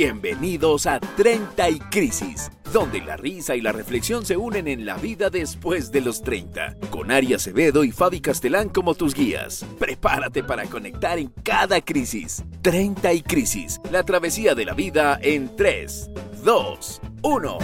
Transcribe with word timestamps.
Bienvenidos 0.00 0.86
a 0.86 1.00
30 1.00 1.70
y 1.70 1.80
Crisis, 1.80 2.52
donde 2.72 3.00
la 3.00 3.16
risa 3.16 3.56
y 3.56 3.60
la 3.60 3.72
reflexión 3.72 4.24
se 4.24 4.36
unen 4.36 4.68
en 4.68 4.86
la 4.86 4.96
vida 4.96 5.28
después 5.28 5.90
de 5.90 6.00
los 6.00 6.22
30, 6.22 6.76
con 6.88 7.10
Ari 7.10 7.34
Acevedo 7.34 7.82
y 7.82 7.90
Fabi 7.90 8.20
Castelán 8.20 8.68
como 8.68 8.94
tus 8.94 9.12
guías. 9.12 9.66
Prepárate 9.80 10.44
para 10.44 10.66
conectar 10.66 11.18
en 11.18 11.32
cada 11.42 11.80
crisis. 11.80 12.44
30 12.62 13.12
y 13.12 13.22
Crisis, 13.22 13.80
la 13.90 14.04
travesía 14.04 14.54
de 14.54 14.66
la 14.66 14.74
vida 14.74 15.18
en 15.20 15.56
3, 15.56 16.10
2, 16.44 17.00
1. 17.22 17.58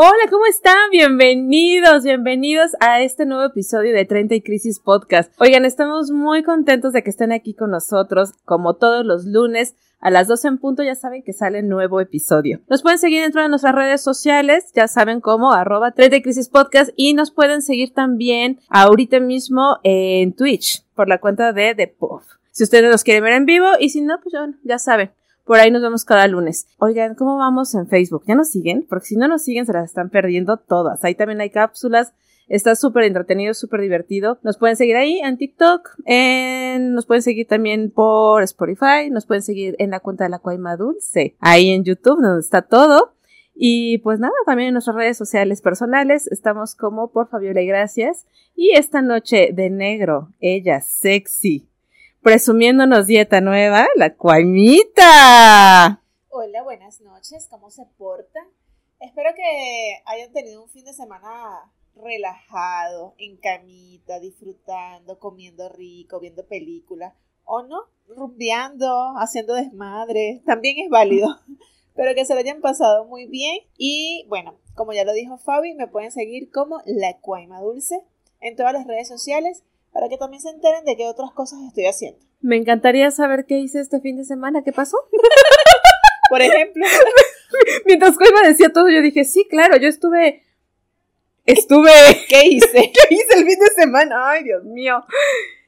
Hola, 0.00 0.30
¿cómo 0.30 0.46
están? 0.46 0.90
Bienvenidos, 0.92 2.04
bienvenidos 2.04 2.76
a 2.78 3.02
este 3.02 3.26
nuevo 3.26 3.42
episodio 3.42 3.92
de 3.92 4.04
30 4.04 4.36
y 4.36 4.42
Crisis 4.42 4.78
Podcast. 4.78 5.32
Oigan, 5.40 5.64
estamos 5.64 6.12
muy 6.12 6.44
contentos 6.44 6.92
de 6.92 7.02
que 7.02 7.10
estén 7.10 7.32
aquí 7.32 7.52
con 7.52 7.72
nosotros, 7.72 8.34
como 8.44 8.74
todos 8.74 9.04
los 9.04 9.24
lunes. 9.24 9.74
A 9.98 10.12
las 10.12 10.28
12 10.28 10.46
en 10.46 10.58
punto 10.58 10.84
ya 10.84 10.94
saben 10.94 11.24
que 11.24 11.32
sale 11.32 11.64
nuevo 11.64 12.00
episodio. 12.00 12.60
Nos 12.68 12.82
pueden 12.82 13.00
seguir 13.00 13.22
dentro 13.22 13.42
de 13.42 13.48
nuestras 13.48 13.74
redes 13.74 14.00
sociales, 14.00 14.70
ya 14.72 14.86
saben 14.86 15.20
cómo, 15.20 15.52
arroba 15.52 15.90
30 15.90 16.18
y 16.18 16.22
Crisis 16.22 16.48
Podcast 16.48 16.92
y 16.94 17.14
nos 17.14 17.32
pueden 17.32 17.60
seguir 17.60 17.92
también 17.92 18.60
ahorita 18.68 19.18
mismo 19.18 19.80
en 19.82 20.32
Twitch 20.32 20.84
por 20.94 21.08
la 21.08 21.18
cuenta 21.18 21.52
de 21.52 21.74
The 21.74 21.88
Puff. 21.88 22.22
Si 22.52 22.62
ustedes 22.62 22.88
nos 22.88 23.02
quieren 23.02 23.24
ver 23.24 23.32
en 23.32 23.46
vivo 23.46 23.66
y 23.80 23.88
si 23.88 24.00
no, 24.00 24.20
pues 24.20 24.32
ya, 24.32 24.48
ya 24.62 24.78
saben, 24.78 25.10
por 25.48 25.58
ahí 25.58 25.70
nos 25.70 25.82
vemos 25.82 26.04
cada 26.04 26.28
lunes. 26.28 26.68
Oigan, 26.78 27.14
¿cómo 27.14 27.38
vamos 27.38 27.74
en 27.74 27.88
Facebook? 27.88 28.22
¿Ya 28.26 28.34
nos 28.34 28.50
siguen? 28.50 28.86
Porque 28.88 29.06
si 29.06 29.16
no 29.16 29.26
nos 29.26 29.42
siguen, 29.42 29.64
se 29.64 29.72
las 29.72 29.86
están 29.86 30.10
perdiendo 30.10 30.58
todas. 30.58 31.02
Ahí 31.04 31.14
también 31.14 31.40
hay 31.40 31.48
cápsulas. 31.48 32.12
Está 32.48 32.76
súper 32.76 33.04
entretenido, 33.04 33.54
súper 33.54 33.80
divertido. 33.80 34.38
Nos 34.42 34.58
pueden 34.58 34.76
seguir 34.76 34.96
ahí 34.96 35.20
en 35.20 35.38
TikTok. 35.38 35.88
Nos 36.06 37.06
pueden 37.06 37.22
seguir 37.22 37.48
también 37.48 37.90
por 37.90 38.42
Spotify. 38.42 39.10
Nos 39.10 39.24
pueden 39.24 39.42
seguir 39.42 39.74
en 39.78 39.90
la 39.90 40.00
cuenta 40.00 40.24
de 40.24 40.30
la 40.30 40.38
Cuaima 40.38 40.76
Dulce. 40.76 41.36
Ahí 41.40 41.70
en 41.70 41.82
YouTube, 41.82 42.20
donde 42.20 42.40
está 42.40 42.62
todo. 42.62 43.14
Y 43.54 43.98
pues 43.98 44.20
nada, 44.20 44.34
también 44.46 44.68
en 44.68 44.74
nuestras 44.74 44.96
redes 44.96 45.16
sociales 45.16 45.62
personales 45.62 46.28
estamos 46.28 46.76
como 46.76 47.10
por 47.10 47.28
Fabiola 47.28 47.60
y 47.60 47.66
Gracias. 47.66 48.26
Y 48.54 48.76
esta 48.76 49.02
noche 49.02 49.50
de 49.52 49.68
negro, 49.68 50.28
ella 50.40 50.80
sexy, 50.80 51.67
presumiéndonos 52.22 53.06
dieta 53.06 53.40
nueva, 53.40 53.86
la 53.96 54.14
Cuaimita. 54.14 56.02
Hola, 56.28 56.62
buenas 56.62 57.00
noches, 57.00 57.46
¿cómo 57.48 57.70
se 57.70 57.86
portan? 57.96 58.44
Espero 59.00 59.30
que 59.34 60.02
hayan 60.06 60.32
tenido 60.32 60.62
un 60.62 60.68
fin 60.68 60.84
de 60.84 60.92
semana 60.92 61.72
relajado, 61.94 63.14
en 63.18 63.36
camita, 63.36 64.20
disfrutando, 64.20 65.18
comiendo 65.18 65.68
rico, 65.68 66.20
viendo 66.20 66.46
películas, 66.46 67.14
o 67.44 67.62
no, 67.62 67.84
rumbeando, 68.08 69.14
haciendo 69.18 69.54
desmadre, 69.54 70.42
también 70.44 70.78
es 70.78 70.90
válido. 70.90 71.28
Pero 71.94 72.14
que 72.14 72.24
se 72.24 72.34
lo 72.34 72.40
hayan 72.40 72.60
pasado 72.60 73.06
muy 73.06 73.26
bien. 73.26 73.58
Y 73.76 74.24
bueno, 74.28 74.54
como 74.76 74.92
ya 74.92 75.04
lo 75.04 75.12
dijo 75.12 75.36
Fabi, 75.36 75.74
me 75.74 75.88
pueden 75.88 76.12
seguir 76.12 76.50
como 76.52 76.80
La 76.86 77.18
Cuaima 77.18 77.60
Dulce 77.60 78.04
en 78.40 78.54
todas 78.54 78.72
las 78.72 78.86
redes 78.86 79.08
sociales 79.08 79.64
para 79.92 80.08
que 80.08 80.16
también 80.16 80.42
se 80.42 80.50
enteren 80.50 80.84
de 80.84 80.96
qué 80.96 81.06
otras 81.06 81.32
cosas 81.32 81.60
estoy 81.66 81.86
haciendo. 81.86 82.18
Me 82.40 82.56
encantaría 82.56 83.10
saber 83.10 83.46
qué 83.46 83.58
hice 83.58 83.80
este 83.80 84.00
fin 84.00 84.16
de 84.16 84.24
semana, 84.24 84.62
¿qué 84.64 84.72
pasó? 84.72 84.96
Por 86.30 86.42
ejemplo, 86.42 86.84
Mientras 87.86 88.16
Cuaima 88.16 88.42
decía 88.46 88.70
todo, 88.70 88.88
yo 88.88 89.00
dije, 89.02 89.24
sí, 89.24 89.46
claro, 89.48 89.76
yo 89.78 89.88
estuve... 89.88 90.42
Estuve... 91.46 91.90
¿qué 92.28 92.46
hice? 92.46 92.92
¿Qué 92.92 93.14
hice 93.14 93.38
el 93.38 93.46
fin 93.46 93.58
de 93.58 93.82
semana? 93.82 94.30
Ay, 94.30 94.44
Dios 94.44 94.64
mío. 94.64 95.02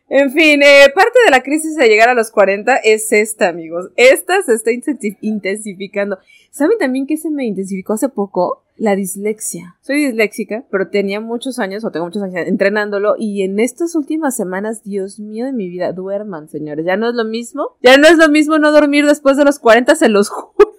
En 0.09 0.33
fin, 0.33 0.61
eh, 0.63 0.87
parte 0.95 1.19
de 1.25 1.31
la 1.31 1.43
crisis 1.43 1.77
de 1.77 1.89
llegar 1.89 2.09
a 2.09 2.15
los 2.15 2.31
40 2.31 2.77
es 2.79 3.13
esta, 3.13 3.49
amigos. 3.49 3.91
Esta 3.97 4.43
se 4.43 4.55
está 4.55 4.73
intensi- 4.73 5.17
intensificando. 5.21 6.19
¿Saben 6.51 6.79
también 6.79 7.07
que 7.07 7.17
se 7.17 7.31
me 7.31 7.45
intensificó 7.47 7.93
hace 7.93 8.09
poco? 8.09 8.65
La 8.81 8.97
dislexia. 8.97 9.77
Soy 9.83 10.07
disléxica, 10.07 10.65
pero 10.71 10.89
tenía 10.89 11.21
muchos 11.21 11.59
años, 11.59 11.85
o 11.85 11.91
tengo 11.91 12.07
muchos 12.07 12.23
años 12.23 12.47
entrenándolo, 12.47 13.15
y 13.19 13.43
en 13.43 13.61
estas 13.61 13.95
últimas 13.95 14.35
semanas, 14.35 14.83
Dios 14.85 15.21
mío 15.21 15.45
de 15.45 15.53
mi 15.53 15.69
vida, 15.69 15.93
duerman, 15.93 16.49
señores. 16.49 16.87
Ya 16.87 16.97
no 16.97 17.11
es 17.11 17.15
lo 17.15 17.27
mismo. 17.27 17.77
Ya 17.83 17.99
no 17.99 18.09
es 18.09 18.17
lo 18.17 18.31
mismo 18.31 18.59
no 18.59 18.73
dormir 18.73 19.05
después 19.05 19.37
de 19.37 19.45
los 19.45 19.59
40, 19.59 19.97
se 19.97 20.09
los 20.09 20.29
juro. 20.31 20.77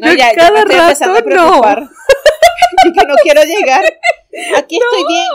No, 0.00 0.08
Yo 0.08 0.14
ya, 0.14 0.30
ya 0.30 0.34
cada 0.34 0.58
estoy 0.62 0.76
empezando 0.76 1.18
a 1.18 1.20
rato 1.20 1.36
no. 1.36 1.60
y 2.84 2.92
que 2.94 3.06
no 3.06 3.14
quiero 3.22 3.42
llegar. 3.44 3.84
Aquí 4.56 4.76
estoy 4.82 5.06
bien. 5.06 5.28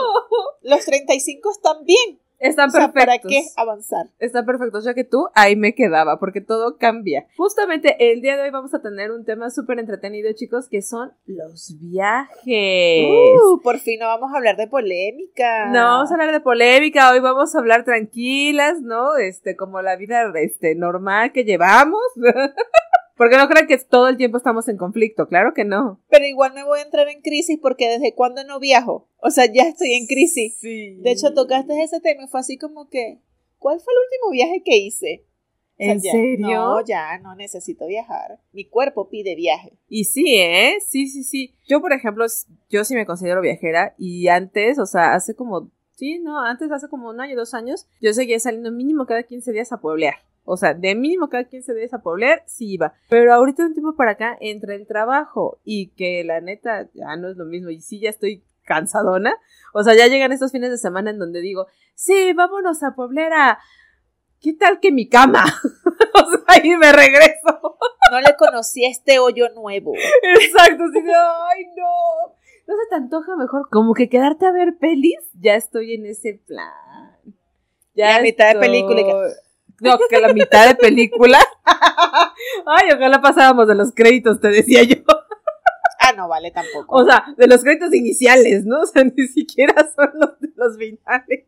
Los 0.64 0.84
35 0.84 1.50
están 1.50 1.76
bien. 1.86 2.20
Están 2.38 2.68
O 2.68 2.72
sea, 2.72 2.92
perfectos. 2.92 3.30
¿para 3.32 3.40
qué 3.42 3.42
avanzar? 3.56 4.06
Está 4.18 4.44
perfecto, 4.44 4.80
ya 4.80 4.94
que 4.94 5.04
tú 5.04 5.28
ahí 5.34 5.56
me 5.56 5.74
quedaba, 5.74 6.18
porque 6.18 6.40
todo 6.40 6.76
cambia. 6.76 7.26
Justamente 7.36 8.12
el 8.12 8.20
día 8.20 8.36
de 8.36 8.42
hoy 8.42 8.50
vamos 8.50 8.74
a 8.74 8.82
tener 8.82 9.10
un 9.10 9.24
tema 9.24 9.50
súper 9.50 9.78
entretenido, 9.78 10.30
chicos, 10.34 10.68
que 10.68 10.82
son 10.82 11.12
los 11.26 11.76
viajes. 11.80 13.08
Uh, 13.08 13.60
por 13.62 13.78
fin 13.78 14.00
no 14.00 14.06
vamos 14.06 14.32
a 14.32 14.36
hablar 14.36 14.56
de 14.56 14.66
polémica. 14.66 15.66
No 15.70 15.80
vamos 15.80 16.10
a 16.10 16.14
hablar 16.14 16.32
de 16.32 16.40
polémica, 16.40 17.10
hoy 17.12 17.20
vamos 17.20 17.54
a 17.54 17.58
hablar 17.58 17.84
tranquilas, 17.84 18.80
¿no? 18.82 19.16
Este, 19.16 19.56
como 19.56 19.80
la 19.82 19.96
vida 19.96 20.30
este, 20.34 20.74
normal 20.74 21.32
que 21.32 21.44
llevamos. 21.44 22.00
Porque 23.16 23.36
no 23.36 23.48
crean 23.48 23.66
que 23.66 23.78
todo 23.78 24.08
el 24.08 24.16
tiempo 24.16 24.36
estamos 24.36 24.68
en 24.68 24.76
conflicto, 24.76 25.26
claro 25.26 25.52
que 25.54 25.64
no. 25.64 26.00
Pero 26.10 26.26
igual 26.26 26.52
me 26.52 26.64
voy 26.64 26.80
a 26.80 26.82
entrar 26.82 27.08
en 27.08 27.22
crisis 27.22 27.58
porque 27.60 27.88
desde 27.88 28.14
cuándo 28.14 28.44
no 28.44 28.60
viajo. 28.60 29.08
O 29.22 29.30
sea, 29.30 29.46
ya 29.50 29.62
estoy 29.62 29.94
en 29.94 30.06
crisis. 30.06 30.56
Sí. 30.60 30.96
De 31.00 31.12
hecho, 31.12 31.32
tocaste 31.32 31.82
ese 31.82 32.00
tema 32.00 32.24
y 32.24 32.28
fue 32.28 32.40
así 32.40 32.58
como 32.58 32.88
que, 32.90 33.18
¿cuál 33.58 33.80
fue 33.80 33.92
el 33.94 33.98
último 34.04 34.30
viaje 34.32 34.62
que 34.62 34.76
hice? 34.76 35.24
O 35.78 35.82
sea, 35.82 35.92
¿En 35.92 36.00
ya- 36.00 36.12
serio? 36.12 36.46
No, 36.46 36.84
ya 36.84 37.18
no 37.18 37.34
necesito 37.36 37.86
viajar. 37.86 38.38
Mi 38.52 38.66
cuerpo 38.66 39.08
pide 39.08 39.34
viaje. 39.34 39.72
Y 39.88 40.04
sí, 40.04 40.36
¿eh? 40.36 40.74
Sí, 40.86 41.06
sí, 41.08 41.22
sí. 41.24 41.54
Yo, 41.66 41.80
por 41.80 41.92
ejemplo, 41.92 42.24
yo 42.68 42.84
sí 42.84 42.94
me 42.94 43.06
considero 43.06 43.40
viajera 43.40 43.94
y 43.98 44.28
antes, 44.28 44.78
o 44.78 44.86
sea, 44.86 45.14
hace 45.14 45.34
como, 45.34 45.70
sí, 45.94 46.18
no, 46.18 46.38
antes, 46.38 46.70
hace 46.70 46.88
como 46.88 47.08
un 47.10 47.20
año, 47.20 47.36
dos 47.36 47.52
años, 47.54 47.86
yo 48.00 48.12
seguía 48.12 48.38
saliendo 48.40 48.70
mínimo 48.72 49.04
cada 49.06 49.22
15 49.22 49.52
días 49.52 49.72
a 49.72 49.80
pueblear. 49.80 50.14
O 50.48 50.56
sea, 50.56 50.74
de 50.74 50.94
mínimo 50.94 51.28
cada 51.28 51.44
15 51.44 51.74
días 51.74 51.92
a 51.92 51.98
pueblear, 52.02 52.42
sí 52.46 52.72
iba. 52.72 52.94
Pero 53.10 53.34
ahorita 53.34 53.62
de 53.64 53.68
un 53.68 53.74
tiempo 53.74 53.96
para 53.96 54.12
acá, 54.12 54.36
entre 54.40 54.76
el 54.76 54.86
trabajo 54.86 55.58
y 55.64 55.88
que 55.88 56.22
la 56.24 56.40
neta 56.40 56.88
ya 56.94 57.16
no 57.16 57.28
es 57.28 57.36
lo 57.36 57.44
mismo 57.44 57.68
y 57.70 57.80
sí 57.80 57.98
ya 58.00 58.10
estoy 58.10 58.44
cansadona. 58.64 59.36
O 59.74 59.82
sea, 59.82 59.94
ya 59.94 60.06
llegan 60.06 60.32
estos 60.32 60.52
fines 60.52 60.70
de 60.70 60.78
semana 60.78 61.10
en 61.10 61.18
donde 61.18 61.40
digo, 61.40 61.66
sí, 61.94 62.32
vámonos 62.32 62.82
a 62.82 62.94
pueblear 62.94 63.32
a... 63.32 63.58
¿Qué 64.40 64.52
tal 64.52 64.80
que 64.80 64.92
mi 64.92 65.08
cama? 65.08 65.44
o 66.14 66.30
sea, 66.30 66.64
y 66.64 66.76
me 66.76 66.92
regreso. 66.92 67.76
No 68.12 68.20
le 68.20 68.36
conocí 68.38 68.84
a 68.84 68.90
este 68.90 69.18
hoyo 69.18 69.48
nuevo. 69.54 69.94
Exacto, 70.22 70.88
de, 70.90 71.00
ay, 71.00 71.64
no. 71.76 72.34
¿No 72.68 72.74
se 72.76 72.88
te 72.90 72.94
antoja 72.96 73.34
mejor 73.36 73.68
como 73.70 73.94
que 73.94 74.08
quedarte 74.08 74.46
a 74.46 74.52
ver 74.52 74.76
pelis? 74.78 75.18
Ya 75.40 75.54
estoy 75.56 75.94
en 75.94 76.06
ese 76.06 76.40
plan. 76.46 76.70
La 77.94 78.20
mitad 78.20 78.52
de 78.54 78.60
película 78.60 79.00
y 79.00 79.04
que- 79.04 79.10
estoy- 79.10 79.45
No, 79.80 79.98
que 80.08 80.20
la 80.20 80.32
mitad 80.32 80.66
de 80.68 80.74
película. 80.74 81.38
Ay, 82.66 82.90
ojalá 82.94 83.20
pasábamos 83.20 83.68
de 83.68 83.74
los 83.74 83.92
créditos, 83.92 84.40
te 84.40 84.48
decía 84.48 84.82
yo. 84.84 84.96
Ah, 85.98 86.12
no 86.16 86.28
vale 86.28 86.50
tampoco. 86.50 86.94
O 86.96 87.04
sea, 87.04 87.24
de 87.36 87.46
los 87.46 87.62
créditos 87.62 87.92
iniciales, 87.94 88.64
¿no? 88.64 88.80
O 88.82 88.86
sea, 88.86 89.04
ni 89.04 89.26
siquiera 89.28 89.74
son 89.94 90.10
los 90.14 90.38
de 90.40 90.48
los 90.54 90.76
finales. 90.78 91.46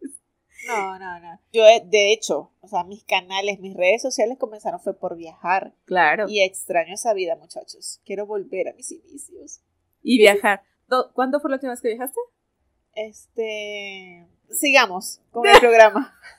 No, 0.67 0.99
no, 0.99 1.21
no. 1.21 1.41
Yo, 1.53 1.63
de 1.85 2.13
hecho, 2.13 2.53
o 2.61 2.69
sea, 2.69 2.85
mis 2.85 3.05
canales, 3.05 3.61
mis 3.61 3.75
redes 3.77 4.03
sociales 4.03 4.37
comenzaron 4.39 4.81
fue 4.81 4.99
por 4.99 5.17
viajar. 5.17 5.73
Claro. 5.87 6.27
Y 6.29 6.43
extraño 6.43 6.95
esa 6.95 7.15
vida, 7.15 7.37
muchachos. 7.37 8.01
Quiero 8.05 8.27
volver 8.27 8.69
a 8.69 8.73
mis 8.75 8.91
inicios. 8.91 9.61
Y 10.03 10.19
viajar. 10.19 10.63
Do- 10.89 11.13
¿Cuándo 11.15 11.41
fue 11.41 11.51
la 11.51 11.57
última 11.57 11.73
vez 11.73 11.81
que 11.81 11.89
viajaste? 11.89 12.19
Este. 12.95 14.27
Sigamos 14.51 15.21
con 15.31 15.47
el 15.47 15.59
programa. 15.61 16.15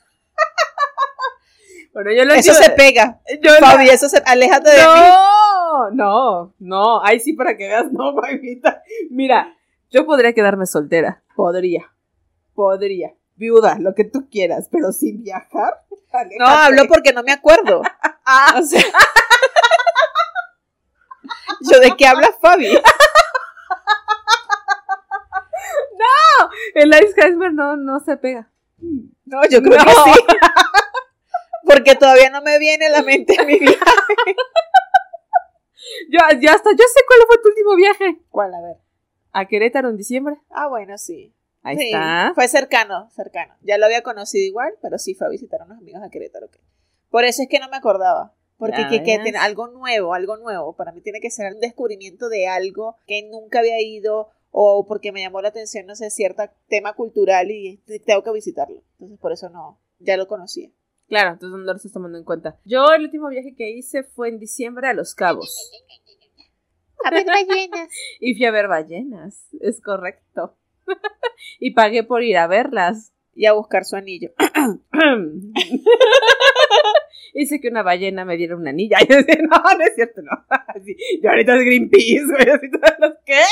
Bueno, 1.92 2.12
yo 2.12 2.24
lo 2.24 2.34
Eso 2.34 2.54
se 2.54 2.70
pega. 2.70 3.20
yo 3.42 3.50
la- 3.52 3.58
Fabi, 3.58 3.88
eso 3.88 4.08
se. 4.08 4.18
Aléjate 4.24 4.70
de 4.70 4.76
mí. 4.76 4.82
No, 4.84 5.90
no, 5.90 6.54
no. 6.58 7.04
Ahí 7.04 7.20
sí 7.20 7.32
para 7.32 7.56
que 7.56 7.66
veas, 7.68 7.90
no, 7.92 8.12
mamita. 8.12 8.82
Mira, 9.10 9.54
yo 9.90 10.06
podría 10.06 10.32
quedarme 10.32 10.66
soltera. 10.66 11.22
Podría. 11.34 11.90
Podría. 12.54 13.14
Viuda, 13.36 13.78
lo 13.80 13.94
que 13.94 14.04
tú 14.04 14.28
quieras, 14.30 14.68
pero 14.70 14.92
sin 14.92 15.22
viajar. 15.22 15.74
No, 16.40 16.44
hablo 16.46 16.86
porque 16.88 17.12
no 17.12 17.22
me 17.22 17.32
acuerdo. 17.32 17.82
Ah, 18.32 18.54
O 18.58 18.62
sea. 18.62 18.82
¿Yo 21.70 21.80
de 21.80 21.96
qué 21.96 22.06
habla 22.06 22.28
Fabi? 22.40 22.66
el 26.74 26.88
Ice 26.90 27.30
no, 27.52 27.76
no 27.76 28.00
se 28.00 28.16
pega. 28.16 28.48
No, 29.24 29.40
yo 29.50 29.62
creo 29.62 29.78
No. 29.78 29.84
que 29.84 29.92
sí. 30.12 30.20
Porque 31.84 31.98
todavía 31.98 32.30
no 32.30 32.42
me 32.42 32.58
viene 32.58 32.86
a 32.86 32.90
la 32.90 33.02
mente 33.02 33.36
mi 33.44 33.58
vida. 33.58 33.72
Yo, 36.10 36.18
ya 36.40 36.52
hasta, 36.52 36.70
yo 36.70 36.84
sé 36.92 37.00
cuál 37.06 37.20
fue 37.26 37.36
tu 37.42 37.48
último 37.48 37.74
viaje. 37.74 38.20
¿Cuál? 38.30 38.54
A 38.54 38.60
ver. 38.60 38.76
A 39.32 39.46
Querétaro 39.46 39.88
en 39.88 39.96
diciembre. 39.96 40.36
Ah, 40.50 40.68
bueno, 40.68 40.98
sí. 40.98 41.34
Ahí 41.62 41.76
Sí, 41.76 41.86
está. 41.86 42.32
Fue 42.34 42.48
cercano, 42.48 43.10
cercano. 43.10 43.54
Ya 43.62 43.78
lo 43.78 43.86
había 43.86 44.02
conocido 44.02 44.44
igual, 44.44 44.74
pero 44.82 44.98
sí 44.98 45.14
fue 45.14 45.26
a 45.26 45.30
visitar 45.30 45.62
a 45.62 45.64
unos 45.64 45.78
amigos 45.78 46.02
a 46.02 46.10
Querétaro. 46.10 46.48
Por 47.10 47.24
eso 47.24 47.42
es 47.42 47.48
que 47.48 47.58
no 47.58 47.68
me 47.68 47.76
acordaba. 47.76 48.34
Porque 48.56 48.86
que, 48.88 49.02
que 49.02 49.18
tiene 49.18 49.38
algo 49.38 49.68
nuevo, 49.68 50.14
algo 50.14 50.36
nuevo. 50.36 50.74
Para 50.76 50.92
mí 50.92 51.00
tiene 51.00 51.20
que 51.20 51.30
ser 51.30 51.52
un 51.52 51.60
descubrimiento 51.60 52.28
de 52.28 52.46
algo 52.46 52.96
que 53.06 53.22
nunca 53.22 53.60
había 53.60 53.80
ido 53.80 54.30
o 54.50 54.86
porque 54.86 55.12
me 55.12 55.22
llamó 55.22 55.40
la 55.40 55.48
atención, 55.48 55.86
no 55.86 55.94
sé, 55.96 56.10
cierto 56.10 56.42
tema 56.68 56.92
cultural 56.94 57.50
y 57.50 57.78
tengo 58.04 58.22
que 58.22 58.32
visitarlo. 58.32 58.82
Entonces 58.94 59.18
por 59.18 59.32
eso 59.32 59.48
no, 59.48 59.78
ya 59.98 60.16
lo 60.16 60.28
conocía. 60.28 60.70
Claro, 61.10 61.32
entonces 61.32 61.58
no 61.58 61.64
lo 61.64 61.76
estás 61.76 61.92
tomando 61.92 62.16
en 62.18 62.24
cuenta. 62.24 62.60
Yo 62.64 62.86
el 62.94 63.02
último 63.02 63.28
viaje 63.28 63.56
que 63.56 63.68
hice 63.68 64.04
fue 64.04 64.28
en 64.28 64.38
diciembre 64.38 64.86
a 64.86 64.94
Los 64.94 65.16
Cabos. 65.16 65.72
A 67.04 67.10
ver, 67.10 67.26
ballenas. 67.26 67.88
Y 68.20 68.36
fui 68.36 68.44
a 68.44 68.52
ver 68.52 68.68
ballenas, 68.68 69.48
es 69.60 69.82
correcto. 69.82 70.56
y 71.58 71.72
pagué 71.72 72.04
por 72.04 72.22
ir 72.22 72.36
a 72.36 72.46
verlas. 72.46 73.12
Y 73.34 73.46
a 73.46 73.54
buscar 73.54 73.84
su 73.84 73.96
anillo. 73.96 74.30
Hice 77.34 77.60
que 77.60 77.68
una 77.68 77.82
ballena 77.82 78.24
me 78.24 78.36
diera 78.36 78.54
una 78.54 78.70
anilla. 78.70 78.98
Y 79.02 79.08
yo 79.08 79.16
decía, 79.16 79.42
no, 79.42 79.56
no 79.56 79.84
es 79.84 79.96
cierto, 79.96 80.22
no. 80.22 80.30
Así, 80.48 80.96
yo 81.20 81.30
ahorita 81.30 81.56
es 81.56 81.64
Greenpeace, 81.64 82.26
güey. 82.26 82.50
Así 82.50 82.70
todos 82.70 82.94
los, 83.00 83.14
¿qué? 83.26 83.42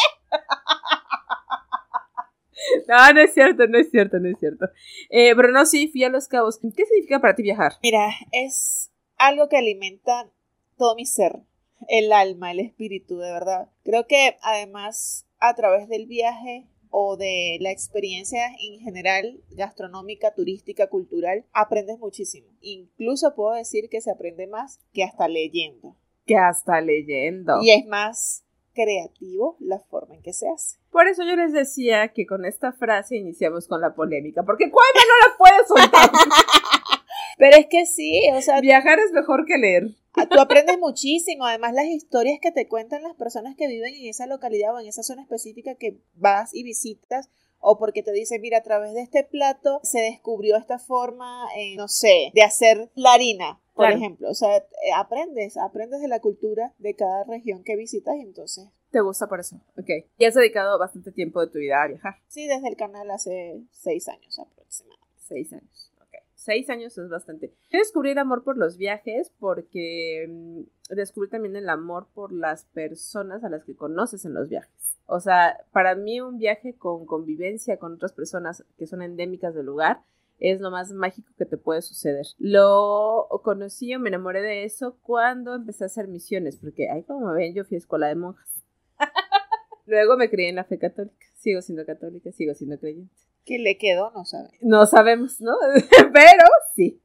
No, 2.88 3.12
no 3.12 3.20
es 3.20 3.34
cierto, 3.34 3.66
no 3.66 3.78
es 3.78 3.90
cierto, 3.90 4.18
no 4.18 4.28
es 4.28 4.38
cierto. 4.38 4.66
Eh, 5.10 5.34
pero 5.36 5.50
no, 5.50 5.64
sí, 5.66 5.88
fui 5.88 6.04
a 6.04 6.08
Los 6.08 6.28
Cabos. 6.28 6.58
¿Qué 6.58 6.84
significa 6.84 7.20
para 7.20 7.34
ti 7.34 7.42
viajar? 7.42 7.72
Mira, 7.82 8.10
es 8.32 8.90
algo 9.16 9.48
que 9.48 9.56
alimenta 9.56 10.30
todo 10.76 10.94
mi 10.94 11.06
ser, 11.06 11.40
el 11.88 12.12
alma, 12.12 12.52
el 12.52 12.60
espíritu, 12.60 13.18
de 13.18 13.30
verdad. 13.32 13.68
Creo 13.84 14.06
que 14.06 14.36
además 14.42 15.26
a 15.38 15.54
través 15.54 15.88
del 15.88 16.06
viaje 16.06 16.66
o 16.90 17.16
de 17.16 17.58
la 17.60 17.70
experiencia 17.70 18.46
en 18.60 18.80
general, 18.80 19.40
gastronómica, 19.50 20.34
turística, 20.34 20.88
cultural, 20.88 21.44
aprendes 21.52 21.98
muchísimo. 21.98 22.48
Incluso 22.60 23.34
puedo 23.34 23.54
decir 23.54 23.88
que 23.90 24.00
se 24.00 24.10
aprende 24.10 24.46
más 24.46 24.80
que 24.92 25.04
hasta 25.04 25.28
leyendo. 25.28 25.96
Que 26.24 26.36
hasta 26.36 26.80
leyendo. 26.80 27.60
Y 27.62 27.70
es 27.70 27.86
más 27.86 28.44
creativo 28.78 29.56
la 29.58 29.80
forma 29.80 30.14
en 30.14 30.22
que 30.22 30.32
se 30.32 30.48
hace. 30.48 30.78
Por 30.92 31.08
eso 31.08 31.24
yo 31.24 31.34
les 31.34 31.52
decía 31.52 32.08
que 32.14 32.26
con 32.26 32.44
esta 32.44 32.72
frase 32.72 33.16
iniciamos 33.16 33.66
con 33.66 33.80
la 33.80 33.94
polémica, 33.94 34.44
porque 34.44 34.70
Cueva 34.70 34.86
no 34.94 35.28
la 35.28 35.36
puede 35.36 35.66
soltar. 35.66 36.10
Pero 37.38 37.56
es 37.56 37.66
que 37.66 37.86
sí, 37.86 38.22
o 38.32 38.40
sea, 38.40 38.60
Viajar 38.60 39.00
es 39.00 39.12
mejor 39.12 39.46
que 39.46 39.58
leer. 39.58 39.88
tú 40.30 40.40
aprendes 40.40 40.78
muchísimo. 40.78 41.44
Además, 41.44 41.72
las 41.74 41.86
historias 41.86 42.38
que 42.40 42.52
te 42.52 42.68
cuentan 42.68 43.02
las 43.02 43.14
personas 43.16 43.56
que 43.56 43.68
viven 43.68 43.94
en 43.94 44.06
esa 44.06 44.26
localidad 44.26 44.74
o 44.74 44.80
en 44.80 44.86
esa 44.86 45.02
zona 45.02 45.22
específica 45.22 45.74
que 45.74 45.98
vas 46.14 46.54
y 46.54 46.62
visitas, 46.62 47.30
o 47.60 47.78
porque 47.78 48.02
te 48.02 48.12
dicen, 48.12 48.40
mira, 48.40 48.58
a 48.58 48.62
través 48.62 48.94
de 48.94 49.02
este 49.02 49.24
plato 49.24 49.80
se 49.82 50.00
descubrió 50.00 50.56
esta 50.56 50.78
forma, 50.78 51.46
eh, 51.56 51.74
no 51.76 51.88
sé, 51.88 52.30
de 52.34 52.42
hacer 52.42 52.90
la 52.94 53.12
harina, 53.14 53.60
por 53.78 53.86
Claro. 53.86 53.96
ejemplo. 53.96 54.28
O 54.28 54.34
sea, 54.34 54.56
eh, 54.56 54.64
aprendes, 54.96 55.56
aprendes 55.56 56.00
de 56.00 56.08
la 56.08 56.18
cultura 56.20 56.74
de 56.78 56.94
cada 56.96 57.22
región 57.22 57.62
que 57.62 57.76
visitas 57.76 58.16
y 58.16 58.22
entonces, 58.22 58.68
¿Te 58.90 59.00
gusta 59.00 59.28
por 59.28 59.38
eso? 59.38 59.56
Ok. 59.78 59.90
Y 60.18 60.24
has 60.24 60.34
dedicado 60.34 60.78
bastante 60.78 61.12
tiempo 61.12 61.40
de 61.40 61.52
tu 61.52 61.58
vida 61.58 61.82
a 61.82 61.86
viajar. 61.86 62.16
sí, 62.26 62.46
desde 62.48 62.68
el 62.68 62.76
canal 62.76 63.08
hace 63.10 63.62
seis 63.70 64.08
años 64.08 64.38
aproximadamente. 64.38 65.14
Seis 65.18 65.52
años. 65.52 65.92
Ok. 66.00 66.14
Seis 66.34 66.68
años 66.70 66.96
es 66.98 67.08
bastante. 67.08 67.52
Yo 67.70 67.78
descubrí 67.78 68.10
el 68.10 68.18
amor 68.18 68.42
por 68.44 68.56
los 68.56 68.78
viajes 68.78 69.30
porque 69.38 70.26
mm, 70.28 70.94
descubrí 70.96 71.28
también 71.30 71.54
el 71.56 71.68
amor 71.68 72.08
por 72.14 72.32
las 72.32 72.64
personas 72.64 73.44
a 73.44 73.48
las 73.50 73.62
que 73.64 73.76
conoces 73.76 74.24
en 74.24 74.34
los 74.34 74.48
viajes. 74.48 74.96
O 75.06 75.20
sea, 75.20 75.58
para 75.70 75.94
mí 75.94 76.20
un 76.20 76.38
viaje 76.38 76.74
con 76.74 77.04
convivencia 77.06 77.76
con 77.78 77.94
otras 77.94 78.12
personas 78.12 78.64
que 78.78 78.86
son 78.86 79.02
endémicas 79.02 79.54
del 79.54 79.66
lugar 79.66 80.00
es 80.38 80.60
lo 80.60 80.70
más 80.70 80.92
mágico 80.92 81.32
que 81.36 81.44
te 81.44 81.56
puede 81.56 81.82
suceder. 81.82 82.26
Lo 82.38 83.28
conocí 83.42 83.94
o 83.94 84.00
me 84.00 84.08
enamoré 84.08 84.42
de 84.42 84.64
eso 84.64 84.98
cuando 85.02 85.54
empecé 85.54 85.84
a 85.84 85.86
hacer 85.86 86.08
misiones, 86.08 86.56
porque 86.58 86.90
ahí 86.90 87.02
como 87.02 87.32
ven, 87.32 87.54
yo 87.54 87.64
fui 87.64 87.76
a 87.76 87.78
escuela 87.78 88.08
de 88.08 88.14
monjas. 88.14 88.64
Luego 89.86 90.16
me 90.16 90.30
crié 90.30 90.48
en 90.48 90.56
la 90.56 90.64
fe 90.64 90.78
católica. 90.78 91.26
Sigo 91.34 91.62
siendo 91.62 91.86
católica, 91.86 92.30
sigo 92.32 92.54
siendo 92.54 92.78
creyente. 92.78 93.14
¿Qué 93.44 93.58
le 93.58 93.78
quedó? 93.78 94.10
No 94.14 94.24
sabe. 94.24 94.50
No 94.60 94.86
sabemos, 94.86 95.40
¿no? 95.40 95.52
Pero 96.12 96.44
sí. 96.74 97.00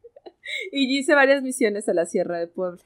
Y 0.71 0.97
hice 0.97 1.15
varias 1.15 1.41
misiones 1.41 1.87
a 1.87 1.93
la 1.93 2.05
Sierra 2.05 2.37
de 2.39 2.47
Puebla. 2.47 2.83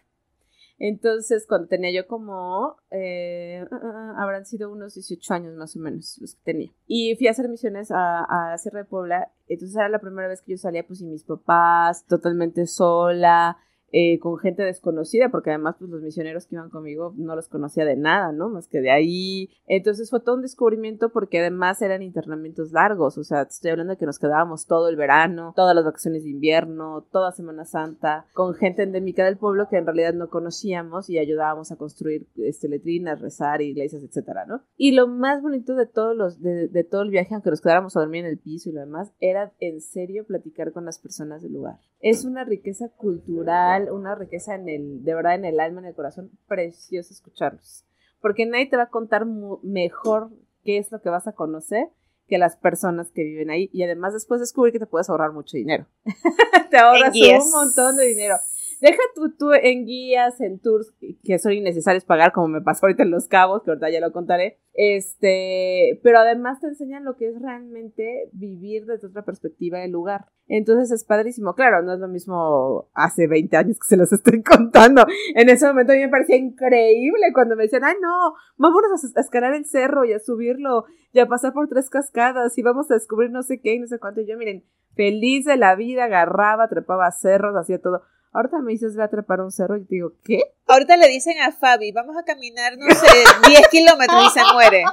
Entonces, 0.79 1.45
cuando 1.47 1.67
tenía 1.67 1.91
yo 1.91 2.07
como, 2.07 2.75
eh, 2.91 3.65
ah, 3.71 3.79
ah, 3.83 4.13
ah, 4.17 4.23
habrán 4.23 4.45
sido 4.45 4.71
unos 4.71 4.93
18 4.93 5.33
años 5.33 5.55
más 5.55 5.75
o 5.75 5.79
menos 5.79 6.17
los 6.21 6.35
que 6.35 6.41
tenía. 6.43 6.71
Y 6.85 7.15
fui 7.15 7.27
a 7.27 7.31
hacer 7.31 7.49
misiones 7.49 7.89
a, 7.91 8.25
la 8.29 8.57
Sierra 8.57 8.79
de 8.79 8.85
Puebla. 8.85 9.31
Entonces 9.47 9.75
era 9.75 9.89
la 9.89 9.99
primera 9.99 10.27
vez 10.27 10.41
que 10.41 10.51
yo 10.51 10.57
salía 10.57 10.85
pues 10.85 10.99
sin 10.99 11.09
mis 11.09 11.23
papás, 11.23 12.05
totalmente 12.05 12.67
sola, 12.67 13.57
eh, 13.91 14.19
con 14.19 14.37
gente 14.37 14.63
desconocida, 14.63 15.29
porque 15.29 15.51
además 15.51 15.75
pues 15.79 15.89
los 15.89 16.01
misioneros 16.01 16.45
que 16.45 16.55
iban 16.55 16.69
conmigo 16.69 17.13
no 17.17 17.35
los 17.35 17.47
conocía 17.47 17.85
de 17.85 17.95
nada, 17.95 18.31
¿no? 18.31 18.49
Más 18.49 18.67
que 18.67 18.81
de 18.81 18.91
ahí. 18.91 19.49
Entonces 19.65 20.09
fue 20.09 20.19
todo 20.19 20.35
un 20.35 20.41
descubrimiento 20.41 21.09
porque 21.09 21.39
además 21.39 21.81
eran 21.81 22.01
internamientos 22.01 22.71
largos, 22.71 23.17
o 23.17 23.23
sea, 23.23 23.43
estoy 23.43 23.71
hablando 23.71 23.93
de 23.93 23.97
que 23.97 24.05
nos 24.05 24.19
quedábamos 24.19 24.65
todo 24.65 24.89
el 24.89 24.95
verano, 24.95 25.53
todas 25.55 25.75
las 25.75 25.85
vacaciones 25.85 26.23
de 26.23 26.31
invierno, 26.31 27.07
toda 27.11 27.31
Semana 27.31 27.65
Santa, 27.65 28.25
con 28.33 28.53
gente 28.53 28.83
endémica 28.83 29.25
del 29.25 29.37
pueblo 29.37 29.67
que 29.69 29.77
en 29.77 29.85
realidad 29.85 30.13
no 30.13 30.29
conocíamos 30.29 31.09
y 31.09 31.17
ayudábamos 31.17 31.71
a 31.71 31.77
construir 31.77 32.27
este, 32.37 32.67
letrinas, 32.67 33.21
rezar, 33.21 33.61
iglesias, 33.61 34.03
etcétera, 34.03 34.45
¿no? 34.45 34.61
Y 34.75 34.91
lo 34.91 35.07
más 35.07 35.41
bonito 35.41 35.75
de 35.75 35.85
todos 35.85 36.15
los, 36.15 36.41
de, 36.41 36.67
de 36.67 36.83
todo 36.83 37.03
el 37.03 37.09
viaje, 37.09 37.33
aunque 37.33 37.49
nos 37.49 37.61
quedáramos 37.61 37.95
a 37.95 38.01
dormir 38.01 38.25
en 38.25 38.31
el 38.31 38.37
piso 38.37 38.69
y 38.69 38.73
lo 38.73 38.81
demás, 38.81 39.11
era 39.19 39.53
en 39.59 39.81
serio 39.81 40.25
platicar 40.25 40.71
con 40.71 40.85
las 40.85 40.99
personas 40.99 41.41
del 41.41 41.53
lugar. 41.53 41.79
Es 41.99 42.25
una 42.25 42.43
riqueza 42.43 42.89
cultural, 42.89 43.76
una 43.91 44.15
riqueza 44.15 44.55
en 44.55 44.69
el, 44.69 45.03
de 45.03 45.13
verdad 45.13 45.35
en 45.35 45.45
el 45.45 45.59
alma, 45.59 45.81
en 45.81 45.87
el 45.87 45.95
corazón, 45.95 46.31
precioso 46.47 47.13
escucharlos. 47.13 47.85
Porque 48.21 48.45
nadie 48.45 48.67
te 48.67 48.77
va 48.77 48.83
a 48.83 48.89
contar 48.89 49.25
mejor 49.63 50.31
qué 50.63 50.77
es 50.77 50.91
lo 50.91 51.01
que 51.01 51.09
vas 51.09 51.27
a 51.27 51.33
conocer 51.33 51.87
que 52.27 52.37
las 52.37 52.57
personas 52.57 53.11
que 53.11 53.23
viven 53.23 53.49
ahí. 53.49 53.69
Y 53.71 53.83
además 53.83 54.13
después 54.13 54.39
descubrir 54.39 54.73
que 54.73 54.79
te 54.79 54.85
puedes 54.85 55.09
ahorrar 55.09 55.31
mucho 55.31 55.57
dinero. 55.57 55.87
te 56.69 56.77
ahorras 56.77 57.15
un 57.15 57.51
montón 57.51 57.95
de 57.95 58.05
dinero. 58.05 58.35
Deja 58.79 59.01
tú, 59.15 59.35
tú 59.37 59.51
en 59.53 59.85
guías, 59.85 60.39
en 60.41 60.59
tours 60.59 60.93
que 61.23 61.39
son 61.39 61.53
innecesarios 61.53 62.05
pagar, 62.05 62.31
como 62.31 62.47
me 62.47 62.61
pasó 62.61 62.85
ahorita 62.85 63.03
en 63.03 63.11
Los 63.11 63.27
Cabos, 63.27 63.63
que 63.63 63.71
ahorita 63.71 63.89
ya 63.89 63.99
lo 63.99 64.11
contaré. 64.11 64.59
Este, 64.73 65.99
pero 66.03 66.19
además 66.19 66.59
te 66.59 66.67
enseñan 66.67 67.03
lo 67.03 67.15
que 67.15 67.29
es 67.29 67.41
realmente 67.41 68.29
vivir 68.33 68.85
desde 68.85 69.07
otra 69.07 69.25
perspectiva 69.25 69.79
del 69.79 69.91
lugar. 69.91 70.27
Entonces 70.47 70.91
es 70.91 71.03
padrísimo. 71.03 71.55
Claro, 71.55 71.81
no 71.81 71.93
es 71.93 71.99
lo 71.99 72.07
mismo 72.07 72.89
hace 72.93 73.27
20 73.27 73.57
años 73.57 73.79
que 73.79 73.87
se 73.87 73.97
los 73.97 74.13
estoy 74.13 74.43
contando. 74.43 75.05
En 75.33 75.49
ese 75.49 75.65
momento 75.65 75.93
a 75.93 75.95
mí 75.95 76.01
me 76.01 76.09
parecía 76.09 76.37
increíble 76.37 77.33
cuando 77.33 77.55
me 77.55 77.63
decían, 77.63 77.83
ay 77.83 77.95
no, 78.01 78.33
vámonos 78.57 78.91
a, 78.91 79.19
a 79.19 79.21
escalar 79.21 79.53
el 79.55 79.65
cerro 79.65 80.05
y 80.05 80.13
a 80.13 80.19
subirlo 80.19 80.85
y 81.11 81.19
a 81.19 81.27
pasar 81.27 81.53
por 81.53 81.67
tres 81.67 81.89
cascadas 81.89 82.55
y 82.57 82.61
vamos 82.61 82.91
a 82.91 82.93
descubrir 82.93 83.31
no 83.31 83.41
sé 83.41 83.59
qué 83.59 83.73
y 83.73 83.79
no 83.79 83.87
sé 83.87 83.97
cuánto. 83.97 84.21
Y 84.21 84.27
yo, 84.27 84.37
miren, 84.37 84.63
feliz 84.95 85.45
de 85.45 85.57
la 85.57 85.75
vida, 85.75 86.05
agarraba, 86.05 86.67
trepaba 86.67 87.09
cerros, 87.11 87.55
hacía 87.55 87.79
todo. 87.81 88.01
Ahorita 88.37 88.59
me 88.61 88.71
dices, 88.71 88.95
voy 88.95 89.03
a 89.03 89.07
trepar 89.07 89.41
un 89.41 89.51
cerro 89.51 89.77
y 89.77 89.85
te 89.85 89.95
digo, 89.95 90.11
¿qué? 90.23 90.53
Ahorita 90.67 90.95
le 90.95 91.07
dicen 91.07 91.39
a 91.39 91.51
Fabi, 91.51 91.91
vamos 91.91 92.15
a 92.17 92.23
caminar, 92.23 92.77
no 92.77 92.85
sé, 92.93 93.07
10 93.47 93.67
kilómetros 93.69 94.25
y 94.27 94.29
se 94.39 94.53
muere. 94.53 94.83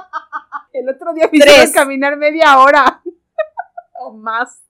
El 0.73 0.89
otro 0.89 1.13
día 1.13 1.29
me 1.31 1.37
hicieron 1.37 1.71
caminar 1.71 2.17
media 2.17 2.57
hora 2.59 3.03
o 4.01 4.13
más. 4.13 4.63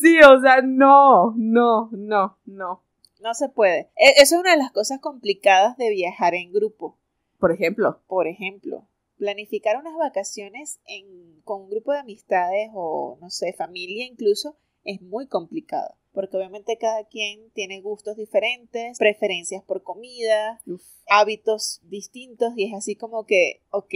Sí, 0.00 0.18
o 0.20 0.40
sea, 0.40 0.62
no, 0.62 1.34
no, 1.36 1.88
no, 1.92 2.38
no. 2.44 2.82
No 3.20 3.34
se 3.34 3.48
puede. 3.48 3.90
E- 3.96 4.14
Eso 4.22 4.36
es 4.36 4.40
una 4.40 4.52
de 4.52 4.58
las 4.58 4.70
cosas 4.70 5.00
complicadas 5.00 5.76
de 5.76 5.90
viajar 5.90 6.34
en 6.34 6.52
grupo. 6.52 6.98
Por 7.40 7.50
ejemplo, 7.50 8.00
Por 8.06 8.28
ejemplo, 8.28 8.86
planificar 9.16 9.76
unas 9.76 9.96
vacaciones 9.96 10.80
en, 10.86 11.40
con 11.42 11.62
un 11.62 11.70
grupo 11.70 11.92
de 11.92 11.98
amistades 11.98 12.70
o, 12.74 13.18
no 13.20 13.28
sé, 13.30 13.52
familia 13.54 14.06
incluso, 14.06 14.56
es 14.84 15.02
muy 15.02 15.26
complicado. 15.26 15.94
Porque 16.12 16.36
obviamente 16.36 16.78
cada 16.78 17.04
quien 17.04 17.50
tiene 17.52 17.80
gustos 17.80 18.16
diferentes, 18.16 18.98
preferencias 18.98 19.62
por 19.64 19.82
comida, 19.82 20.60
uf, 20.66 20.82
hábitos 21.08 21.80
distintos 21.84 22.52
y 22.56 22.64
es 22.64 22.74
así 22.74 22.96
como 22.96 23.24
que, 23.26 23.62
ok, 23.70 23.94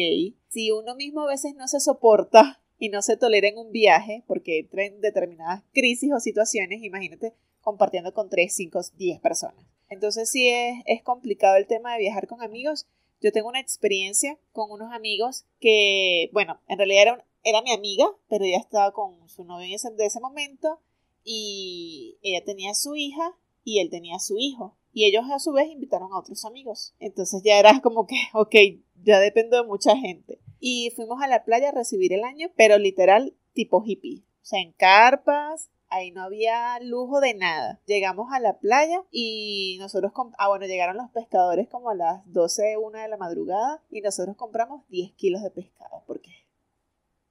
si 0.49 0.71
uno 0.71 0.95
mismo 0.95 1.23
a 1.23 1.29
veces 1.29 1.55
no 1.57 1.67
se 1.69 1.81
soporta 1.81 2.63
y 2.79 2.89
no 2.91 3.03
se 3.03 3.17
tolera 3.17 3.49
en 3.49 3.59
un 3.59 3.71
viaje 3.73 4.25
porque 4.27 4.59
entra 4.61 4.85
en 4.85 5.01
determinadas 5.01 5.63
crisis 5.73 6.13
o 6.13 6.21
situaciones, 6.21 6.83
imagínate 6.83 7.35
compartiendo 7.61 8.13
con 8.13 8.29
3, 8.29 8.53
5, 8.55 8.81
10 8.97 9.21
personas. 9.21 9.65
Entonces 9.89 10.31
sí 10.31 10.49
es, 10.49 10.77
es 10.87 11.03
complicado 11.03 11.57
el 11.57 11.67
tema 11.67 11.93
de 11.93 12.01
viajar 12.01 12.27
con 12.27 12.43
amigos. 12.43 12.87
Yo 13.21 13.31
tengo 13.31 13.49
una 13.49 13.61
experiencia 13.61 14.37
con 14.53 14.71
unos 14.71 14.93
amigos 14.93 15.45
que, 15.61 16.29
bueno, 16.33 16.61
en 16.67 16.79
realidad 16.79 17.03
era, 17.03 17.15
un- 17.15 17.23
era 17.45 17.63
mi 17.63 17.73
amiga, 17.73 18.07
pero 18.29 18.45
ya 18.45 18.57
estaba 18.57 18.93
con 18.93 19.29
su 19.29 19.45
novio 19.45 19.67
en 19.67 19.75
ese, 19.75 19.91
de 19.93 20.07
ese 20.07 20.19
momento 20.21 20.81
y 21.25 22.19
ella 22.23 22.45
tenía 22.45 22.75
su 22.75 22.95
hija 22.95 23.37
y 23.65 23.81
él 23.81 23.91
tenía 23.91 24.19
su 24.19 24.37
hijo. 24.39 24.77
Y 24.93 25.07
ellos 25.07 25.25
a 25.31 25.39
su 25.39 25.53
vez 25.53 25.69
invitaron 25.71 26.13
a 26.13 26.19
otros 26.19 26.45
amigos. 26.45 26.95
Entonces 26.99 27.43
ya 27.45 27.59
era 27.59 27.81
como 27.81 28.07
que, 28.07 28.17
ok, 28.35 28.55
ya 29.03 29.19
dependo 29.21 29.57
de 29.57 29.67
mucha 29.67 29.97
gente. 29.97 30.41
Y 30.61 30.91
fuimos 30.95 31.23
a 31.23 31.29
la 31.29 31.45
playa 31.45 31.71
a 31.71 31.73
recibir 31.73 32.13
el 32.13 32.25
año, 32.25 32.51
pero 32.57 32.79
literal 32.79 33.35
tipo 33.53 33.83
hippie. 33.85 34.25
O 34.43 34.45
sea, 34.45 34.61
en 34.61 34.73
carpas, 34.73 35.71
Ahí 35.93 36.11
no 36.11 36.23
había 36.23 36.81
lujo 36.81 37.21
de 37.21 37.35
nada. 37.35 37.79
Llegamos 37.85 38.33
a 38.33 38.41
la 38.41 38.59
playa 38.59 39.05
y 39.11 39.77
nosotros, 39.79 40.11
ah, 40.39 40.49
bueno, 40.49 40.65
llegaron 40.65 40.97
los 40.97 41.11
pescadores 41.11 41.69
como 41.69 41.91
a 41.91 41.95
las 41.95 42.23
12, 42.33 42.79
una 42.79 43.03
de 43.03 43.09
la 43.09 43.19
madrugada 43.19 43.83
y 43.91 44.01
nosotros 44.01 44.35
compramos 44.37 44.89
10 44.89 45.13
kilos 45.13 45.43
de 45.43 45.51
pescado. 45.51 46.03
¿Por 46.07 46.23
qué? 46.23 46.31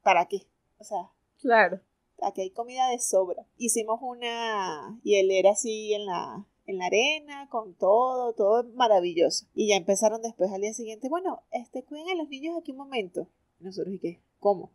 ¿Para 0.04 0.28
qué? 0.28 0.46
O 0.78 0.84
sea, 0.84 1.10
claro. 1.42 1.82
Aquí 2.22 2.42
hay 2.42 2.52
comida 2.52 2.88
de 2.90 3.00
sobra. 3.00 3.46
Hicimos 3.58 4.00
una 4.02 5.00
hielera 5.04 5.52
así 5.52 5.94
en 5.94 6.06
la, 6.06 6.46
en 6.68 6.78
la 6.78 6.86
arena, 6.86 7.48
con 7.50 7.74
todo, 7.74 8.34
todo 8.34 8.64
maravilloso. 8.76 9.46
Y 9.54 9.70
ya 9.70 9.76
empezaron 9.76 10.22
después 10.22 10.52
al 10.52 10.62
día 10.62 10.74
siguiente, 10.74 11.10
bueno, 11.10 11.44
este, 11.52 11.84
cuiden 11.84 12.10
a 12.10 12.16
los 12.16 12.30
niños 12.30 12.56
aquí 12.58 12.72
un 12.72 12.78
momento. 12.78 13.28
Y 13.60 13.64
nosotros, 13.64 13.94
¿y 13.96 14.00
qué? 14.00 14.22
¿Cómo? 14.40 14.72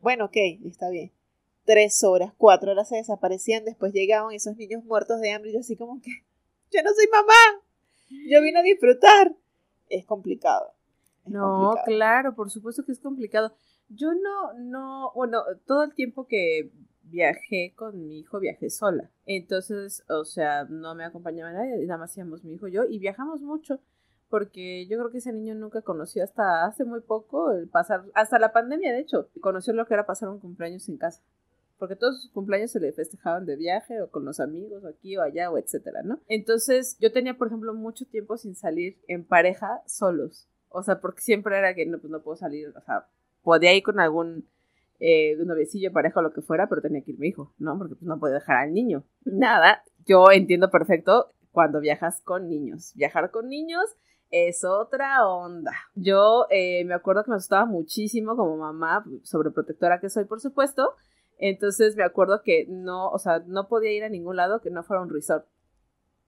Bueno, 0.00 0.26
ok, 0.26 0.36
está 0.66 0.88
bien. 0.90 1.12
Tres 1.64 2.02
horas, 2.04 2.32
cuatro 2.36 2.72
horas 2.72 2.88
se 2.88 2.96
desaparecían, 2.96 3.64
después 3.64 3.92
llegaban 3.92 4.34
esos 4.34 4.56
niños 4.56 4.84
muertos 4.84 5.20
de 5.20 5.32
hambre 5.32 5.50
y 5.50 5.54
yo 5.54 5.60
así 5.60 5.76
como 5.76 6.00
que, 6.00 6.10
yo 6.70 6.82
no 6.82 6.90
soy 6.94 7.06
mamá, 7.10 7.62
yo 8.28 8.42
vine 8.42 8.60
a 8.60 8.62
disfrutar. 8.62 9.34
Es 9.88 10.04
complicado. 10.04 10.72
no, 11.26 11.74
claro, 11.84 12.34
por 12.34 12.50
supuesto 12.50 12.84
que 12.84 12.92
es 12.92 13.00
complicado. 13.00 13.54
Yo 13.94 14.12
no, 14.14 14.54
no, 14.54 15.12
bueno, 15.14 15.42
todo 15.66 15.84
el 15.84 15.94
tiempo 15.94 16.26
que 16.26 16.70
viajé 17.02 17.74
con 17.76 18.06
mi 18.06 18.20
hijo, 18.20 18.40
viajé 18.40 18.70
sola. 18.70 19.10
Entonces, 19.26 20.04
o 20.08 20.24
sea, 20.24 20.64
no 20.64 20.94
me 20.94 21.04
acompañaba 21.04 21.52
nadie, 21.52 21.86
nada 21.86 21.98
más 21.98 22.16
íbamos 22.16 22.44
mi 22.44 22.54
hijo 22.54 22.68
y 22.68 22.72
yo, 22.72 22.84
y 22.84 22.98
viajamos 22.98 23.40
mucho, 23.40 23.80
porque 24.28 24.86
yo 24.86 24.98
creo 24.98 25.10
que 25.10 25.18
ese 25.18 25.32
niño 25.32 25.54
nunca 25.54 25.82
conoció 25.82 26.24
hasta 26.24 26.64
hace 26.64 26.84
muy 26.84 27.00
poco 27.00 27.52
el 27.52 27.68
pasar, 27.68 28.04
hasta 28.14 28.38
la 28.38 28.52
pandemia, 28.52 28.92
de 28.92 29.00
hecho, 29.00 29.28
conoció 29.40 29.72
lo 29.74 29.86
que 29.86 29.94
era 29.94 30.06
pasar 30.06 30.28
un 30.28 30.40
cumpleaños 30.40 30.88
en 30.88 30.96
casa. 30.96 31.22
Porque 31.78 31.96
todos 31.96 32.22
sus 32.22 32.30
cumpleaños 32.30 32.70
se 32.70 32.80
le 32.80 32.92
festejaban 32.92 33.46
de 33.46 33.56
viaje 33.56 34.00
o 34.00 34.08
con 34.08 34.24
los 34.24 34.38
amigos, 34.38 34.84
o 34.84 34.88
aquí 34.88 35.16
o 35.16 35.22
allá, 35.22 35.50
o 35.50 35.58
etcétera, 35.58 36.02
¿no? 36.04 36.20
Entonces, 36.28 36.96
yo 37.00 37.12
tenía, 37.12 37.36
por 37.36 37.48
ejemplo, 37.48 37.74
mucho 37.74 38.06
tiempo 38.06 38.36
sin 38.36 38.54
salir 38.54 38.96
en 39.08 39.24
pareja 39.24 39.82
solos. 39.86 40.48
O 40.68 40.82
sea, 40.82 41.00
porque 41.00 41.20
siempre 41.20 41.58
era 41.58 41.74
que 41.74 41.84
no, 41.84 41.98
pues 41.98 42.10
no 42.10 42.22
puedo 42.22 42.36
salir, 42.36 42.68
o 42.68 42.80
sea, 42.80 43.08
podía 43.44 43.72
ir 43.74 43.84
con 43.84 44.00
algún 44.00 44.48
eh, 44.98 45.36
pareja 45.92 46.20
o 46.20 46.22
lo 46.22 46.32
que 46.32 46.42
fuera, 46.42 46.68
pero 46.68 46.82
tenía 46.82 47.02
que 47.02 47.12
ir 47.12 47.18
mi 47.18 47.28
hijo, 47.28 47.52
¿no? 47.58 47.78
Porque 47.78 47.94
pues, 47.94 48.06
no 48.06 48.18
puede 48.18 48.34
dejar 48.34 48.56
al 48.56 48.72
niño. 48.72 49.04
Nada, 49.24 49.84
yo 50.06 50.30
entiendo 50.32 50.70
perfecto 50.70 51.30
cuando 51.52 51.80
viajas 51.80 52.20
con 52.22 52.48
niños. 52.48 52.92
Viajar 52.96 53.30
con 53.30 53.48
niños 53.48 53.84
es 54.30 54.64
otra 54.64 55.26
onda. 55.26 55.72
Yo 55.94 56.46
eh, 56.50 56.84
me 56.84 56.94
acuerdo 56.94 57.22
que 57.22 57.30
me 57.30 57.36
asustaba 57.36 57.66
muchísimo 57.66 58.34
como 58.34 58.56
mamá, 58.56 59.04
sobreprotectora 59.22 60.00
que 60.00 60.10
soy, 60.10 60.24
por 60.24 60.40
supuesto. 60.40 60.94
Entonces 61.38 61.96
me 61.96 62.04
acuerdo 62.04 62.40
que 62.42 62.66
no, 62.68 63.10
o 63.10 63.18
sea, 63.18 63.42
no 63.46 63.68
podía 63.68 63.92
ir 63.92 64.04
a 64.04 64.08
ningún 64.08 64.36
lado 64.36 64.60
que 64.60 64.70
no 64.70 64.82
fuera 64.82 65.02
un 65.02 65.10
resort. 65.10 65.46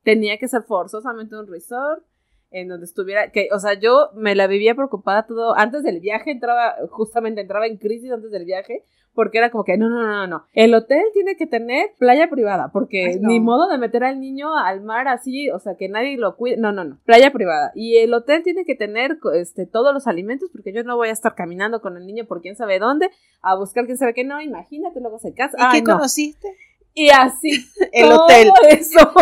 Tenía 0.03 0.39
que 0.39 0.49
ser 0.49 0.63
forzosamente 0.63 1.37
un 1.37 1.49
resort 1.49 2.05
en 2.51 2.69
donde 2.69 2.87
estuviera, 2.87 3.31
que, 3.31 3.49
o 3.53 3.59
sea, 3.59 3.75
yo 3.75 4.11
me 4.15 4.35
la 4.35 4.47
vivía 4.47 4.75
preocupada 4.75 5.27
todo, 5.27 5.57
antes 5.57 5.83
del 5.83 6.01
viaje 6.01 6.31
entraba, 6.31 6.77
justamente 6.91 7.41
entraba 7.41 7.67
en 7.67 7.77
crisis 7.77 8.11
antes 8.11 8.31
del 8.31 8.45
viaje, 8.45 8.85
porque 9.15 9.39
era 9.39 9.51
como 9.51 9.65
que, 9.65 9.79
no, 9.79 9.89
no, 9.89 10.07
no, 10.07 10.27
no, 10.27 10.45
el 10.53 10.75
hotel 10.75 11.03
tiene 11.15 11.37
que 11.37 11.47
tener 11.47 11.89
playa 11.99 12.29
privada, 12.29 12.71
porque 12.73 13.19
ni 13.21 13.41
modo 13.41 13.69
de 13.69 13.79
meter 13.79 14.05
al 14.05 14.21
niño 14.21 14.57
al 14.57 14.83
mar 14.83 15.09
así, 15.09 15.51
o 15.51 15.59
sea, 15.59 15.75
que 15.77 15.89
nadie 15.89 16.19
lo 16.19 16.37
cuide, 16.37 16.59
no, 16.59 16.71
no, 16.71 16.85
no, 16.85 16.99
playa 17.05 17.33
privada, 17.33 17.73
y 17.75 17.97
el 17.97 18.13
hotel 18.13 18.43
tiene 18.43 18.65
que 18.65 18.75
tener, 18.75 19.19
este, 19.35 19.67
todos 19.67 19.93
los 19.95 20.07
alimentos, 20.07 20.51
porque 20.53 20.73
yo 20.73 20.85
no 20.85 20.97
voy 20.97 21.09
a 21.09 21.13
estar 21.13 21.35
caminando 21.35 21.81
con 21.81 21.97
el 21.97 22.07
niño 22.07 22.27
por 22.27 22.43
quién 22.43 22.57
sabe 22.57 22.79
dónde, 22.79 23.11
a 23.41 23.57
buscar 23.57 23.87
quién 23.87 23.99
sabe 23.99 24.15
qué, 24.15 24.25
no, 24.25 24.41
imagínate, 24.41 25.01
luego 25.01 25.19
se 25.19 25.33
casa. 25.33 25.57
¿Y 25.59 25.79
qué 25.79 25.85
conociste? 25.85 26.49
Y 26.97 27.11
así. 27.11 27.51
el 27.93 28.11
hotel. 28.11 28.51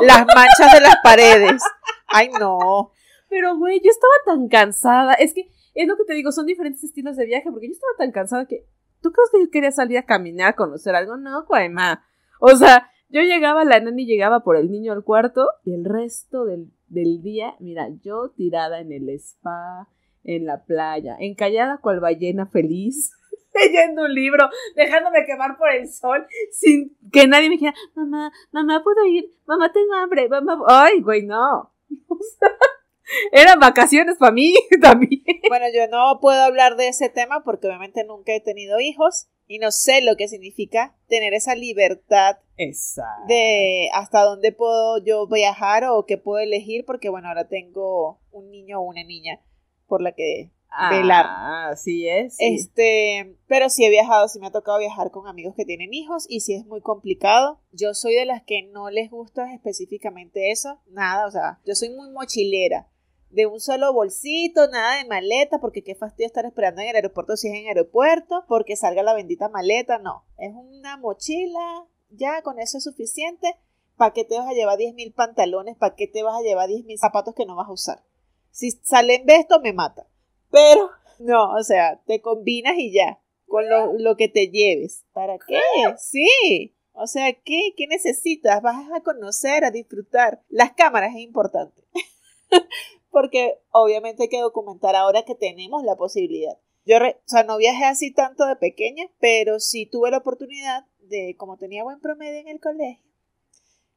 Las 0.07 0.27
manchas 0.27 0.73
de 0.73 0.81
las 0.81 0.97
paredes. 1.03 1.63
Ay, 2.07 2.31
no. 2.39 2.93
Pero, 3.29 3.57
güey, 3.57 3.81
yo 3.83 3.91
estaba 3.91 4.13
tan 4.25 4.49
cansada. 4.49 5.15
Es 5.15 5.35
que 5.35 5.49
es 5.75 5.89
lo 5.89 5.97
que 5.97 6.05
te 6.05 6.15
digo, 6.15 6.33
son 6.33 6.47
diferentes 6.47 6.85
estilos 6.85 7.17
de 7.17 7.27
viaje, 7.27 7.51
porque 7.51 7.69
yo 7.69 7.73
estaba 7.73 7.93
tan 7.99 8.13
cansada 8.13 8.47
que. 8.47 8.67
¿Tú 9.03 9.13
crees 9.13 9.31
que 9.31 9.41
yo 9.41 9.51
quería 9.51 9.71
salir 9.71 9.99
a 9.99 10.07
caminar, 10.07 10.51
a 10.51 10.57
conocer 10.57 10.95
algo? 10.95 11.17
No, 11.17 11.45
Guayma. 11.45 12.05
O 12.41 12.57
sea, 12.57 12.91
yo 13.11 13.21
llegaba, 13.21 13.65
la 13.65 13.79
nani 13.81 14.07
llegaba 14.07 14.41
por 14.41 14.57
el 14.57 14.71
niño 14.71 14.93
al 14.93 15.05
cuarto 15.05 15.47
y 15.63 15.75
el 15.75 15.85
resto 15.85 16.47
del, 16.47 16.73
del 16.89 17.23
día, 17.23 17.55
mira, 17.61 17.89
yo 18.03 18.31
tirada 18.31 18.81
en 18.81 18.93
el 18.93 19.09
spa, 19.11 19.89
en 20.25 20.47
la 20.47 20.65
playa, 20.65 21.17
encallada 21.21 21.79
cual 21.79 22.01
ballena 22.01 22.47
feliz 22.47 23.13
leyendo 23.55 24.03
un 24.05 24.15
libro, 24.15 24.49
dejándome 24.75 25.27
quemar 25.27 25.57
por 25.57 25.71
el 25.71 25.89
sol, 25.89 26.27
sin 26.51 26.97
que 27.13 27.27
nadie 27.27 27.49
me 27.49 27.57
dijera, 27.57 27.75
mamá, 27.95 28.33
mamá, 28.53 28.83
¿puedo 28.83 29.05
ir? 29.07 29.31
Mamá, 29.47 29.73
tengo 29.73 29.95
hambre, 29.95 30.29
mamá, 30.29 30.59
ay, 30.67 31.01
güey, 31.01 31.25
no. 31.25 31.71
O 32.09 32.19
sea, 32.39 32.51
eran 33.33 33.59
vacaciones 33.61 34.17
para 34.19 34.33
mí 34.33 34.55
también. 34.81 35.23
Bueno, 35.49 35.67
yo 35.75 35.89
no 35.89 36.21
puedo 36.21 36.43
hablar 36.43 36.77
de 36.77 36.89
ese 36.89 37.09
tema 37.09 37.43
porque 37.45 37.67
obviamente 37.67 38.05
nunca 38.05 38.35
he 38.35 38.41
tenido 38.41 38.81
hijos 38.81 39.29
y 39.47 39.59
no 39.59 39.71
sé 39.71 40.01
lo 40.03 40.17
que 40.17 40.29
significa 40.29 40.97
tener 41.09 41.35
esa 41.35 41.55
libertad 41.55 42.39
de 43.29 43.89
hasta 43.93 44.23
dónde 44.23 44.53
puedo 44.53 44.99
yo 45.05 45.27
viajar 45.27 45.85
o 45.85 46.07
qué 46.07 46.17
puedo 46.17 46.39
elegir 46.39 46.85
porque 46.85 47.09
bueno, 47.09 47.29
ahora 47.29 47.49
tengo 47.49 48.21
un 48.31 48.51
niño 48.51 48.81
o 48.81 48.85
una 48.85 49.05
niña 49.05 49.41
por 49.87 50.01
la 50.01 50.13
que 50.13 50.51
velar. 50.91 51.27
Ah, 51.29 51.69
así 51.73 52.09
es. 52.09 52.37
Este, 52.39 53.37
pero 53.47 53.69
sí 53.69 53.85
he 53.85 53.91
viajado, 53.91 54.29
sí 54.29 54.41
me 54.41 54.47
ha 54.47 54.53
tocado 54.53 54.79
viajar 54.79 55.11
con 55.11 55.29
amigos 55.29 55.55
que 55.55 55.65
tienen 55.65 55.93
hijos 55.93 56.27
y 56.29 56.41
sí 56.41 56.55
es 56.55 56.65
muy 56.67 56.81
complicado. 56.81 57.61
Yo 57.73 57.95
soy 57.95 58.15
de 58.15 58.25
las 58.25 58.43
que 58.43 58.63
no 58.63 58.91
les 58.91 59.11
gusta 59.11 59.53
específicamente 59.53 60.51
eso, 60.51 60.81
nada, 60.89 61.27
o 61.27 61.31
sea, 61.31 61.61
yo 61.65 61.75
soy 61.75 61.91
muy 61.91 62.11
mochilera 62.11 62.89
de 63.35 63.47
un 63.47 63.61
solo 63.61 63.93
bolsito, 63.93 64.69
nada 64.69 64.99
de 64.99 65.09
maleta, 65.09 65.61
porque 65.61 65.83
qué 65.83 65.95
fastidio 65.95 66.27
estar 66.27 66.47
esperando 66.47 66.83
en 66.83 66.89
el 66.89 66.97
aeropuerto 66.97 67.37
si 67.37 67.49
es 67.49 67.55
en 67.55 67.67
aeropuerto, 67.67 68.45
porque 68.49 68.77
salga 68.77 69.03
la 69.03 69.15
bendita 69.15 69.49
maleta, 69.49 69.99
no, 69.99 70.25
es 70.39 70.53
una 70.55 70.97
mochila, 70.97 71.87
ya 72.11 72.43
con 72.43 72.59
eso 72.61 72.79
es 72.79 72.85
suficiente. 72.85 73.57
¿Para 73.97 74.13
qué 74.13 74.25
te 74.25 74.37
vas 74.37 74.49
a 74.49 74.55
llevar 74.55 74.79
10.000 74.79 75.15
pantalones? 75.15 75.77
¿Para 75.77 75.95
qué 75.95 76.09
te 76.09 76.23
vas 76.23 76.37
a 76.37 76.43
llevar 76.43 76.69
10.000 76.69 76.97
zapatos 76.99 77.35
que 77.35 77.47
no 77.47 77.55
vas 77.55 77.69
a 77.69 77.73
usar? 77.73 78.05
Si 78.51 78.71
salen 78.71 79.25
de 79.27 79.37
esto, 79.37 79.61
me 79.61 79.73
mata. 79.73 80.09
Pero, 80.51 80.91
no, 81.21 81.53
o 81.53 81.63
sea, 81.63 82.01
te 82.07 82.21
combinas 82.21 82.75
y 82.77 82.93
ya, 82.93 83.21
con 83.47 83.69
lo, 83.69 83.93
lo 83.99 84.17
que 84.17 84.29
te 84.29 84.49
lleves. 84.49 85.05
¿Para 85.13 85.39
qué? 85.39 85.61
Sí. 85.99 86.75
O 86.93 87.07
sea, 87.09 87.33
¿qué? 87.33 87.75
¿Qué 87.77 87.87
necesitas? 87.89 88.63
Vas 88.63 88.91
a 88.93 89.01
conocer, 89.01 89.65
a 89.65 89.73
disfrutar. 89.73 90.43
Las 90.49 90.73
cámaras 90.73 91.15
es 91.15 91.21
importante. 91.21 91.83
porque 93.15 93.61
obviamente 93.71 94.25
hay 94.25 94.29
que 94.29 94.41
documentar 94.41 94.97
ahora 94.97 95.23
que 95.23 95.37
tenemos 95.37 95.85
la 95.85 95.95
posibilidad. 95.95 96.59
Yo, 96.85 96.97
o 96.97 97.23
sea, 97.27 97.45
no 97.45 97.57
viajé 97.57 97.85
así 97.85 98.13
tanto 98.13 98.45
de 98.45 98.57
pequeña, 98.57 99.05
pero 99.21 99.61
sí 99.61 99.87
tuve 99.87 100.11
la 100.11 100.19
oportunidad 100.19 100.85
de, 100.99 101.37
como 101.39 101.57
tenía 101.57 101.85
buen 101.85 102.01
promedio 102.01 102.41
en 102.41 102.49
el 102.49 102.61
colegio, 102.61 103.09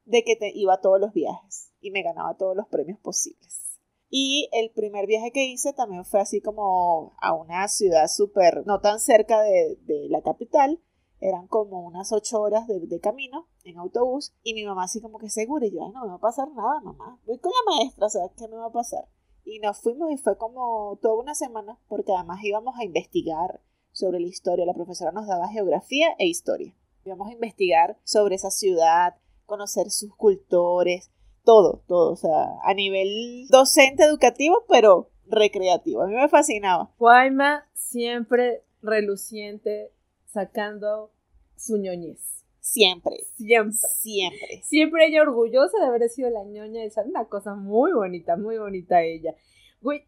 de 0.06 0.24
que 0.24 0.36
te, 0.36 0.52
iba 0.54 0.76
a 0.76 0.82
todos 0.82 1.02
los 1.02 1.14
viajes 1.14 1.74
y 1.82 1.90
me 1.90 2.04
ganaba 2.04 2.38
todos 2.38 2.56
los 2.56 2.68
premios 2.68 3.00
posibles. 3.00 3.80
Y 4.08 4.50
el 4.54 4.70
primer 4.70 5.08
viaje 5.08 5.32
que 5.32 5.46
hice 5.46 5.74
también 5.74 6.06
fue 6.06 6.22
así 6.22 6.40
como 6.40 7.18
a 7.20 7.34
una 7.34 7.68
ciudad 7.70 8.08
súper, 8.08 8.68
no 8.68 8.82
tan 8.82 9.00
cerca 9.00 9.42
de, 9.42 9.78
de 9.82 10.10
la 10.10 10.22
capital, 10.22 10.80
eran 11.20 11.48
como 11.48 11.82
unas 11.82 12.12
ocho 12.12 12.42
horas 12.42 12.68
de, 12.68 13.00
camino 13.00 13.48
en 13.64 13.78
autobús 13.78 14.34
y 14.44 14.54
mi 14.54 14.66
mamá 14.66 14.84
así 14.84 15.02
como 15.02 15.20
que 15.20 15.30
segura 15.30 15.66
y 15.66 15.72
yo, 15.72 15.84
Ay, 15.84 15.92
no 15.92 16.02
me 16.02 16.10
va 16.10 16.16
a 16.16 16.20
pasar 16.20 16.48
nada, 16.50 16.80
mamá. 16.82 17.20
Voy 17.26 17.38
con 17.40 17.52
la 17.52 17.76
maestra, 17.76 18.08
o 18.08 18.10
sea, 18.10 18.24
¿qué 18.38 18.48
me 18.48 18.58
va 18.58 18.68
a 18.68 18.72
pasar? 18.72 19.08
Y 19.44 19.60
nos 19.60 19.80
fuimos 19.80 20.12
y 20.12 20.18
fue 20.18 20.38
como 20.38 20.98
toda 21.02 21.22
una 21.22 21.36
semana 21.36 21.80
porque 21.88 22.14
además 22.14 22.44
íbamos 22.44 22.76
a 22.78 22.84
investigar 22.84 23.62
sobre 23.92 24.20
la 24.20 24.28
historia. 24.28 24.66
La 24.66 24.74
profesora 24.74 25.12
nos 25.12 25.28
daba 25.28 25.48
geografía 25.48 26.10
e 26.20 26.28
historia. 26.28 26.76
Íbamos 27.06 27.30
a 27.30 27.34
investigar 27.34 27.98
sobre 28.04 28.36
esa 28.36 28.52
ciudad, 28.52 29.16
conocer 29.46 29.90
sus 29.90 30.14
cultores, 30.16 31.12
todo, 31.44 31.82
todo, 31.88 32.12
o 32.12 32.16
sea, 32.18 32.60
a 32.64 32.74
nivel 32.74 33.48
docente 33.50 34.04
educativo, 34.04 34.66
pero 34.68 35.10
recreativo. 35.26 36.02
A 36.02 36.08
mí 36.08 36.14
me 36.14 36.28
fascinaba. 36.28 36.92
Guayma 37.00 37.66
siempre 37.74 38.64
reluciente 38.82 39.94
sacando 40.28 41.12
su 41.56 41.78
ñoñez. 41.78 42.38
Siempre. 42.60 43.18
Siempre. 43.38 43.78
Siempre. 43.78 44.62
Siempre 44.64 45.08
ella 45.08 45.22
orgullosa 45.22 45.80
de 45.80 45.86
haber 45.86 46.10
sido 46.10 46.30
la 46.30 46.44
ñoña. 46.44 46.84
Esa 46.84 47.04
una 47.04 47.26
cosa 47.26 47.56
muy 47.56 47.94
bonita, 47.94 48.36
muy 48.36 48.58
bonita 48.58 49.02
ella. 49.04 49.34
Güey, 49.82 50.06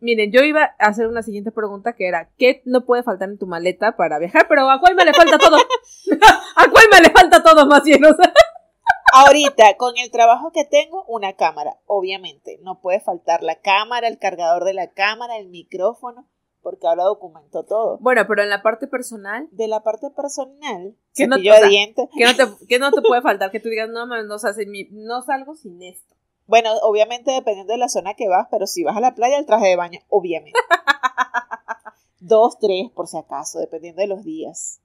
miren, 0.00 0.30
yo 0.30 0.42
iba 0.42 0.74
a 0.78 0.86
hacer 0.86 1.06
una 1.06 1.22
siguiente 1.22 1.52
pregunta 1.52 1.94
que 1.94 2.06
era, 2.06 2.30
¿qué 2.36 2.62
no 2.66 2.84
puede 2.84 3.02
faltar 3.02 3.30
en 3.30 3.38
tu 3.38 3.46
maleta 3.46 3.96
para 3.96 4.18
viajar? 4.18 4.46
Pero 4.48 4.70
a 4.70 4.78
cuál 4.78 4.94
me 4.94 5.04
le 5.04 5.14
falta 5.14 5.38
todo. 5.38 5.56
¿A 6.56 6.70
cuál 6.70 6.84
me 6.92 7.00
le 7.00 7.10
falta 7.10 7.42
todo 7.42 7.66
más 7.66 7.82
bien? 7.82 8.02
Ahorita, 9.12 9.76
con 9.78 9.96
el 9.96 10.10
trabajo 10.10 10.52
que 10.52 10.64
tengo, 10.64 11.04
una 11.08 11.32
cámara, 11.32 11.78
obviamente. 11.86 12.58
No 12.62 12.80
puede 12.80 13.00
faltar 13.00 13.42
la 13.42 13.56
cámara, 13.60 14.08
el 14.08 14.18
cargador 14.18 14.64
de 14.64 14.74
la 14.74 14.90
cámara, 14.90 15.38
el 15.38 15.48
micrófono 15.48 16.28
porque 16.66 16.88
ahora 16.88 17.04
documento 17.04 17.62
todo. 17.62 17.96
Bueno, 17.98 18.22
pero 18.26 18.42
en 18.42 18.50
la 18.50 18.60
parte 18.60 18.88
personal, 18.88 19.46
De 19.52 19.68
la 19.68 19.84
parte 19.84 20.10
personal, 20.10 20.96
Que 21.14 21.28
no- 21.28 21.36
o 21.36 21.38
sea, 21.38 21.68
dientes. 21.68 22.08
¿qué 22.18 22.24
no 22.24 22.34
te, 22.34 22.42
qué 22.68 22.78
no 22.80 22.90
te 22.90 23.02
puede 23.02 23.22
faltar? 23.22 23.52
Que 23.52 23.60
tú 23.60 23.68
digas, 23.68 23.88
no, 23.88 24.04
mames, 24.04 24.26
no, 24.26 24.34
o 24.34 24.38
sea, 24.40 24.52
si 24.52 24.66
mi- 24.66 24.88
no 24.90 25.22
salgo 25.22 25.54
sin 25.54 25.80
esto. 25.80 26.16
Bueno, 26.48 26.70
obviamente 26.82 27.30
dependiendo 27.30 27.72
de 27.72 27.78
la 27.78 27.88
zona 27.88 28.14
que 28.14 28.26
vas, 28.26 28.48
pero 28.50 28.66
si 28.66 28.82
vas 28.82 28.96
a 28.96 29.00
la 29.00 29.14
playa, 29.14 29.38
el 29.38 29.46
traje 29.46 29.68
de 29.68 29.76
baño, 29.76 30.00
obviamente. 30.08 30.58
Dos, 32.18 32.58
tres, 32.58 32.90
por 32.90 33.06
si 33.06 33.16
acaso, 33.16 33.60
dependiendo 33.60 34.00
de 34.02 34.08
los 34.08 34.24
días. 34.24 34.80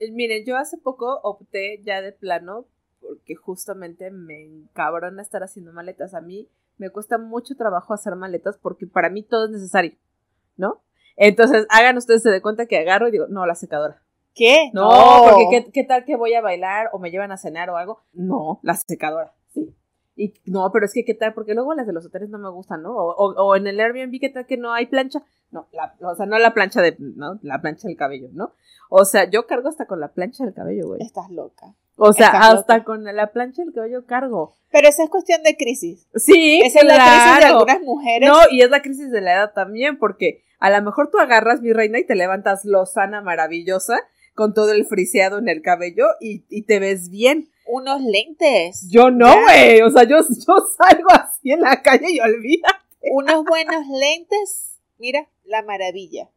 Eh, 0.00 0.10
Miren, 0.10 0.44
yo 0.44 0.56
hace 0.56 0.78
poco 0.78 1.20
opté 1.22 1.80
ya 1.84 2.02
de 2.02 2.10
plano 2.10 2.64
porque 3.00 3.36
justamente 3.36 4.10
me 4.10 4.42
encabrona 4.42 5.22
estar 5.22 5.44
haciendo 5.44 5.72
maletas. 5.72 6.12
A 6.14 6.20
mí 6.20 6.48
me 6.76 6.90
cuesta 6.90 7.18
mucho 7.18 7.54
trabajo 7.54 7.94
hacer 7.94 8.16
maletas 8.16 8.58
porque 8.60 8.88
para 8.88 9.10
mí 9.10 9.22
todo 9.22 9.44
es 9.44 9.52
necesario, 9.52 9.92
¿no? 10.56 10.80
Entonces, 11.16 11.66
hagan 11.70 11.96
ustedes 11.96 12.22
se 12.22 12.30
de 12.30 12.42
cuenta 12.42 12.66
que 12.66 12.78
agarro 12.78 13.08
y 13.08 13.12
digo, 13.12 13.26
no, 13.28 13.46
la 13.46 13.54
secadora. 13.54 14.02
¿Qué? 14.34 14.70
No, 14.72 14.90
porque 15.30 15.46
¿qué, 15.50 15.70
qué 15.72 15.84
tal 15.84 16.04
que 16.04 16.16
voy 16.16 16.34
a 16.34 16.40
bailar 16.40 16.90
o 16.92 16.98
me 16.98 17.10
llevan 17.10 17.30
a 17.30 17.36
cenar 17.36 17.70
o 17.70 17.76
algo? 17.76 18.00
No, 18.12 18.58
la 18.62 18.74
secadora, 18.74 19.32
sí. 19.52 19.74
Y 20.16 20.32
no, 20.46 20.70
pero 20.72 20.86
es 20.86 20.92
que 20.92 21.04
qué 21.04 21.14
tal, 21.14 21.34
porque 21.34 21.54
luego 21.54 21.74
las 21.74 21.86
de 21.86 21.92
los 21.92 22.06
hoteles 22.06 22.28
no 22.30 22.38
me 22.38 22.48
gustan, 22.50 22.82
¿no? 22.82 22.92
O, 22.96 23.14
o- 23.14 23.34
o 23.46 23.56
en 23.56 23.66
el 23.66 23.80
Airbnb, 23.80 24.20
¿qué 24.20 24.28
tal 24.28 24.46
que 24.46 24.56
no 24.56 24.72
hay 24.72 24.86
plancha? 24.86 25.22
No, 25.50 25.66
la, 25.72 25.94
o 26.00 26.14
sea, 26.14 26.26
no 26.26 26.38
la 26.38 26.54
plancha 26.54 26.80
de, 26.82 26.96
¿no? 26.98 27.38
La 27.42 27.60
plancha 27.60 27.88
del 27.88 27.96
cabello, 27.96 28.28
¿no? 28.32 28.52
O 28.90 29.04
sea, 29.04 29.28
yo 29.28 29.46
cargo 29.46 29.68
hasta 29.68 29.86
con 29.86 29.98
la 30.00 30.08
plancha 30.12 30.44
del 30.44 30.54
cabello, 30.54 30.86
güey. 30.88 31.02
Estás 31.02 31.30
loca. 31.30 31.74
O 31.96 32.12
sea, 32.12 32.26
Estás 32.26 32.54
hasta 32.54 32.74
loca. 32.78 32.84
con 32.84 33.04
la 33.04 33.26
plancha 33.32 33.62
del 33.64 33.72
cabello 33.72 34.04
cargo. 34.06 34.54
Pero 34.70 34.88
esa 34.88 35.04
es 35.04 35.10
cuestión 35.10 35.42
de 35.42 35.56
crisis. 35.56 36.06
Sí, 36.14 36.60
Esa 36.64 36.80
es 36.80 36.84
la 36.86 36.94
crisis 36.94 37.34
de 37.34 37.38
claro. 37.40 37.54
algunas 37.56 37.80
mujeres. 37.82 38.28
No, 38.28 38.36
y 38.50 38.62
es 38.62 38.70
la 38.70 38.82
crisis 38.82 39.10
de 39.10 39.20
la 39.20 39.32
edad 39.34 39.52
también, 39.52 39.98
porque 39.98 40.42
a 40.60 40.70
lo 40.70 40.80
mejor 40.82 41.10
tú 41.10 41.18
agarras, 41.18 41.60
mi 41.60 41.72
reina, 41.72 41.98
y 41.98 42.06
te 42.06 42.14
levantas 42.16 42.64
lozana 42.64 43.20
maravillosa, 43.20 43.98
con 44.34 44.54
todo 44.54 44.72
el 44.72 44.86
friseado 44.86 45.38
en 45.38 45.48
el 45.48 45.62
cabello, 45.62 46.06
y, 46.20 46.44
y 46.48 46.62
te 46.62 46.78
ves 46.78 47.10
bien. 47.10 47.50
Unos 47.66 48.02
lentes. 48.02 48.88
Yo 48.90 49.10
no, 49.10 49.32
güey. 49.42 49.80
O 49.82 49.90
sea, 49.90 50.04
yo, 50.04 50.16
yo 50.18 50.54
salgo 50.76 51.08
así 51.10 51.52
en 51.52 51.60
la 51.60 51.80
calle 51.82 52.10
y 52.10 52.20
olvida. 52.20 52.68
Unos 53.10 53.44
buenos 53.44 53.86
lentes. 53.88 54.78
Mira, 54.98 55.28
la 55.44 55.62
maravilla. 55.62 56.30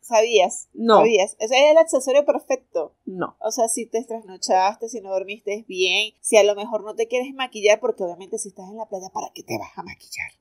¿Sabías? 0.00 0.68
No. 0.74 0.98
¿Sabías? 0.98 1.36
Ese 1.38 1.54
es 1.54 1.70
el 1.70 1.78
accesorio 1.78 2.24
perfecto. 2.24 2.94
No. 3.06 3.36
O 3.38 3.52
sea, 3.52 3.68
si 3.68 3.86
te 3.86 4.02
trasnochaste, 4.04 4.88
si 4.88 5.00
no 5.00 5.10
dormiste 5.10 5.64
bien, 5.68 6.12
si 6.20 6.36
a 6.36 6.42
lo 6.42 6.56
mejor 6.56 6.82
no 6.82 6.96
te 6.96 7.06
quieres 7.06 7.32
maquillar, 7.34 7.78
porque 7.78 8.02
obviamente 8.02 8.38
si 8.38 8.48
estás 8.48 8.68
en 8.68 8.78
la 8.78 8.88
playa, 8.88 9.10
¿para 9.12 9.30
qué 9.32 9.42
te 9.44 9.58
vas 9.58 9.70
a 9.76 9.82
maquillar? 9.82 10.32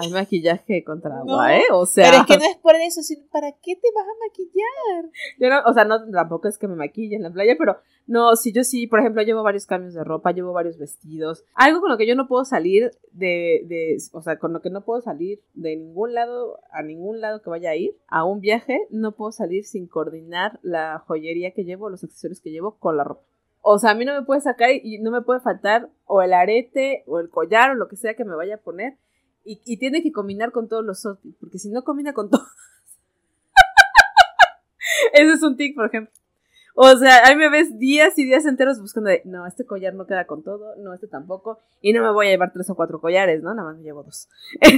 Hay 0.00 0.12
maquillaje 0.12 0.84
contra 0.84 1.18
agua, 1.18 1.48
No, 1.48 1.48
¿eh? 1.48 1.64
O 1.72 1.84
sea, 1.84 2.08
Pero 2.08 2.22
es 2.22 2.26
que 2.26 2.36
no 2.36 2.44
es 2.50 2.56
por 2.58 2.76
eso, 2.76 3.02
sino 3.02 3.26
¿para 3.32 3.50
qué 3.50 3.74
te 3.74 3.88
vas 3.92 4.06
a 4.06 4.28
maquillar? 4.28 5.12
yo 5.40 5.48
no, 5.48 5.68
o 5.68 5.74
sea, 5.74 5.84
no, 5.84 6.08
tampoco 6.12 6.46
es 6.46 6.56
que 6.56 6.68
me 6.68 6.76
maquille 6.76 7.16
en 7.16 7.24
la 7.24 7.32
playa, 7.32 7.56
pero 7.58 7.78
no, 8.06 8.36
sí, 8.36 8.52
yo 8.52 8.62
sí, 8.62 8.86
por 8.86 9.00
ejemplo, 9.00 9.22
llevo 9.22 9.42
varios 9.42 9.66
cambios 9.66 9.94
de 9.94 10.04
ropa, 10.04 10.30
llevo 10.30 10.52
varios 10.52 10.78
vestidos. 10.78 11.44
Algo 11.54 11.80
con 11.80 11.90
lo 11.90 11.98
que 11.98 12.06
yo 12.06 12.14
no 12.14 12.28
puedo 12.28 12.44
salir 12.44 12.92
de, 13.10 13.64
de, 13.66 13.96
o 14.12 14.22
sea, 14.22 14.38
con 14.38 14.52
lo 14.52 14.62
que 14.62 14.70
no 14.70 14.84
puedo 14.84 15.00
salir 15.00 15.40
de 15.54 15.76
ningún 15.76 16.14
lado, 16.14 16.60
a 16.70 16.82
ningún 16.82 17.20
lado 17.20 17.42
que 17.42 17.50
vaya 17.50 17.70
a 17.70 17.76
ir, 17.76 17.96
a 18.06 18.24
un 18.24 18.40
viaje, 18.40 18.86
no 18.90 19.16
puedo 19.16 19.32
salir 19.32 19.64
sin 19.64 19.88
coordinar 19.88 20.60
la 20.62 21.02
joyería 21.08 21.50
que 21.54 21.64
llevo, 21.64 21.90
los 21.90 22.04
accesorios 22.04 22.40
que 22.40 22.52
llevo 22.52 22.78
con 22.78 22.96
la 22.96 23.02
ropa. 23.02 23.24
O 23.62 23.78
sea, 23.78 23.90
a 23.90 23.94
mí 23.94 24.04
no 24.04 24.14
me 24.14 24.24
puede 24.24 24.40
sacar 24.40 24.70
y 24.70 24.98
no 25.00 25.10
me 25.10 25.22
puede 25.22 25.40
faltar 25.40 25.90
o 26.06 26.22
el 26.22 26.32
arete 26.32 27.02
o 27.06 27.18
el 27.18 27.28
collar 27.28 27.72
o 27.72 27.74
lo 27.74 27.88
que 27.88 27.96
sea 27.96 28.14
que 28.14 28.24
me 28.24 28.36
vaya 28.36 28.54
a 28.54 28.62
poner. 28.62 28.96
Y, 29.50 29.62
y 29.64 29.78
tiene 29.78 30.02
que 30.02 30.12
combinar 30.12 30.52
con 30.52 30.68
todos 30.68 30.84
los 30.84 31.06
outfits, 31.06 31.34
porque 31.40 31.58
si 31.58 31.70
no 31.70 31.82
combina 31.82 32.12
con 32.12 32.28
todos. 32.28 32.46
Ese 35.14 35.32
es 35.32 35.42
un 35.42 35.56
tic, 35.56 35.74
por 35.74 35.86
ejemplo. 35.86 36.12
O 36.74 36.94
sea, 36.96 37.26
ahí 37.26 37.34
me 37.34 37.48
ves 37.48 37.78
días 37.78 38.16
y 38.18 38.24
días 38.24 38.44
enteros 38.44 38.80
buscando 38.80 39.10
de, 39.10 39.22
no, 39.24 39.46
este 39.46 39.64
collar 39.64 39.94
no 39.94 40.06
queda 40.06 40.26
con 40.26 40.44
todo, 40.44 40.76
no, 40.76 40.94
este 40.94 41.08
tampoco, 41.08 41.58
y 41.80 41.92
no 41.92 42.02
me 42.02 42.12
voy 42.12 42.26
a 42.26 42.30
llevar 42.30 42.52
tres 42.52 42.70
o 42.70 42.76
cuatro 42.76 43.00
collares, 43.00 43.42
¿no? 43.42 43.52
Nada 43.54 43.70
más 43.70 43.78
me 43.78 43.84
llevo 43.84 44.02
dos. 44.02 44.28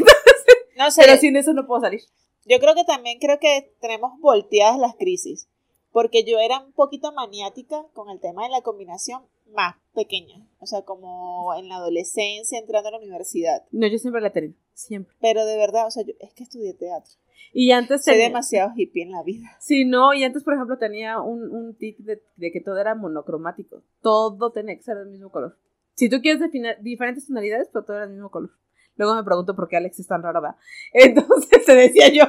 No 0.76 0.90
sé, 0.90 1.02
Pero 1.04 1.18
sin 1.18 1.36
eso 1.36 1.52
no 1.52 1.66
puedo 1.66 1.82
salir. 1.82 2.00
yo 2.46 2.58
creo 2.58 2.74
que 2.74 2.84
también 2.84 3.18
creo 3.18 3.38
que 3.38 3.70
tenemos 3.82 4.18
volteadas 4.20 4.78
las 4.78 4.94
crisis, 4.94 5.46
porque 5.92 6.24
yo 6.24 6.38
era 6.38 6.60
un 6.60 6.72
poquito 6.72 7.12
maniática 7.12 7.84
con 7.92 8.08
el 8.08 8.18
tema 8.18 8.44
de 8.44 8.50
la 8.50 8.62
combinación 8.62 9.22
más 9.54 9.76
pequeña, 9.94 10.46
o 10.58 10.66
sea, 10.66 10.82
como 10.82 11.54
en 11.56 11.68
la 11.68 11.76
adolescencia, 11.76 12.58
entrando 12.58 12.88
a 12.88 12.92
la 12.92 12.98
universidad. 12.98 13.64
No, 13.72 13.86
yo 13.86 13.98
siempre 13.98 14.20
la 14.20 14.28
he 14.28 14.32
tenido, 14.32 14.54
siempre. 14.74 15.14
Pero 15.20 15.44
de 15.44 15.56
verdad, 15.56 15.86
o 15.86 15.90
sea, 15.90 16.04
yo 16.04 16.12
es 16.20 16.32
que 16.34 16.44
estudié 16.44 16.74
teatro. 16.74 17.12
Y 17.52 17.72
antes 17.72 18.04
Soy 18.04 18.14
tenía- 18.14 18.28
demasiado 18.28 18.70
hippie 18.76 19.02
en 19.02 19.10
la 19.10 19.22
vida. 19.24 19.48
Sí, 19.58 19.84
no, 19.84 20.14
y 20.14 20.22
antes, 20.22 20.44
por 20.44 20.54
ejemplo, 20.54 20.78
tenía 20.78 21.20
un, 21.20 21.50
un 21.50 21.74
tic 21.76 21.98
de, 21.98 22.22
de 22.36 22.52
que 22.52 22.60
todo 22.60 22.78
era 22.78 22.94
monocromático. 22.94 23.82
Todo 24.02 24.52
tenía 24.52 24.76
que 24.76 24.82
ser 24.82 24.96
del 24.98 25.08
mismo 25.08 25.30
color. 25.30 25.58
Si 25.94 26.08
tú 26.08 26.20
quieres 26.22 26.40
definir 26.40 26.76
diferentes 26.80 27.26
tonalidades, 27.26 27.68
pero 27.72 27.84
todo 27.84 27.96
era 27.96 28.06
del 28.06 28.14
mismo 28.14 28.30
color. 28.30 28.50
Luego 28.94 29.16
me 29.16 29.24
pregunto 29.24 29.56
por 29.56 29.68
qué 29.68 29.76
Alex 29.78 29.98
es 29.98 30.06
tan 30.06 30.22
raro, 30.22 30.40
va. 30.40 30.56
Entonces 30.92 31.64
te 31.66 31.74
decía 31.74 32.08
yo. 32.12 32.24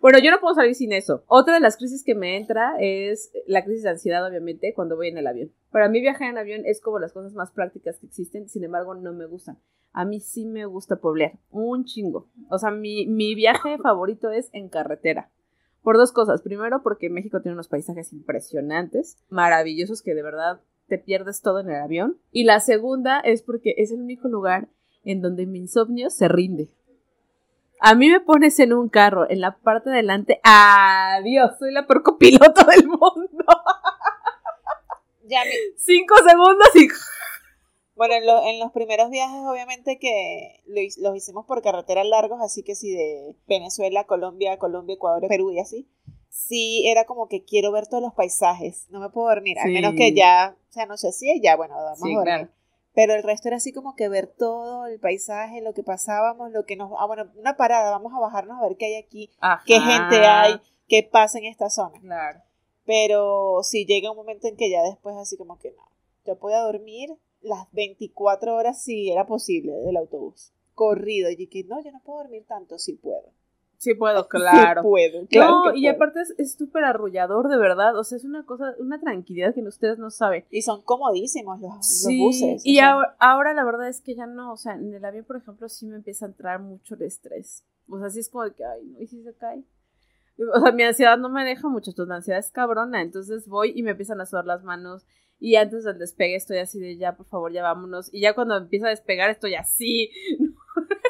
Bueno, 0.00 0.18
yo 0.18 0.30
no 0.30 0.40
puedo 0.40 0.54
salir 0.54 0.74
sin 0.74 0.92
eso. 0.92 1.24
Otra 1.26 1.54
de 1.54 1.60
las 1.60 1.76
crisis 1.76 2.04
que 2.04 2.14
me 2.14 2.36
entra 2.36 2.74
es 2.80 3.32
la 3.46 3.64
crisis 3.64 3.82
de 3.82 3.90
ansiedad, 3.90 4.26
obviamente, 4.26 4.74
cuando 4.74 4.96
voy 4.96 5.08
en 5.08 5.18
el 5.18 5.26
avión. 5.26 5.52
Para 5.70 5.88
mí 5.88 6.00
viajar 6.00 6.30
en 6.30 6.38
avión 6.38 6.62
es 6.64 6.80
como 6.80 6.98
las 6.98 7.12
cosas 7.12 7.34
más 7.34 7.50
prácticas 7.50 7.98
que 7.98 8.06
existen, 8.06 8.48
sin 8.48 8.64
embargo, 8.64 8.94
no 8.94 9.12
me 9.12 9.26
gustan. 9.26 9.58
A 9.92 10.04
mí 10.04 10.20
sí 10.20 10.44
me 10.44 10.66
gusta 10.66 10.96
poblear, 10.96 11.38
un 11.50 11.84
chingo. 11.84 12.28
O 12.50 12.58
sea, 12.58 12.70
mi, 12.70 13.06
mi 13.06 13.34
viaje 13.34 13.78
favorito 13.82 14.30
es 14.30 14.50
en 14.52 14.68
carretera. 14.68 15.30
Por 15.82 15.96
dos 15.96 16.12
cosas. 16.12 16.42
Primero, 16.42 16.82
porque 16.82 17.08
México 17.08 17.40
tiene 17.40 17.54
unos 17.54 17.68
paisajes 17.68 18.12
impresionantes, 18.12 19.18
maravillosos, 19.28 20.02
que 20.02 20.14
de 20.14 20.22
verdad 20.22 20.60
te 20.88 20.98
pierdes 20.98 21.42
todo 21.42 21.60
en 21.60 21.70
el 21.70 21.76
avión. 21.76 22.18
Y 22.30 22.44
la 22.44 22.60
segunda 22.60 23.20
es 23.20 23.42
porque 23.42 23.74
es 23.78 23.92
el 23.92 24.00
único 24.00 24.28
lugar 24.28 24.68
en 25.04 25.22
donde 25.22 25.46
mi 25.46 25.60
insomnio 25.60 26.10
se 26.10 26.28
rinde. 26.28 26.68
A 27.80 27.94
mí 27.94 28.08
me 28.08 28.20
pones 28.20 28.58
en 28.58 28.72
un 28.72 28.88
carro, 28.88 29.28
en 29.28 29.40
la 29.40 29.56
parte 29.58 29.90
de 29.90 29.96
adelante, 29.96 30.40
adiós, 30.42 31.52
soy 31.58 31.72
la 31.72 31.86
peor 31.86 32.02
copiloto 32.02 32.64
del 32.64 32.86
mundo. 32.88 33.44
Ya 35.28 35.42
mi- 35.44 35.50
Cinco 35.76 36.14
segundos 36.18 36.68
y... 36.76 36.86
Bueno, 37.96 38.14
en, 38.14 38.26
lo- 38.26 38.46
en 38.46 38.60
los 38.60 38.70
primeros 38.72 39.10
viajes, 39.10 39.40
obviamente 39.44 39.98
que 39.98 40.62
lo 40.66 40.80
los 41.02 41.16
hicimos 41.16 41.46
por 41.46 41.62
carreteras 41.62 42.06
largos, 42.06 42.40
así 42.42 42.62
que 42.62 42.76
sí, 42.76 42.92
de 42.92 43.34
Venezuela, 43.48 44.04
Colombia, 44.04 44.56
Colombia, 44.58 44.94
Ecuador, 44.94 45.26
Perú 45.28 45.50
y 45.50 45.58
así. 45.58 45.88
Sí, 46.28 46.86
era 46.88 47.06
como 47.06 47.26
que 47.28 47.42
quiero 47.44 47.72
ver 47.72 47.88
todos 47.88 48.02
los 48.04 48.12
paisajes, 48.14 48.86
no 48.90 49.00
me 49.00 49.08
puedo 49.10 49.28
dormir, 49.28 49.58
al 49.58 49.72
menos 49.72 49.94
que 49.96 50.12
ya, 50.14 50.54
o 50.68 50.72
sea, 50.72 50.86
no 50.86 50.96
sé 50.96 51.10
si 51.10 51.40
ya, 51.42 51.56
bueno, 51.56 51.74
vamos 51.74 51.98
Sí, 52.00 52.12
a 52.12 52.18
dormir. 52.18 52.24
claro. 52.24 52.48
Pero 52.96 53.14
el 53.14 53.22
resto 53.22 53.48
era 53.48 53.58
así 53.58 53.74
como 53.74 53.94
que 53.94 54.08
ver 54.08 54.26
todo 54.26 54.86
el 54.86 54.98
paisaje, 54.98 55.60
lo 55.60 55.74
que 55.74 55.82
pasábamos, 55.82 56.50
lo 56.50 56.64
que 56.64 56.76
nos... 56.76 56.90
Ah, 56.98 57.06
bueno, 57.06 57.30
una 57.36 57.54
parada, 57.54 57.90
vamos 57.90 58.14
a 58.14 58.20
bajarnos 58.20 58.58
a 58.58 58.66
ver 58.66 58.78
qué 58.78 58.86
hay 58.86 58.94
aquí, 58.94 59.30
qué 59.66 59.78
gente 59.78 60.16
hay, 60.24 60.54
qué 60.88 61.02
pasa 61.02 61.36
en 61.36 61.44
esta 61.44 61.68
zona. 61.68 62.00
Claro. 62.00 62.40
Pero 62.86 63.62
sí 63.62 63.84
llega 63.84 64.10
un 64.10 64.16
momento 64.16 64.48
en 64.48 64.56
que 64.56 64.70
ya 64.70 64.82
después 64.82 65.14
así 65.16 65.36
como 65.36 65.58
que 65.58 65.72
no. 65.72 65.82
Yo 66.24 66.38
podía 66.38 66.60
dormir 66.60 67.10
las 67.42 67.70
24 67.72 68.56
horas 68.56 68.82
si 68.82 69.10
era 69.10 69.26
posible 69.26 69.74
del 69.74 69.98
autobús. 69.98 70.54
Corrido. 70.72 71.28
Y 71.28 71.48
que 71.48 71.64
no, 71.64 71.84
yo 71.84 71.92
no 71.92 72.00
puedo 72.00 72.20
dormir 72.20 72.46
tanto, 72.48 72.78
sí 72.78 72.94
puedo. 72.94 73.30
Sí 73.78 73.94
puedo, 73.94 74.26
claro. 74.28 74.80
Sí 74.82 74.88
puedo, 74.88 75.26
claro 75.26 75.50
no, 75.66 75.74
y 75.74 75.82
puedo. 75.82 75.94
aparte 75.94 76.20
es- 76.38 76.52
súper 76.56 76.84
arrullador, 76.84 77.48
de 77.48 77.58
verdad. 77.58 77.96
O 77.98 78.04
sea, 78.04 78.16
es 78.16 78.24
una 78.24 78.44
cosa, 78.46 78.74
una 78.78 78.98
tranquilidad 79.00 79.54
que 79.54 79.62
ustedes 79.62 79.98
no 79.98 80.10
saben. 80.10 80.44
Y 80.50 80.62
son 80.62 80.82
comodísimos 80.82 81.60
los, 81.60 81.70
los 81.74 81.84
Sí, 81.86 82.18
buses. 82.18 82.62
y 82.64 82.78
ahora, 82.78 83.14
ahora 83.20 83.52
la 83.54 83.64
verdad 83.64 83.88
es 83.88 84.00
que 84.00 84.14
ya 84.14 84.26
no, 84.26 84.52
o 84.52 84.56
sea, 84.56 84.74
en 84.74 84.94
el 84.94 85.04
avión, 85.04 85.24
por 85.24 85.36
ejemplo, 85.36 85.68
sí 85.68 85.86
me 85.86 85.96
empieza 85.96 86.24
a 86.24 86.28
entrar 86.28 86.60
mucho 86.60 86.94
el 86.94 87.02
estrés. 87.02 87.64
O 87.88 87.98
sea, 87.98 88.08
sí 88.10 88.20
es 88.20 88.28
como 88.30 88.44
de 88.44 88.54
que, 88.54 88.64
ay, 88.64 88.84
no, 88.86 89.00
¿y 89.00 89.06
si 89.06 89.22
se 89.22 89.34
cae? 89.34 89.62
O 90.54 90.60
sea, 90.60 90.72
mi 90.72 90.82
ansiedad 90.82 91.16
no 91.18 91.28
me 91.30 91.44
deja 91.44 91.68
mucho, 91.68 91.90
entonces 91.90 92.08
la 92.10 92.16
ansiedad 92.16 92.40
es 92.40 92.50
cabrona. 92.50 93.00
Entonces 93.02 93.46
voy 93.48 93.72
y 93.74 93.82
me 93.82 93.92
empiezan 93.92 94.20
a 94.20 94.26
sudar 94.26 94.44
las 94.46 94.62
manos. 94.64 95.06
Y 95.38 95.56
antes 95.56 95.84
del 95.84 95.98
despegue 95.98 96.34
estoy 96.36 96.58
así 96.58 96.80
de 96.80 96.96
ya, 96.96 97.14
por 97.16 97.26
favor, 97.26 97.52
ya 97.52 97.62
vámonos. 97.62 98.12
Y 98.12 98.20
ya 98.22 98.34
cuando 98.34 98.56
empieza 98.56 98.86
a 98.86 98.90
despegar 98.90 99.30
estoy 99.30 99.54
así. 99.54 100.10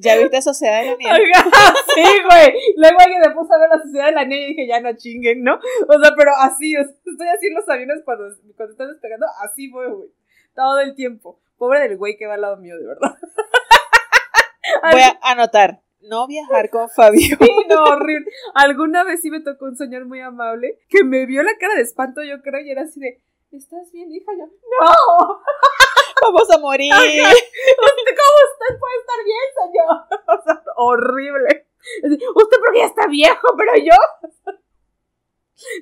¿Ya 0.00 0.16
viste 0.16 0.42
Sociedad 0.42 0.80
de 0.80 0.90
la 0.90 0.96
Nieve? 0.96 1.32
Ajá, 1.34 1.74
sí, 1.94 2.02
güey. 2.02 2.54
Luego 2.76 2.96
alguien 3.00 3.20
me 3.20 3.30
puso 3.30 3.52
a 3.52 3.58
ver 3.58 3.68
la 3.70 3.82
sociedad 3.82 4.06
de 4.06 4.12
la 4.12 4.24
nieve 4.24 4.44
y 4.44 4.48
dije, 4.48 4.66
ya 4.66 4.80
no 4.80 4.96
chinguen, 4.96 5.42
¿no? 5.42 5.54
O 5.54 6.00
sea, 6.00 6.12
pero 6.16 6.30
así, 6.38 6.76
o 6.76 6.84
sea, 6.84 6.94
estoy 7.06 7.28
así 7.28 7.46
en 7.48 7.54
los 7.54 7.68
aviones 7.68 8.02
cuando, 8.04 8.24
cuando 8.56 8.72
están 8.72 8.88
despegando, 8.88 9.26
así 9.42 9.68
voy, 9.70 9.88
güey. 9.88 10.08
Todo 10.54 10.80
el 10.80 10.94
tiempo. 10.94 11.40
Pobre 11.56 11.80
del 11.80 11.96
güey 11.96 12.16
que 12.16 12.26
va 12.26 12.34
al 12.34 12.42
lado 12.42 12.56
mío, 12.56 12.76
de 12.78 12.86
verdad. 12.86 13.16
Voy 14.92 15.00
a 15.00 15.18
anotar. 15.22 15.80
No 16.00 16.26
viajar 16.26 16.70
con 16.70 16.88
Fabio. 16.88 17.36
Sí, 17.40 17.50
no, 17.68 17.82
horrible. 17.84 18.30
Alguna 18.54 19.02
vez 19.02 19.20
sí 19.20 19.30
me 19.30 19.40
tocó 19.40 19.64
un 19.64 19.76
señor 19.76 20.04
muy 20.04 20.20
amable 20.20 20.78
que 20.88 21.04
me 21.04 21.26
vio 21.26 21.42
la 21.42 21.56
cara 21.58 21.74
de 21.74 21.82
espanto, 21.82 22.22
yo 22.22 22.40
creo, 22.42 22.60
y 22.60 22.70
era 22.70 22.82
así 22.82 23.00
de, 23.00 23.20
¿estás 23.50 23.90
bien, 23.92 24.12
hija? 24.12 24.30
Yo, 24.38 24.46
¡no! 24.46 25.40
Vamos 26.22 26.50
a 26.50 26.58
morir. 26.58 26.92
¿Usted 26.92 28.14
cómo 28.16 28.36
usted 28.50 28.78
puede 28.78 28.96
estar 29.00 29.24
bien, 29.24 29.46
señor? 29.62 29.88
O 30.38 30.42
sea, 30.42 30.62
horrible. 30.76 31.66
Usted 32.02 32.56
porque 32.64 32.78
ya 32.80 32.86
está 32.86 33.06
viejo, 33.06 33.48
pero 33.56 33.72
yo. 33.76 33.94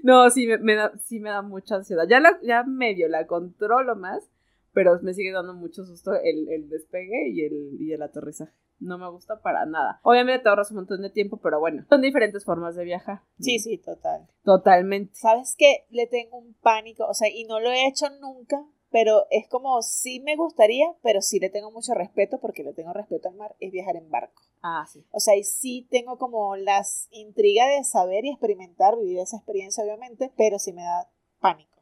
No, 0.02 0.30
sí 0.30 0.46
me, 0.46 0.74
da, 0.74 0.92
sí 1.04 1.20
me 1.20 1.30
da 1.30 1.42
mucha 1.42 1.76
ansiedad. 1.76 2.04
Ya, 2.08 2.20
la, 2.20 2.38
ya 2.42 2.62
medio 2.64 3.08
la 3.08 3.26
controlo 3.26 3.96
más, 3.96 4.30
pero 4.72 4.98
me 5.02 5.14
sigue 5.14 5.32
dando 5.32 5.52
mucho 5.54 5.84
susto 5.84 6.12
el, 6.14 6.48
el 6.48 6.68
despegue 6.68 7.28
y 7.30 7.44
el, 7.44 7.76
y 7.80 7.92
el 7.92 8.02
aterrizaje. 8.02 8.52
No 8.78 8.98
me 8.98 9.08
gusta 9.10 9.40
para 9.40 9.64
nada. 9.64 10.00
Obviamente 10.02 10.42
te 10.42 10.48
ahorras 10.50 10.70
un 10.70 10.76
montón 10.76 11.00
de 11.00 11.10
tiempo, 11.10 11.38
pero 11.42 11.58
bueno, 11.60 11.84
son 11.88 12.02
diferentes 12.02 12.44
formas 12.44 12.76
de 12.76 12.84
viajar. 12.84 13.22
Sí, 13.40 13.58
sí, 13.58 13.78
total. 13.78 14.26
Totalmente. 14.44 15.14
¿Sabes 15.14 15.56
qué? 15.58 15.86
Le 15.90 16.06
tengo 16.06 16.36
un 16.36 16.54
pánico, 16.54 17.06
o 17.06 17.14
sea, 17.14 17.28
y 17.30 17.44
no 17.44 17.58
lo 17.58 17.70
he 17.70 17.86
hecho 17.88 18.06
nunca, 18.20 18.62
pero 18.96 19.26
es 19.30 19.46
como 19.46 19.82
sí 19.82 20.20
me 20.20 20.36
gustaría, 20.36 20.86
pero 21.02 21.20
sí 21.20 21.38
le 21.38 21.50
tengo 21.50 21.70
mucho 21.70 21.92
respeto 21.92 22.40
porque 22.40 22.62
le 22.62 22.72
tengo 22.72 22.94
respeto 22.94 23.28
al 23.28 23.34
mar, 23.34 23.54
es 23.60 23.70
viajar 23.70 23.94
en 23.94 24.10
barco. 24.10 24.42
Ah, 24.62 24.86
sí. 24.90 25.04
O 25.10 25.20
sea, 25.20 25.36
y 25.36 25.44
sí 25.44 25.86
tengo 25.90 26.16
como 26.16 26.56
las 26.56 27.06
intrigas 27.10 27.68
de 27.76 27.84
saber 27.84 28.24
y 28.24 28.30
experimentar, 28.30 28.96
vivir 28.96 29.18
esa 29.18 29.36
experiencia 29.36 29.84
obviamente, 29.84 30.32
pero 30.38 30.58
sí 30.58 30.72
me 30.72 30.80
da 30.80 31.10
pánico. 31.40 31.78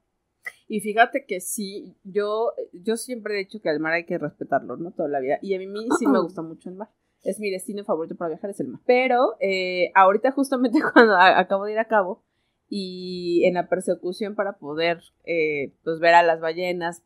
Y 0.66 0.80
fíjate 0.80 1.24
que 1.24 1.38
sí, 1.38 1.94
yo, 2.02 2.52
yo 2.72 2.96
siempre 2.96 3.34
he 3.34 3.44
dicho 3.44 3.60
que 3.62 3.70
el 3.70 3.78
mar 3.78 3.92
hay 3.92 4.06
que 4.06 4.18
respetarlo, 4.18 4.76
¿no? 4.76 4.90
Toda 4.90 5.08
la 5.08 5.20
vida. 5.20 5.38
Y 5.40 5.54
a 5.54 5.58
mí 5.60 5.68
sí 5.96 6.08
me 6.08 6.18
gusta 6.20 6.42
mucho 6.42 6.68
el 6.68 6.74
mar. 6.74 6.88
Es 7.22 7.38
mi 7.38 7.48
destino 7.48 7.84
favorito 7.84 8.16
para 8.16 8.30
viajar, 8.30 8.50
es 8.50 8.58
el 8.58 8.66
mar. 8.66 8.80
Pero 8.86 9.36
eh, 9.38 9.92
ahorita 9.94 10.32
justamente 10.32 10.80
cuando 10.92 11.16
acabo 11.16 11.66
de 11.66 11.74
ir 11.74 11.78
a 11.78 11.86
cabo, 11.86 12.24
y 12.76 13.44
en 13.44 13.54
la 13.54 13.68
persecución 13.68 14.34
para 14.34 14.54
poder 14.54 15.00
eh, 15.22 15.76
pues 15.84 16.00
ver 16.00 16.14
a 16.14 16.24
las 16.24 16.40
ballenas 16.40 17.04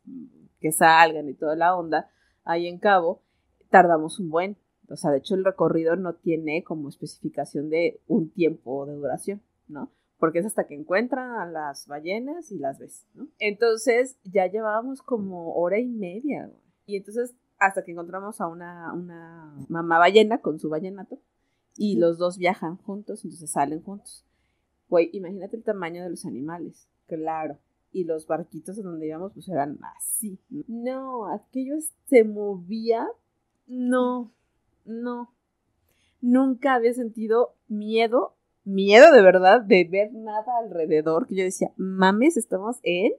que 0.59 0.71
salgan 0.71 1.29
y 1.29 1.35
toda 1.35 1.55
la 1.55 1.75
onda 1.75 2.09
ahí 2.43 2.65
en 2.65 2.79
Cabo, 2.79 3.21
tardamos 3.69 4.19
un 4.19 4.31
buen. 4.31 4.57
O 4.89 4.95
sea, 4.95 5.11
de 5.11 5.19
hecho 5.19 5.35
el 5.35 5.45
recorrido 5.45 5.95
no 5.95 6.15
tiene 6.15 6.63
como 6.63 6.89
especificación 6.89 7.69
de 7.69 8.01
un 8.07 8.31
tiempo 8.31 8.87
de 8.87 8.95
duración, 8.95 9.43
¿no? 9.67 9.91
Porque 10.17 10.39
es 10.39 10.47
hasta 10.47 10.65
que 10.65 10.73
encuentran 10.73 11.33
a 11.33 11.45
las 11.45 11.85
ballenas 11.85 12.51
y 12.51 12.57
las 12.57 12.79
ves, 12.79 13.05
¿no? 13.13 13.27
Entonces 13.37 14.17
ya 14.23 14.47
llevábamos 14.47 15.03
como 15.03 15.53
hora 15.53 15.77
y 15.77 15.85
media, 15.85 16.51
Y 16.87 16.97
entonces 16.97 17.35
hasta 17.59 17.83
que 17.83 17.91
encontramos 17.91 18.41
a 18.41 18.47
una, 18.47 18.91
una 18.91 19.53
mamá 19.67 19.99
ballena 19.99 20.39
con 20.39 20.57
su 20.57 20.67
ballenato 20.67 21.19
y 21.77 21.97
los 21.97 22.17
dos 22.17 22.39
viajan 22.39 22.77
juntos, 22.77 23.23
entonces 23.23 23.51
salen 23.51 23.83
juntos. 23.83 24.25
Güey, 24.89 25.09
imagínate 25.13 25.55
el 25.55 25.63
tamaño 25.63 26.03
de 26.03 26.09
los 26.09 26.25
animales. 26.25 26.87
Claro. 27.07 27.57
Y 27.91 28.03
los 28.03 28.27
barquitos 28.27 28.77
en 28.77 28.83
donde 28.83 29.07
íbamos, 29.07 29.33
pues 29.33 29.47
eran 29.49 29.79
así. 29.97 30.39
No, 30.67 31.27
aquello 31.31 31.75
se 32.05 32.23
movía. 32.23 33.07
No, 33.67 34.31
no. 34.85 35.33
Nunca 36.21 36.75
había 36.75 36.93
sentido 36.93 37.55
miedo, 37.67 38.35
miedo 38.63 39.11
de 39.11 39.21
verdad, 39.21 39.61
de 39.61 39.85
ver 39.85 40.13
nada 40.13 40.57
alrededor. 40.63 41.27
Que 41.27 41.35
yo 41.35 41.43
decía, 41.43 41.71
mames, 41.77 42.35
estamos 42.35 42.77
en 42.83 43.13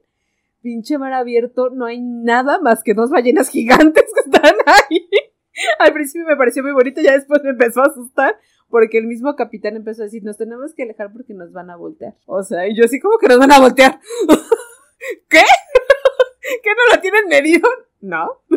pinche 0.61 0.97
mar 0.97 1.13
abierto, 1.13 1.69
no 1.69 1.85
hay 1.85 1.99
nada 2.01 2.59
más 2.59 2.83
que 2.83 2.93
dos 2.93 3.09
ballenas 3.09 3.49
gigantes 3.49 4.05
que 4.13 4.29
están 4.29 4.55
ahí. 4.65 5.09
Al 5.79 5.93
principio 5.93 6.25
me 6.27 6.37
pareció 6.37 6.63
muy 6.63 6.71
bonito, 6.71 7.01
ya 7.01 7.13
después 7.13 7.43
me 7.43 7.49
empezó 7.49 7.81
a 7.81 7.87
asustar 7.87 8.35
porque 8.71 8.97
el 8.97 9.05
mismo 9.05 9.35
capitán 9.35 9.75
empezó 9.75 10.01
a 10.01 10.05
decir, 10.05 10.23
nos 10.23 10.37
tenemos 10.37 10.73
que 10.73 10.83
alejar 10.83 11.11
porque 11.13 11.33
nos 11.33 11.51
van 11.51 11.69
a 11.69 11.75
voltear. 11.75 12.15
O 12.25 12.41
sea, 12.41 12.67
y 12.67 12.75
yo 12.75 12.85
así 12.85 12.99
como 12.99 13.17
que 13.19 13.27
nos 13.27 13.37
van 13.37 13.51
a 13.51 13.59
voltear. 13.59 13.99
¿Qué? 15.29 15.43
¿Qué 16.63 16.69
no 16.69 16.95
lo 16.95 17.01
tienen 17.01 17.27
medido? 17.27 17.69
No. 17.99 18.41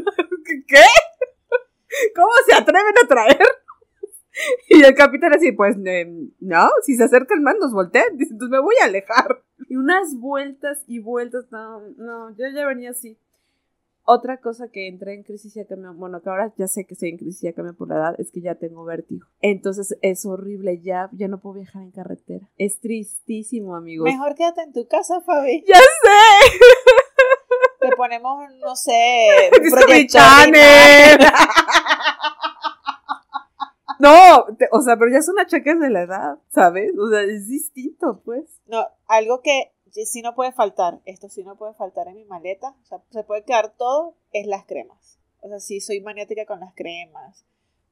¿Qué? 0.66 0.85
¿Cómo 2.14 2.31
se 2.46 2.55
atreven 2.55 2.94
a 3.03 3.07
traer? 3.07 3.48
Y 4.68 4.83
el 4.83 4.94
capitán 4.94 5.33
así, 5.33 5.53
pues, 5.53 5.77
no, 6.40 6.68
si 6.83 6.96
se 6.96 7.05
acerca 7.05 7.35
el 7.35 7.40
man 7.40 7.57
nos 7.61 7.72
voltean. 7.72 8.16
Dice, 8.16 8.33
entonces 8.33 8.50
me 8.50 8.61
voy 8.61 8.74
a 8.83 8.87
alejar. 8.87 9.42
Y 9.68 9.77
unas 9.77 10.16
vueltas 10.18 10.83
y 10.87 10.98
vueltas, 10.98 11.46
no, 11.50 11.81
no, 11.96 12.31
yo 12.37 12.48
ya 12.53 12.66
venía 12.66 12.90
así. 12.90 13.16
Otra 14.06 14.38
cosa 14.38 14.68
que 14.68 14.86
entré 14.86 15.14
en 15.14 15.22
crisis 15.22 15.54
ya 15.54 15.66
cambió, 15.66 15.94
bueno, 15.94 16.20
que 16.20 16.28
ahora 16.28 16.52
ya 16.58 16.68
sé 16.68 16.84
que 16.84 16.92
estoy 16.92 17.08
en 17.08 17.16
crisis 17.16 17.40
ya 17.40 17.54
cambió 17.54 17.74
por 17.74 17.88
la 17.88 17.94
edad, 17.96 18.14
es 18.18 18.30
que 18.30 18.42
ya 18.42 18.54
tengo 18.54 18.84
vértigo. 18.84 19.26
Entonces 19.40 19.96
es 20.02 20.26
horrible, 20.26 20.78
ya, 20.82 21.08
ya 21.12 21.26
no 21.26 21.40
puedo 21.40 21.54
viajar 21.54 21.80
en 21.82 21.90
carretera. 21.90 22.46
Es 22.58 22.80
tristísimo, 22.80 23.74
amigos. 23.74 24.04
Mejor 24.04 24.34
quédate 24.34 24.60
en 24.62 24.74
tu 24.74 24.86
casa, 24.86 25.22
Fabi. 25.22 25.64
¡Ya 25.66 25.78
sé! 25.78 26.58
Te 27.80 27.96
ponemos, 27.96 28.44
no 28.60 28.76
sé, 28.76 29.50
No, 34.00 34.44
o 34.72 34.82
sea, 34.82 34.98
pero 34.98 35.10
ya 35.10 35.22
son 35.22 35.38
achaques 35.38 35.80
de 35.80 35.88
la 35.88 36.02
edad, 36.02 36.38
¿sabes? 36.50 36.92
O 36.98 37.08
sea, 37.08 37.22
es 37.22 37.48
distinto, 37.48 38.20
pues. 38.24 38.60
No, 38.66 38.86
algo 39.06 39.40
que 39.40 39.72
sí 40.04 40.22
no 40.22 40.35
puede 40.35 40.52
faltar, 40.52 41.00
esto 41.04 41.28
sí 41.28 41.44
no 41.44 41.57
puede 41.57 41.74
faltar 41.74 42.09
en 42.09 42.16
mi 42.16 42.24
maleta, 42.24 42.74
o 42.83 42.87
sea, 42.87 43.02
se 43.11 43.22
puede 43.22 43.44
quedar 43.44 43.74
todo, 43.76 44.16
es 44.33 44.46
las 44.46 44.64
cremas. 44.64 45.18
O 45.40 45.48
sea, 45.48 45.61
sí 45.61 45.80
soy 45.80 46.00
maniática 46.00 46.46
con 46.46 46.61
las 46.61 46.74
cremas, 46.74 47.44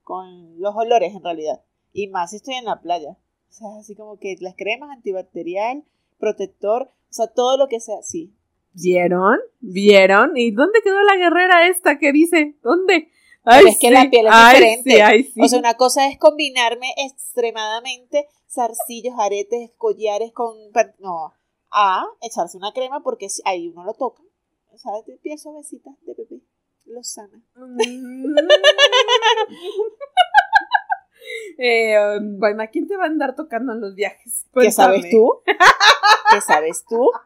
con 0.02 0.60
los 0.60 0.74
olores 0.74 1.14
en 1.14 1.22
realidad. 1.22 1.62
Y 1.92 2.08
más 2.08 2.30
si 2.30 2.36
estoy 2.36 2.54
en 2.54 2.64
la 2.64 2.80
playa. 2.80 3.16
O 3.48 3.52
sea, 3.52 3.68
así 3.78 3.94
como 3.94 4.18
que 4.18 4.36
las 4.40 4.56
cremas 4.56 4.90
antibacterial, 4.90 5.84
protector, 6.18 6.90
o 7.10 7.12
sea, 7.12 7.26
todo 7.28 7.56
lo 7.56 7.68
que 7.68 7.80
sea, 7.80 8.02
sí. 8.02 8.34
¿Vieron? 8.72 9.38
¿Vieron? 9.60 10.36
¿Y 10.36 10.50
dónde 10.50 10.80
quedó 10.82 11.02
la 11.02 11.16
guerrera 11.16 11.68
esta 11.68 11.98
que 11.98 12.10
dice? 12.12 12.56
¿Dónde? 12.62 13.10
Ay, 13.44 13.66
es 13.68 13.78
que 13.78 13.90
la 13.90 14.08
piel 14.08 14.26
es 14.26 14.84
diferente. 14.84 15.42
O 15.42 15.48
sea, 15.48 15.58
una 15.58 15.74
cosa 15.74 16.08
es 16.08 16.18
combinarme 16.18 16.94
extremadamente 16.96 18.28
zarcillos, 18.48 19.14
aretes, 19.18 19.72
collares 19.76 20.32
con... 20.32 20.56
No, 21.00 21.34
a 21.72 22.06
echarse 22.20 22.56
una 22.56 22.72
crema 22.72 23.02
porque 23.02 23.28
ahí 23.44 23.68
uno 23.68 23.84
lo 23.84 23.94
toca. 23.94 24.22
O 24.70 24.78
sea, 24.78 24.92
de 25.06 25.16
piel 25.18 25.38
suavecita 25.38 25.90
de 26.02 26.14
bebé. 26.14 26.42
Lo 26.86 27.02
sana. 27.02 27.42
Mm. 27.54 28.36
eh, 31.58 32.18
bueno, 32.38 32.62
¿a 32.62 32.66
quién 32.66 32.86
te 32.86 32.96
va 32.96 33.04
a 33.04 33.06
andar 33.06 33.34
tocando 33.34 33.72
en 33.72 33.80
los 33.80 33.94
viajes? 33.94 34.46
¿Qué 34.52 34.70
sabes 34.70 35.08
tú? 35.10 35.42
¿Qué 36.32 36.40
sabes 36.40 36.84
tú? 36.88 37.10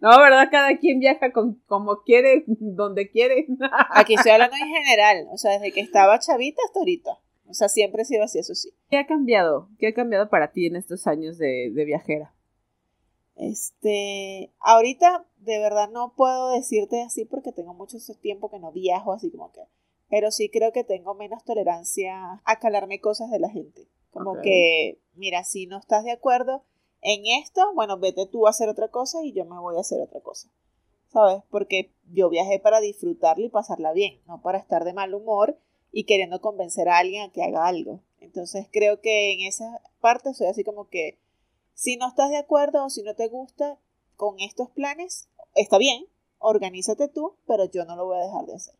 No, 0.00 0.10
¿verdad? 0.18 0.48
Cada 0.50 0.76
quien 0.76 0.98
viaja 0.98 1.32
con, 1.32 1.62
como 1.66 2.02
quiere, 2.02 2.44
donde 2.46 3.08
quiere. 3.08 3.46
Aquí 3.90 4.14
estoy 4.14 4.32
hablando 4.32 4.56
en 4.56 4.68
general, 4.68 5.28
o 5.32 5.38
sea, 5.38 5.52
desde 5.52 5.72
que 5.72 5.80
estaba 5.80 6.18
chavita 6.18 6.60
hasta 6.66 6.80
ahorita. 6.80 7.18
O 7.48 7.54
sea, 7.54 7.68
siempre 7.68 8.02
he 8.02 8.04
sido 8.04 8.24
así, 8.24 8.38
eso 8.38 8.54
sí. 8.54 8.74
¿Qué 8.90 8.98
ha 8.98 9.06
cambiado? 9.06 9.68
¿Qué 9.78 9.88
ha 9.88 9.94
cambiado 9.94 10.28
para 10.28 10.52
ti 10.52 10.66
en 10.66 10.76
estos 10.76 11.06
años 11.06 11.38
de, 11.38 11.70
de 11.72 11.84
viajera? 11.84 12.34
Este, 13.40 14.52
ahorita 14.58 15.26
de 15.38 15.58
verdad 15.60 15.88
no 15.88 16.12
puedo 16.14 16.50
decirte 16.50 17.00
así 17.00 17.24
porque 17.24 17.52
tengo 17.52 17.72
mucho 17.72 17.96
tiempo 18.20 18.50
que 18.50 18.58
no 18.58 18.70
viajo, 18.70 19.14
así 19.14 19.30
como 19.30 19.50
que, 19.50 19.62
pero 20.10 20.30
sí 20.30 20.50
creo 20.50 20.72
que 20.72 20.84
tengo 20.84 21.14
menos 21.14 21.42
tolerancia 21.44 22.42
a 22.44 22.58
calarme 22.58 23.00
cosas 23.00 23.30
de 23.30 23.38
la 23.38 23.48
gente. 23.48 23.88
Como 24.10 24.42
que, 24.42 25.00
mira, 25.14 25.44
si 25.44 25.66
no 25.66 25.78
estás 25.78 26.04
de 26.04 26.10
acuerdo 26.10 26.64
en 27.00 27.22
esto, 27.40 27.62
bueno, 27.74 27.98
vete 27.98 28.26
tú 28.26 28.46
a 28.46 28.50
hacer 28.50 28.68
otra 28.68 28.88
cosa 28.88 29.24
y 29.24 29.32
yo 29.32 29.46
me 29.46 29.58
voy 29.58 29.78
a 29.78 29.80
hacer 29.80 30.02
otra 30.02 30.20
cosa. 30.20 30.50
¿Sabes? 31.08 31.42
Porque 31.48 31.94
yo 32.12 32.28
viajé 32.28 32.58
para 32.58 32.80
disfrutarla 32.80 33.46
y 33.46 33.48
pasarla 33.48 33.92
bien, 33.92 34.20
no 34.26 34.42
para 34.42 34.58
estar 34.58 34.84
de 34.84 34.92
mal 34.92 35.14
humor 35.14 35.58
y 35.92 36.04
queriendo 36.04 36.42
convencer 36.42 36.90
a 36.90 36.98
alguien 36.98 37.22
a 37.22 37.32
que 37.32 37.42
haga 37.42 37.66
algo. 37.66 38.02
Entonces 38.18 38.66
creo 38.70 39.00
que 39.00 39.32
en 39.32 39.46
esa 39.46 39.80
parte 40.00 40.34
soy 40.34 40.48
así 40.48 40.62
como 40.62 40.88
que 40.88 41.18
si 41.80 41.96
no 41.96 42.08
estás 42.08 42.28
de 42.28 42.36
acuerdo 42.36 42.84
o 42.84 42.90
si 42.90 43.02
no 43.02 43.14
te 43.14 43.28
gusta 43.28 43.78
con 44.14 44.38
estos 44.38 44.68
planes, 44.68 45.30
está 45.54 45.78
bien, 45.78 46.04
organízate 46.36 47.08
tú, 47.08 47.36
pero 47.46 47.64
yo 47.70 47.86
no 47.86 47.96
lo 47.96 48.04
voy 48.04 48.18
a 48.18 48.26
dejar 48.26 48.44
de 48.44 48.54
hacer, 48.54 48.74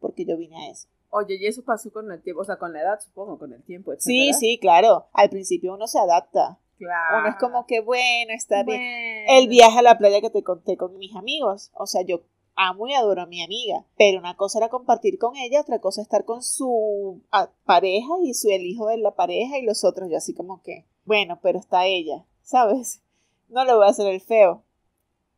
porque 0.00 0.24
yo 0.24 0.38
vine 0.38 0.56
a 0.56 0.70
eso. 0.70 0.88
Oye, 1.10 1.36
y 1.38 1.46
eso 1.46 1.62
pasó 1.62 1.92
con 1.92 2.10
el 2.10 2.22
tiempo, 2.22 2.40
o 2.40 2.44
sea, 2.44 2.56
con 2.56 2.72
la 2.72 2.80
edad, 2.80 3.00
supongo, 3.00 3.38
con 3.38 3.52
el 3.52 3.62
tiempo, 3.64 3.92
etc. 3.92 4.00
Sí, 4.00 4.32
sí, 4.32 4.58
claro. 4.58 5.08
Al 5.12 5.28
principio 5.28 5.74
uno 5.74 5.86
se 5.86 5.98
adapta. 5.98 6.58
Claro. 6.78 7.18
Uno 7.18 7.28
es 7.28 7.36
como 7.36 7.66
que, 7.66 7.80
bueno, 7.80 8.32
está 8.32 8.62
bien. 8.62 8.80
El 9.28 9.48
viaje 9.48 9.80
a 9.80 9.82
la 9.82 9.98
playa 9.98 10.22
que 10.22 10.30
te 10.30 10.42
conté 10.42 10.78
con 10.78 10.96
mis 10.96 11.14
amigos. 11.16 11.70
O 11.74 11.86
sea, 11.86 12.00
yo 12.02 12.22
amo 12.54 12.88
y 12.88 12.94
adoro 12.94 13.22
a 13.22 13.26
mi 13.26 13.42
amiga. 13.42 13.84
Pero 13.96 14.18
una 14.18 14.36
cosa 14.36 14.58
era 14.58 14.68
compartir 14.68 15.18
con 15.18 15.36
ella, 15.36 15.60
otra 15.60 15.80
cosa 15.80 16.02
estar 16.02 16.24
con 16.24 16.42
su 16.42 17.22
pareja 17.64 18.14
y 18.22 18.32
su 18.32 18.48
el 18.48 18.66
hijo 18.66 18.86
de 18.86 18.98
la 18.98 19.14
pareja 19.14 19.58
y 19.58 19.62
los 19.62 19.84
otros. 19.84 20.10
Yo 20.10 20.16
así 20.16 20.34
como 20.34 20.62
que, 20.62 20.86
bueno, 21.04 21.40
pero 21.42 21.58
está 21.58 21.86
ella. 21.86 22.24
¿Sabes? 22.48 23.02
No 23.48 23.64
le 23.66 23.74
voy 23.74 23.86
a 23.86 23.90
hacer 23.90 24.06
el 24.06 24.22
feo. 24.22 24.64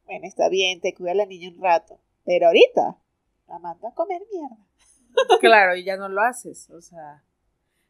Bueno, 0.05 0.27
está 0.27 0.49
bien, 0.49 0.81
te 0.81 0.95
cuida 0.95 1.13
la 1.13 1.27
niña 1.27 1.51
un 1.51 1.61
rato. 1.61 1.99
Pero 2.25 2.47
ahorita 2.47 2.99
la 3.49 3.59
mando 3.59 3.89
a 3.89 3.95
comer 3.95 4.23
mierda. 4.33 4.57
Claro, 5.41 5.75
y 5.75 5.83
ya 5.83 5.97
no 5.97 6.09
lo 6.09 6.23
haces, 6.23 6.71
o 6.71 6.81
sea. 6.81 7.25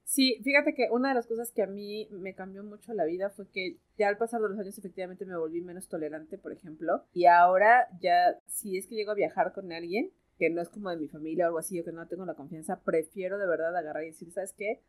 Sí, 0.04 0.40
fíjate 0.42 0.74
que 0.74 0.88
una 0.90 1.10
de 1.10 1.14
las 1.16 1.26
cosas 1.26 1.52
que 1.52 1.62
a 1.62 1.66
mí 1.66 2.08
me 2.10 2.34
cambió 2.34 2.64
mucho 2.64 2.94
la 2.94 3.04
vida 3.04 3.28
fue 3.28 3.46
que 3.50 3.76
ya 3.98 4.08
al 4.08 4.16
pasar 4.16 4.40
de 4.40 4.48
los 4.48 4.58
años 4.58 4.78
efectivamente 4.78 5.26
me 5.26 5.36
volví 5.36 5.60
menos 5.60 5.88
tolerante, 5.88 6.38
por 6.38 6.52
ejemplo. 6.52 7.04
Y 7.12 7.26
ahora 7.26 7.88
ya, 8.00 8.38
si 8.46 8.78
es 8.78 8.86
que 8.86 8.94
llego 8.94 9.10
a 9.10 9.14
viajar 9.14 9.52
con 9.52 9.70
alguien, 9.70 10.10
que 10.38 10.48
no 10.48 10.62
es 10.62 10.70
como 10.70 10.88
de 10.88 10.96
mi 10.96 11.08
familia 11.08 11.44
o 11.44 11.48
algo 11.48 11.58
así, 11.58 11.78
o 11.78 11.84
que 11.84 11.92
no 11.92 12.08
tengo 12.08 12.24
la 12.24 12.34
confianza, 12.34 12.80
prefiero 12.80 13.36
de 13.36 13.46
verdad 13.46 13.76
agarrar 13.76 14.02
y 14.04 14.06
decir, 14.06 14.32
¿sabes 14.32 14.54
qué? 14.54 14.80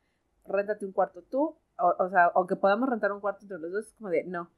Réntate 0.51 0.85
un 0.85 0.91
cuarto 0.91 1.21
tú, 1.23 1.55
o, 1.79 1.95
o 1.99 2.09
sea, 2.09 2.25
aunque 2.35 2.55
podamos 2.55 2.89
rentar 2.89 3.11
un 3.11 3.21
cuarto 3.21 3.43
entre 3.43 3.59
los 3.59 3.71
dos, 3.71 3.87
es 3.87 3.93
como 3.93 4.09
de, 4.09 4.23
no, 4.25 4.49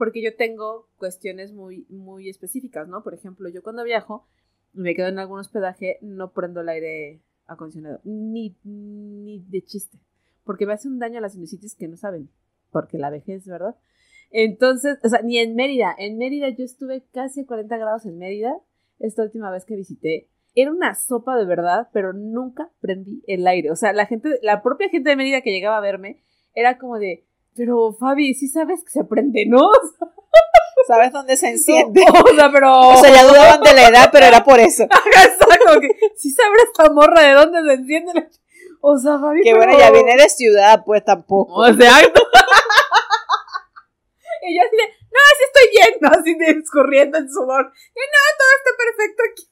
porque 0.00 0.22
yo 0.22 0.34
tengo 0.34 0.88
cuestiones 0.96 1.52
muy, 1.52 1.84
muy 1.90 2.30
específicas, 2.30 2.88
¿no? 2.88 3.02
Por 3.02 3.12
ejemplo, 3.12 3.50
yo 3.50 3.62
cuando 3.62 3.84
viajo 3.84 4.26
me 4.72 4.94
quedo 4.94 5.08
en 5.08 5.18
algún 5.18 5.40
hospedaje, 5.40 5.98
no 6.00 6.32
prendo 6.32 6.62
el 6.62 6.70
aire 6.70 7.20
acondicionado, 7.46 8.00
ni, 8.04 8.56
ni 8.64 9.44
de 9.50 9.62
chiste, 9.62 9.98
porque 10.42 10.64
me 10.64 10.72
hace 10.72 10.88
un 10.88 10.98
daño 10.98 11.18
a 11.18 11.20
las 11.20 11.34
sinusitis 11.34 11.74
que 11.74 11.86
no 11.86 11.98
saben, 11.98 12.30
porque 12.70 12.96
la 12.96 13.10
vejez, 13.10 13.46
¿verdad? 13.46 13.76
Entonces, 14.30 14.96
o 15.04 15.08
sea, 15.10 15.20
ni 15.20 15.36
en 15.36 15.54
Mérida, 15.54 15.94
en 15.98 16.16
Mérida 16.16 16.48
yo 16.48 16.64
estuve 16.64 17.04
casi 17.12 17.42
a 17.42 17.46
40 17.46 17.76
grados 17.76 18.06
en 18.06 18.16
Mérida, 18.16 18.56
esta 19.00 19.22
última 19.22 19.50
vez 19.50 19.66
que 19.66 19.76
visité, 19.76 20.29
era 20.54 20.70
una 20.70 20.94
sopa 20.94 21.36
de 21.36 21.44
verdad, 21.46 21.88
pero 21.92 22.12
nunca 22.12 22.70
prendí 22.80 23.22
el 23.26 23.46
aire. 23.46 23.70
O 23.70 23.76
sea, 23.76 23.92
la 23.92 24.06
gente, 24.06 24.38
la 24.42 24.62
propia 24.62 24.88
gente 24.88 25.10
de 25.10 25.16
Mérida 25.16 25.40
que 25.42 25.50
llegaba 25.50 25.76
a 25.76 25.80
verme, 25.80 26.22
era 26.54 26.78
como 26.78 26.98
de, 26.98 27.24
pero 27.54 27.92
Fabi, 27.92 28.34
sí 28.34 28.48
sabes 28.48 28.82
que 28.84 28.90
se 28.90 29.04
prende, 29.04 29.46
¿no? 29.46 29.60
¿Sabes 30.86 31.12
dónde 31.12 31.36
se 31.36 31.50
enciende? 31.50 32.02
o 32.24 32.34
sea, 32.34 32.50
pero... 32.50 32.88
O 32.88 32.96
sea, 32.96 33.14
ya 33.14 33.24
dudaban 33.24 33.60
de 33.60 33.74
la 33.74 33.88
edad, 33.88 34.08
pero 34.10 34.26
era 34.26 34.42
por 34.42 34.58
eso. 34.58 34.84
Exacto, 34.84 35.80
que 35.80 35.88
sí 36.16 36.30
sabrá 36.30 36.62
esta 36.64 36.90
morra 36.90 37.22
de 37.22 37.32
dónde 37.34 37.62
se 37.62 37.74
enciende. 37.80 38.28
O 38.80 38.98
sea, 38.98 39.18
Fabi, 39.18 39.42
Que 39.42 39.52
pero- 39.52 39.64
bueno, 39.66 39.78
ya 39.78 39.90
viene 39.90 40.16
de 40.16 40.28
ciudad, 40.28 40.82
pues 40.84 41.04
tampoco. 41.04 41.52
O 41.60 41.74
sea, 41.74 41.92
y 44.42 44.56
yo 44.56 44.62
así 44.64 44.76
de, 44.76 44.86
no, 45.12 45.20
así 45.30 45.42
estoy 45.44 45.66
yendo, 45.76 46.08
así 46.08 46.34
de 46.34 46.60
escurriendo 46.60 47.18
el 47.18 47.28
sudor. 47.30 47.72
Y 47.94 48.00
no, 48.00 48.20
todo 48.38 48.50
está 48.56 48.70
perfecto 48.78 49.22
aquí. 49.30 49.49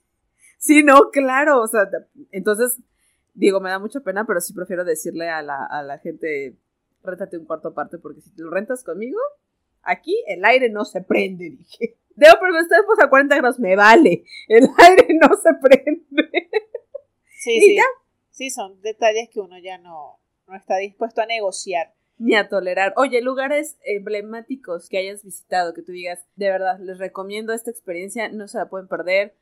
Sí, 0.58 0.82
no, 0.82 1.10
claro, 1.12 1.62
o 1.62 1.66
sea, 1.68 1.88
entonces, 2.32 2.78
digo, 3.34 3.60
me 3.60 3.70
da 3.70 3.78
mucha 3.78 4.00
pena, 4.00 4.26
pero 4.26 4.40
sí 4.40 4.52
prefiero 4.52 4.84
decirle 4.84 5.28
a 5.28 5.40
la, 5.42 5.64
a 5.64 5.82
la 5.82 5.98
gente, 5.98 6.56
réntate 7.02 7.38
un 7.38 7.46
cuarto 7.46 7.68
aparte, 7.68 7.98
porque 7.98 8.20
si 8.20 8.30
te 8.34 8.42
lo 8.42 8.50
rentas 8.50 8.82
conmigo, 8.84 9.18
aquí 9.82 10.16
el 10.26 10.44
aire 10.44 10.68
no 10.70 10.84
se 10.84 11.00
prende, 11.02 11.50
dije. 11.50 11.96
Debo, 12.16 12.34
pero 12.40 12.58
estamos 12.58 12.98
a 13.00 13.08
40 13.08 13.36
grados, 13.36 13.60
me 13.60 13.76
vale, 13.76 14.24
el 14.48 14.68
aire 14.78 15.06
no 15.20 15.28
se 15.36 15.50
prende. 15.62 16.50
Sí, 17.40 17.56
Y 17.56 17.60
sí. 17.60 17.76
ya. 17.76 17.84
Sí, 18.30 18.50
son 18.50 18.80
detalles 18.82 19.28
que 19.32 19.40
uno 19.40 19.56
ya 19.58 19.78
no, 19.78 20.18
no 20.48 20.56
está 20.56 20.76
dispuesto 20.78 21.20
a 21.22 21.26
negociar. 21.26 21.94
ni 22.18 22.34
a 22.34 22.48
tolerar. 22.48 22.92
Oye, 22.96 23.20
lugares 23.22 23.78
emblemáticos 23.84 24.88
que 24.88 24.98
hayas 24.98 25.22
visitado, 25.22 25.74
que 25.74 25.82
tú 25.82 25.92
digas, 25.92 26.24
de 26.34 26.50
verdad, 26.50 26.78
les 26.80 26.98
recomiendo 26.98 27.52
esta 27.52 27.70
experiencia, 27.70 28.28
no 28.28 28.48
se 28.48 28.58
la 28.58 28.68
pueden 28.68 28.88
perder, 28.88 29.36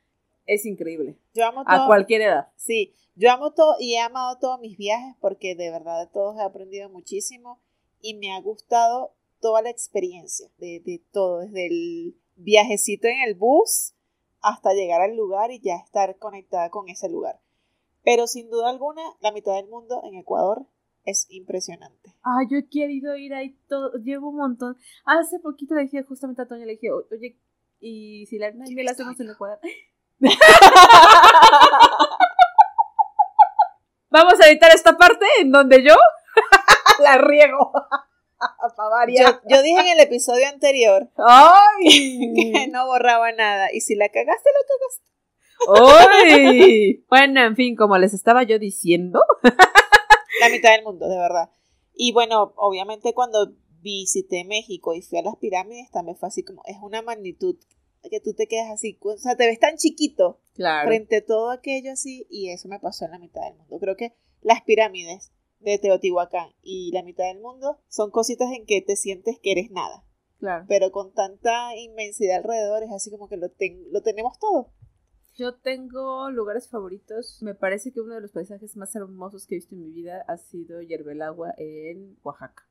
es 0.47 0.65
increíble. 0.67 1.19
Yo 1.35 1.45
amo 1.47 1.63
A 1.67 1.77
todo. 1.77 1.87
cualquier 1.87 2.23
edad. 2.23 2.49
Sí, 2.57 2.95
yo 3.15 3.31
amo 3.33 3.53
todo 3.53 3.77
y 3.81 3.95
he 3.95 4.01
amado 4.01 4.39
todos 4.39 4.61
mis 4.61 4.77
viajes 4.77 5.15
porque 5.21 5.55
de 5.55 5.71
verdad 5.71 6.01
de 6.05 6.11
todos 6.13 6.37
he 6.39 6.43
aprendido 6.43 6.89
muchísimo 6.89 7.61
y 8.01 8.15
me 8.15 8.33
ha 8.33 8.41
gustado 8.41 9.15
toda 9.41 9.63
la 9.63 9.71
experiencia 9.71 10.49
de, 10.59 10.81
de 10.81 11.03
todo, 11.13 11.41
desde 11.41 11.67
el 11.67 12.17
viajecito 12.37 13.09
en 13.09 13.21
el 13.27 13.35
bus 13.35 13.95
hasta 14.41 14.73
llegar 14.75 15.01
al 15.01 15.17
lugar 15.17 15.51
y 15.51 15.61
ya 15.61 15.77
estar 15.77 16.17
conectada 16.19 16.71
con 16.71 16.89
ese 16.89 17.09
lugar. 17.09 17.41
Pero 18.05 18.27
sin 18.27 18.49
duda 18.51 18.71
alguna, 18.71 19.03
la 19.21 19.33
mitad 19.33 19.55
del 19.57 19.69
mundo 19.69 20.01
en 20.05 20.15
Ecuador 20.15 20.67
es 21.05 21.27
impresionante. 21.31 22.15
Ah, 22.23 22.41
yo 22.49 22.59
he 22.59 22.69
querido 22.69 23.17
ir 23.17 23.35
ahí 23.35 23.59
todo, 23.69 23.93
llevo 24.03 24.29
un 24.31 24.37
montón. 24.37 24.77
Hace 25.05 25.39
poquito 25.41 25.75
le 25.75 25.83
dije 25.83 26.03
justamente 26.05 26.43
a 26.43 26.47
Toño, 26.49 26.65
le 26.67 26.73
dije, 26.73 26.91
"O- 26.93 27.07
oye, 27.11 27.37
¿y 27.81 28.27
si 28.27 28.39
la 28.39 28.51
la 28.53 28.91
hacemos 28.91 29.19
en 29.21 29.31
Ecuador? 29.31 29.59
Vamos 34.11 34.41
a 34.41 34.49
editar 34.49 34.71
esta 34.75 34.97
parte 34.97 35.27
en 35.41 35.53
donde 35.53 35.85
yo 35.85 35.95
la 37.03 37.19
riego. 37.19 37.73
Yo, 39.09 39.41
yo 39.49 39.63
dije 39.63 39.81
en 39.81 39.89
el 39.89 40.01
episodio 40.01 40.47
anterior 40.47 41.11
¡Ay! 41.17 42.35
que 42.35 42.69
no 42.71 42.87
borraba 42.87 43.33
nada 43.33 43.69
y 43.73 43.81
si 43.81 43.95
la 43.95 44.11
cagaste, 44.11 44.51
la 44.53 44.61
cagaste. 44.69 46.23
¡Ay! 46.29 47.05
Bueno, 47.09 47.43
en 47.43 47.57
fin, 47.57 47.77
como 47.77 47.97
les 47.97 48.13
estaba 48.13 48.43
yo 48.43 48.59
diciendo. 48.59 49.23
La 49.43 50.51
mitad 50.51 50.73
del 50.73 50.85
mundo, 50.85 51.09
de 51.09 51.17
verdad. 51.17 51.51
Y 51.95 52.13
bueno, 52.13 52.53
obviamente 52.57 53.15
cuando 53.15 53.55
visité 53.81 54.45
México 54.45 54.93
y 54.93 55.01
fui 55.01 55.19
a 55.19 55.23
las 55.23 55.37
pirámides, 55.37 55.91
también 55.91 56.19
fue 56.19 56.29
así 56.29 56.45
como, 56.45 56.63
es 56.67 56.77
una 56.83 57.01
magnitud 57.01 57.57
que 58.11 58.21
tú 58.21 58.35
te 58.35 58.47
quedas 58.47 58.71
así, 58.71 58.99
o 59.01 59.17
sea, 59.19 59.37
te 59.37 59.47
ves 59.47 59.59
tan 59.61 59.77
chiquito 59.77 60.41
Claro. 60.55 60.89
frente 60.89 61.17
a 61.17 61.25
todo 61.25 61.51
aquello 61.51 61.93
así 61.93 62.27
y 62.31 62.51
eso 62.51 62.69
me 62.69 62.79
pasó 62.81 63.05
en 63.05 63.11
la 63.13 63.19
mitad 63.19 63.43
del 63.43 63.57
mundo. 63.57 63.79
Creo 63.79 63.97
que 63.97 64.15
las 64.43 64.63
pirámides 64.63 65.33
de 65.61 65.79
Teotihuacán 65.79 66.51
y 66.63 66.91
la 66.93 67.03
mitad 67.03 67.25
del 67.25 67.41
mundo 67.41 67.79
son 67.89 68.11
cositas 68.11 68.51
en 68.53 68.67
que 68.67 68.81
te 68.83 68.97
sientes 68.97 69.39
que 69.41 69.53
eres 69.53 69.71
nada, 69.71 70.05
Claro. 70.39 70.65
pero 70.69 70.93
con 70.93 71.13
tanta 71.13 71.75
inmensidad 71.77 72.37
alrededor 72.39 72.83
es 72.83 72.93
así 72.93 73.11
como 73.11 73.29
que 73.29 73.37
lo, 73.37 73.51
ten- 73.51 73.91
lo 73.93 74.03
tenemos 74.03 74.39
todo. 74.39 74.71
Yo 75.35 75.55
tengo 75.55 76.31
lugares 76.31 76.69
favoritos. 76.69 77.43
Me 77.43 77.55
parece 77.55 77.93
que 77.93 78.01
uno 78.01 78.15
de 78.15 78.23
los 78.23 78.33
paisajes 78.33 78.75
más 78.77 78.95
hermosos 78.97 79.47
que 79.47 79.55
he 79.57 79.59
visto 79.59 79.75
en 79.75 79.83
mi 79.83 79.91
vida 79.91 80.25
ha 80.29 80.39
sido 80.39 80.81
Yerbelagua 80.81 81.53
en 81.59 82.17
Oaxaca. 82.23 82.67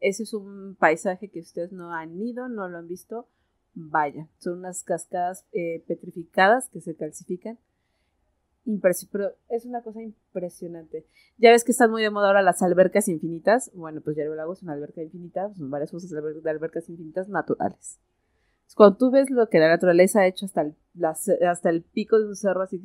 Ese 0.00 0.22
es 0.24 0.32
un 0.34 0.74
paisaje 0.76 1.28
que 1.28 1.40
ustedes 1.40 1.70
no 1.72 1.92
han 1.94 2.18
ido, 2.20 2.48
no 2.48 2.68
lo 2.68 2.78
han 2.78 2.88
visto. 2.88 3.28
Vaya, 3.74 4.28
son 4.38 4.58
unas 4.58 4.82
cascadas 4.82 5.44
eh, 5.52 5.82
petrificadas 5.86 6.68
que 6.68 6.80
se 6.80 6.94
calcifican. 6.96 7.58
Pero 9.10 9.32
es 9.48 9.64
una 9.64 9.82
cosa 9.82 10.02
impresionante. 10.02 11.06
Ya 11.38 11.50
ves 11.50 11.64
que 11.64 11.72
están 11.72 11.90
muy 11.90 12.02
de 12.02 12.10
moda 12.10 12.28
ahora 12.28 12.42
las 12.42 12.62
albercas 12.62 13.08
infinitas. 13.08 13.70
Bueno, 13.74 14.00
pues 14.00 14.16
Yerbelagua 14.16 14.54
es 14.54 14.62
una 14.62 14.74
alberca 14.74 15.02
infinita, 15.02 15.52
son 15.54 15.70
varias 15.70 15.90
cosas 15.90 16.10
de 16.10 16.18
alber- 16.20 16.42
de 16.42 16.50
albercas 16.50 16.88
infinitas 16.88 17.28
naturales. 17.28 17.98
Cuando 18.76 18.96
tú 18.96 19.10
ves 19.10 19.30
lo 19.30 19.48
que 19.48 19.58
la 19.58 19.68
naturaleza 19.68 20.20
ha 20.20 20.26
hecho 20.26 20.46
hasta 20.46 20.60
el, 20.62 20.76
hasta 21.46 21.70
el 21.70 21.82
pico 21.82 22.18
de 22.20 22.26
un 22.28 22.36
cerro, 22.36 22.62
así, 22.62 22.80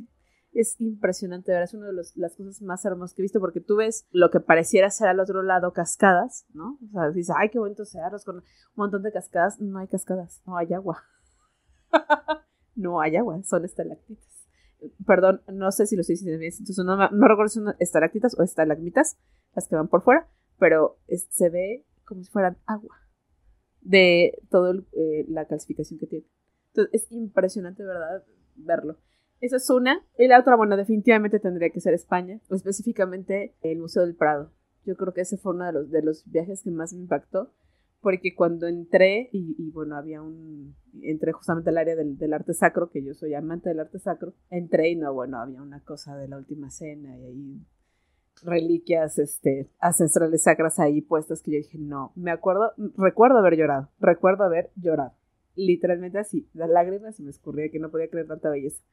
es 0.60 0.80
impresionante, 0.80 1.52
¿verdad? 1.52 1.66
Es 1.66 1.74
una 1.74 1.88
de 1.88 1.94
los- 1.94 2.16
las 2.18 2.36
cosas 2.36 2.62
más 2.62 2.84
hermosas 2.86 3.14
que 3.14 3.22
he 3.22 3.24
visto 3.24 3.40
porque 3.40 3.60
tú 3.62 3.76
ves 3.78 4.08
lo 4.12 4.30
que 4.32 4.40
pareciera 4.40 4.90
ser 4.90 5.08
al 5.10 5.20
otro 5.20 5.44
lado 5.44 5.74
cascadas, 5.74 6.46
¿no? 6.54 6.78
O 6.88 6.92
sea, 6.92 7.10
dices, 7.12 7.36
ay, 7.38 7.50
qué 7.50 7.60
bonitos 7.60 7.90
cerros 7.90 8.24
con 8.26 8.38
un 8.38 8.44
montón 8.76 9.04
de 9.04 9.12
cascadas. 9.12 9.60
No 9.60 9.80
hay 9.80 9.88
cascadas, 9.88 10.42
no 10.46 10.58
hay 10.58 10.74
agua. 10.74 11.04
no 12.76 13.02
hay 13.02 13.16
agua, 13.16 13.42
son 13.44 13.66
estalactitas. 13.66 14.26
Perdón, 15.06 15.42
no 15.52 15.72
sé 15.72 15.88
si 15.88 15.96
lo 15.96 16.02
estoy 16.02 16.14
diciendo 16.16 16.38
bien, 16.40 16.52
entonces 16.52 16.86
no, 16.86 16.96
no 16.96 17.28
recuerdo 17.28 17.50
si 17.50 17.60
son 17.60 17.76
estalactitas 17.80 18.38
o 18.38 18.44
estalagmitas, 18.44 19.18
las 19.56 19.68
que 19.68 19.76
van 19.76 19.88
por 19.88 20.04
fuera, 20.04 20.28
pero 20.60 21.00
se 21.32 21.50
ve 21.50 21.86
como 22.06 22.24
si 22.24 22.30
fueran 22.30 22.58
agua 22.66 22.96
de 23.82 24.38
toda 24.50 24.74
la 25.28 25.46
calcificación 25.46 26.00
que 26.00 26.08
tiene. 26.08 26.26
Entonces 26.68 27.04
es 27.04 27.12
impresionante, 27.12 27.84
¿verdad? 27.84 28.24
Verlo. 28.56 28.98
Esa 29.42 29.58
es 29.58 29.70
una. 29.70 30.06
Y 30.18 30.28
la 30.28 30.40
otra, 30.40 30.56
bueno, 30.56 30.78
definitivamente 30.78 31.40
tendría 31.40 31.70
que 31.70 31.82
ser 31.82 31.94
España, 31.94 32.40
específicamente 32.50 33.56
el 33.62 33.80
Museo 33.80 34.04
del 34.04 34.16
Prado. 34.16 34.52
Yo 34.86 34.96
creo 34.96 35.14
que 35.14 35.22
ese 35.22 35.38
fue 35.38 35.54
uno 35.54 35.66
de 35.66 35.74
los, 35.74 35.90
de 35.90 36.02
los 36.02 36.30
viajes 36.30 36.64
que 36.64 36.72
más 36.72 36.94
me 36.94 37.00
impactó, 37.00 37.52
porque 38.02 38.36
cuando 38.36 38.68
entré, 38.68 39.30
y, 39.32 39.56
y 39.58 39.72
bueno, 39.72 39.96
había 39.96 40.22
un... 40.22 40.76
Entré 41.02 41.32
justamente 41.32 41.72
al 41.72 41.78
área 41.78 41.96
del, 41.96 42.18
del 42.18 42.34
arte 42.34 42.54
sacro, 42.54 42.90
que 42.90 43.04
yo 43.04 43.14
soy 43.14 43.34
amante 43.34 43.70
del 43.70 43.80
arte 43.80 44.00
sacro, 44.00 44.34
entré 44.50 44.90
y 44.90 44.96
no, 44.96 45.14
bueno, 45.14 45.40
había 45.40 45.62
una 45.62 45.80
cosa 45.82 46.16
de 46.16 46.28
la 46.28 46.38
última 46.38 46.70
cena 46.70 47.18
y 47.18 47.24
ahí 47.24 47.66
reliquias 48.44 49.18
este, 49.18 49.70
ancestrales 49.80 50.44
sacras 50.44 50.80
ahí 50.80 51.02
puestas 51.02 51.42
que 51.42 51.52
yo 51.52 51.58
dije, 51.58 51.78
no, 51.78 52.12
me 52.16 52.32
acuerdo, 52.32 52.74
recuerdo 52.98 53.38
haber 53.38 53.58
llorado, 53.58 53.90
recuerdo 54.00 54.44
haber 54.44 54.72
llorado, 54.76 55.14
literalmente 55.56 56.20
así, 56.20 56.48
las 56.54 56.70
lágrimas 56.70 57.16
se 57.16 57.24
me 57.24 57.30
escurría 57.30 57.70
que 57.70 57.80
no 57.80 57.92
podía 57.92 58.10
creer 58.10 58.28
tanta 58.28 58.50
belleza. 58.50 58.84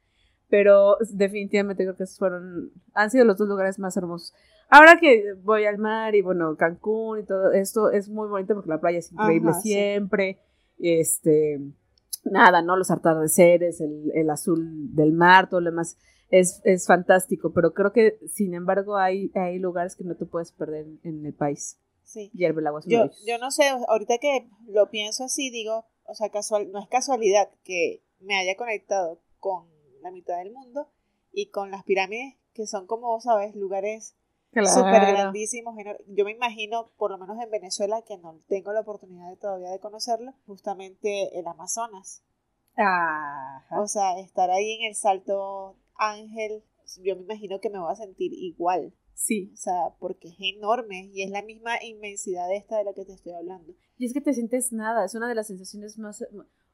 Pero 0.52 0.98
definitivamente 1.08 1.82
creo 1.82 1.96
que 1.96 2.02
esos 2.02 2.18
fueron, 2.18 2.72
han 2.92 3.10
sido 3.10 3.24
los 3.24 3.38
dos 3.38 3.48
lugares 3.48 3.78
más 3.78 3.96
hermosos. 3.96 4.34
Ahora 4.68 4.98
que 5.00 5.32
voy 5.42 5.64
al 5.64 5.78
mar 5.78 6.14
y 6.14 6.20
bueno, 6.20 6.58
Cancún 6.58 7.20
y 7.20 7.22
todo 7.24 7.52
esto 7.52 7.90
es 7.90 8.10
muy 8.10 8.28
bonito 8.28 8.52
porque 8.52 8.68
la 8.68 8.78
playa 8.78 8.98
es 8.98 9.10
increíble 9.10 9.48
Ajá, 9.48 9.60
sí. 9.62 9.70
siempre. 9.70 10.40
Este, 10.78 11.58
nada, 12.24 12.60
¿no? 12.60 12.76
Los 12.76 12.90
atardeceres, 12.90 13.80
el, 13.80 14.12
el 14.14 14.28
azul 14.28 14.94
del 14.94 15.12
mar, 15.12 15.48
todo 15.48 15.62
lo 15.62 15.70
demás 15.70 15.96
es, 16.28 16.60
es 16.64 16.86
fantástico, 16.86 17.54
pero 17.54 17.72
creo 17.72 17.94
que 17.94 18.18
sin 18.30 18.52
embargo 18.52 18.98
hay, 18.98 19.30
hay 19.34 19.58
lugares 19.58 19.96
que 19.96 20.04
no 20.04 20.16
te 20.16 20.26
puedes 20.26 20.52
perder 20.52 20.86
en, 21.02 21.24
el 21.24 21.32
país. 21.32 21.78
Sí. 22.04 22.30
Y 22.34 22.44
el 22.44 22.54
de 22.54 22.62
Yo, 22.88 23.08
yo 23.26 23.38
no 23.38 23.50
sé, 23.50 23.68
ahorita 23.88 24.18
que 24.18 24.50
lo 24.66 24.90
pienso 24.90 25.24
así, 25.24 25.48
digo, 25.48 25.86
o 26.04 26.14
sea, 26.14 26.28
casual, 26.28 26.70
no 26.72 26.78
es 26.78 26.88
casualidad 26.88 27.48
que 27.64 28.02
me 28.20 28.34
haya 28.34 28.54
conectado 28.54 29.18
con 29.38 29.71
la 30.02 30.10
mitad 30.10 30.38
del 30.38 30.52
mundo 30.52 30.90
y 31.32 31.50
con 31.50 31.70
las 31.70 31.84
pirámides, 31.84 32.36
que 32.52 32.66
son 32.66 32.86
como, 32.86 33.18
¿sabes? 33.20 33.54
Lugares 33.54 34.16
súper 34.52 35.06
grandísimos. 35.06 35.74
Yo 36.08 36.24
me 36.24 36.32
imagino, 36.32 36.90
por 36.98 37.10
lo 37.10 37.18
menos 37.18 37.38
en 37.42 37.50
Venezuela, 37.50 38.02
que 38.02 38.18
no 38.18 38.40
tengo 38.48 38.72
la 38.72 38.80
oportunidad 38.80 39.30
de, 39.30 39.36
todavía 39.36 39.70
de 39.70 39.80
conocerlo, 39.80 40.34
justamente 40.46 41.38
el 41.38 41.46
Amazonas. 41.46 42.22
Ajá. 42.76 43.80
O 43.80 43.86
sea, 43.86 44.18
estar 44.18 44.50
ahí 44.50 44.74
en 44.74 44.88
el 44.88 44.94
salto 44.94 45.76
Ángel, 45.94 46.62
yo 47.02 47.16
me 47.16 47.22
imagino 47.22 47.60
que 47.60 47.70
me 47.70 47.78
voy 47.78 47.92
a 47.92 47.96
sentir 47.96 48.32
igual. 48.32 48.94
Sí. 49.14 49.50
O 49.52 49.56
sea, 49.56 49.94
porque 49.98 50.28
es 50.28 50.36
enorme 50.38 51.10
y 51.12 51.22
es 51.22 51.30
la 51.30 51.42
misma 51.42 51.82
inmensidad 51.82 52.52
esta 52.52 52.78
de 52.78 52.84
la 52.84 52.92
que 52.92 53.04
te 53.04 53.12
estoy 53.12 53.32
hablando. 53.32 53.74
Y 53.98 54.06
es 54.06 54.12
que 54.12 54.20
te 54.20 54.32
sientes 54.32 54.72
nada, 54.72 55.04
es 55.04 55.14
una 55.14 55.28
de 55.28 55.34
las 55.34 55.46
sensaciones 55.46 55.98
más 55.98 56.24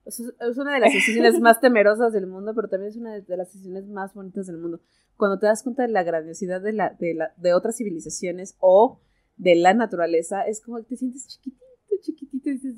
es 0.04 0.58
una 0.58 0.74
de 0.74 0.80
las 0.80 0.92
sensaciones 0.92 1.38
más 1.40 1.60
temerosas 1.60 2.12
del 2.12 2.26
mundo, 2.26 2.54
pero 2.54 2.68
también 2.68 2.90
es 2.90 2.96
una 2.96 3.20
de 3.20 3.36
las 3.36 3.50
sensaciones 3.50 3.86
más 3.86 4.14
bonitas 4.14 4.46
del 4.46 4.58
mundo. 4.58 4.80
Cuando 5.16 5.38
te 5.38 5.46
das 5.46 5.62
cuenta 5.62 5.82
de 5.82 5.88
la 5.88 6.02
grandiosidad 6.02 6.60
de, 6.60 6.72
la, 6.72 6.90
de, 6.98 7.14
la, 7.14 7.34
de 7.36 7.52
otras 7.52 7.76
civilizaciones 7.76 8.56
o 8.60 9.00
de 9.36 9.54
la 9.54 9.74
naturaleza, 9.74 10.42
es 10.42 10.60
como 10.60 10.78
que 10.78 10.84
te 10.84 10.96
sientes 10.96 11.26
chiquitito, 11.26 11.64
chiquitito 12.00 12.50
y 12.50 12.52
dices, 12.52 12.76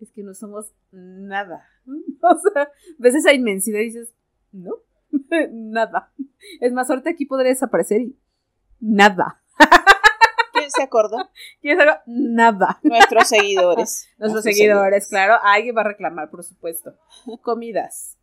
es 0.00 0.10
que 0.10 0.22
no 0.22 0.34
somos 0.34 0.72
nada. 0.92 1.64
O 2.22 2.52
sea, 2.52 2.70
ves 2.98 3.14
esa 3.14 3.32
inmensidad 3.32 3.78
y 3.78 3.84
dices, 3.84 4.12
no, 4.50 4.78
nada. 5.52 6.12
Es 6.60 6.72
más, 6.72 6.90
ahorita 6.90 7.10
aquí 7.10 7.24
podría 7.24 7.50
desaparecer 7.50 8.00
y 8.00 8.18
nada. 8.80 9.42
¿Quién 10.76 10.82
se 10.82 10.82
acordó? 10.82 11.16
¿Quién 11.60 11.76
se 11.76 11.82
acordó? 11.82 12.00
Nada. 12.06 12.78
Nuestros 12.82 13.28
seguidores. 13.28 14.08
Nuestros, 14.18 14.44
seguidores, 14.44 15.08
claro. 15.08 15.34
Alguien 15.42 15.76
va 15.76 15.80
a 15.80 15.88
reclamar, 15.88 16.30
por 16.30 16.44
supuesto. 16.44 16.94
Comidas. 17.42 18.18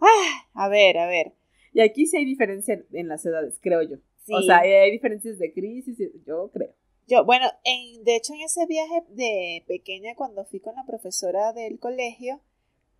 Ah, 0.00 0.46
a 0.54 0.68
ver, 0.68 0.98
a 0.98 1.06
ver. 1.06 1.32
Y 1.72 1.80
aquí 1.80 2.06
sí 2.06 2.16
hay 2.16 2.24
diferencia 2.24 2.82
en 2.92 3.08
las 3.08 3.24
edades, 3.24 3.58
creo 3.60 3.82
yo. 3.82 3.96
O 4.28 4.42
sea, 4.42 4.58
hay 4.58 4.90
diferencias 4.90 5.38
de 5.38 5.52
crisis, 5.52 5.96
yo 6.26 6.50
creo. 6.52 6.74
Yo, 7.06 7.24
bueno, 7.24 7.46
en, 7.62 8.02
de 8.02 8.16
hecho 8.16 8.34
en 8.34 8.40
ese 8.40 8.66
viaje 8.66 9.04
de 9.10 9.64
pequeña 9.68 10.16
cuando 10.16 10.44
fui 10.44 10.58
con 10.58 10.74
la 10.74 10.84
profesora 10.84 11.52
del 11.52 11.78
colegio, 11.78 12.40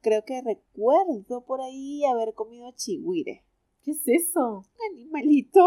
creo 0.00 0.24
que 0.24 0.40
recuerdo 0.42 1.44
por 1.44 1.60
ahí 1.60 2.04
haber 2.04 2.32
comido 2.34 2.70
chihuire. 2.76 3.42
¿Qué 3.86 3.92
es 3.92 4.08
eso? 4.08 4.64
Animalito. 4.90 5.60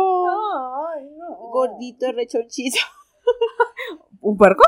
Ay, 0.93 1.05
no. 1.17 1.37
Gordito, 1.51 2.11
rechonchito. 2.11 2.79
¿Un 4.19 4.35
puerco? 4.35 4.61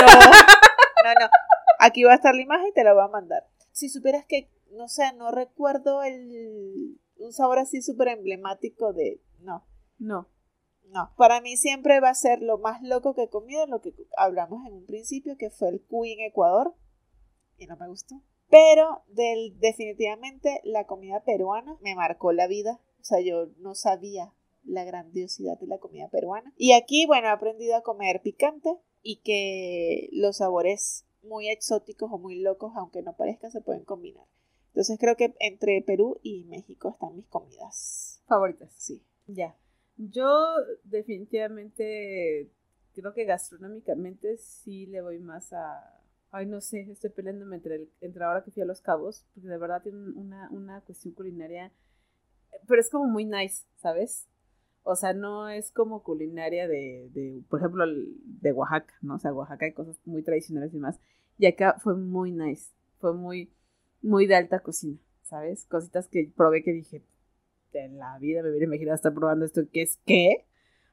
No, 0.00 1.14
no, 1.14 1.20
no. 1.20 1.30
Aquí 1.78 2.02
va 2.02 2.10
a 2.10 2.16
estar 2.16 2.34
la 2.34 2.42
imagen 2.42 2.66
y 2.66 2.72
te 2.72 2.82
la 2.82 2.94
voy 2.94 3.04
a 3.04 3.08
mandar. 3.08 3.46
Si 3.70 3.88
supieras 3.88 4.26
que, 4.26 4.50
no 4.72 4.88
sé, 4.88 5.12
no 5.12 5.30
recuerdo 5.30 6.02
el 6.02 6.98
un 7.18 7.32
sabor 7.32 7.60
así 7.60 7.80
súper 7.80 8.08
emblemático 8.08 8.92
de... 8.92 9.22
No. 9.38 9.64
No. 9.98 10.28
No, 10.88 11.12
para 11.16 11.40
mí 11.40 11.56
siempre 11.56 12.00
va 12.00 12.08
a 12.08 12.14
ser 12.14 12.42
lo 12.42 12.58
más 12.58 12.82
loco 12.82 13.14
que 13.14 13.24
he 13.24 13.30
comido, 13.30 13.66
lo 13.68 13.80
que 13.80 13.94
hablamos 14.16 14.66
en 14.66 14.74
un 14.74 14.84
principio, 14.84 15.36
que 15.36 15.50
fue 15.50 15.68
el 15.68 15.80
cuy 15.80 16.12
en 16.12 16.20
Ecuador, 16.22 16.74
y 17.56 17.66
no 17.66 17.76
me 17.76 17.86
gustó. 17.86 18.20
Pero 18.48 19.04
del, 19.08 19.58
definitivamente 19.60 20.60
la 20.64 20.86
comida 20.86 21.22
peruana 21.24 21.76
me 21.82 21.94
marcó 21.94 22.32
la 22.32 22.46
vida, 22.48 22.80
sea, 23.06 23.20
yo 23.20 23.48
no 23.58 23.74
sabía 23.74 24.32
la 24.64 24.84
grandiosidad 24.84 25.58
de 25.58 25.66
la 25.66 25.78
comida 25.78 26.08
peruana. 26.08 26.52
Y 26.56 26.72
aquí, 26.72 27.06
bueno, 27.06 27.28
he 27.28 27.30
aprendido 27.30 27.76
a 27.76 27.82
comer 27.82 28.20
picante 28.22 28.76
y 29.02 29.16
que 29.22 30.08
los 30.12 30.38
sabores 30.38 31.06
muy 31.22 31.48
exóticos 31.48 32.10
o 32.12 32.18
muy 32.18 32.40
locos, 32.40 32.72
aunque 32.76 33.02
no 33.02 33.16
parezcan, 33.16 33.50
se 33.50 33.60
pueden 33.60 33.84
combinar. 33.84 34.26
Entonces 34.68 34.98
creo 34.98 35.16
que 35.16 35.34
entre 35.40 35.80
Perú 35.82 36.18
y 36.22 36.44
México 36.44 36.90
están 36.90 37.16
mis 37.16 37.26
comidas 37.26 38.22
favoritas. 38.26 38.72
Sí. 38.76 39.02
Ya. 39.26 39.56
Yo 39.96 40.28
definitivamente 40.84 42.50
creo 42.92 43.14
que 43.14 43.24
gastronómicamente 43.24 44.36
sí 44.36 44.86
le 44.86 45.00
voy 45.00 45.18
más 45.18 45.52
a... 45.52 45.92
Ay, 46.30 46.46
no 46.46 46.60
sé, 46.60 46.80
estoy 46.90 47.10
peleándome 47.10 47.56
entre, 47.56 47.88
entre 48.00 48.24
ahora 48.24 48.44
que 48.44 48.50
fui 48.50 48.62
a 48.62 48.66
Los 48.66 48.82
Cabos, 48.82 49.24
porque 49.32 49.48
de 49.48 49.56
verdad 49.56 49.82
tiene 49.82 50.10
una, 50.16 50.50
una 50.50 50.80
cuestión 50.82 51.14
culinaria, 51.14 51.72
pero 52.66 52.80
es 52.80 52.90
como 52.90 53.06
muy 53.06 53.24
nice, 53.24 53.64
¿sabes? 53.76 54.26
O 54.82 54.94
sea, 54.94 55.12
no 55.12 55.48
es 55.48 55.70
como 55.72 56.02
culinaria 56.02 56.68
de, 56.68 57.10
de, 57.12 57.42
por 57.48 57.60
ejemplo, 57.60 57.84
de 57.86 58.52
Oaxaca, 58.52 58.94
¿no? 59.02 59.16
O 59.16 59.18
sea, 59.18 59.32
Oaxaca 59.32 59.66
hay 59.66 59.72
cosas 59.72 59.98
muy 60.04 60.22
tradicionales 60.22 60.72
y 60.74 60.78
más. 60.78 61.00
Y 61.38 61.46
acá 61.46 61.76
fue 61.78 61.96
muy 61.96 62.32
nice, 62.32 62.70
fue 62.98 63.12
muy, 63.12 63.50
muy 64.00 64.26
de 64.26 64.36
alta 64.36 64.60
cocina, 64.60 64.98
¿sabes? 65.22 65.66
Cositas 65.66 66.08
que 66.08 66.30
probé 66.36 66.62
que 66.62 66.72
dije, 66.72 67.02
en 67.72 67.98
la 67.98 68.18
vida 68.18 68.42
me 68.42 68.50
hubiera 68.50 68.66
imaginado 68.66 68.94
estar 68.94 69.12
probando 69.12 69.44
esto, 69.44 69.62
¿qué 69.72 69.82
es 69.82 69.98
qué? 70.06 70.46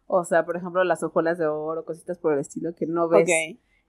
O 0.08 0.26
sea, 0.26 0.46
por 0.46 0.58
ejemplo, 0.58 0.84
las 0.84 1.04
hojuelas 1.04 1.38
de 1.38 1.48
oro, 1.48 1.86
cositas 1.86 2.18
por 2.18 2.34
el 2.34 2.40
estilo 2.40 2.76
que 2.76 2.86
no 2.86 3.08
ves 3.08 3.30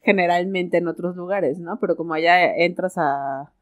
generalmente 0.00 0.76
en 0.76 0.88
otros 0.88 1.16
lugares, 1.16 1.58
¿no? 1.58 1.80
Pero 1.80 1.96
como 1.96 2.14
allá 2.14 2.54
entras 2.54 2.98
a 2.98 3.52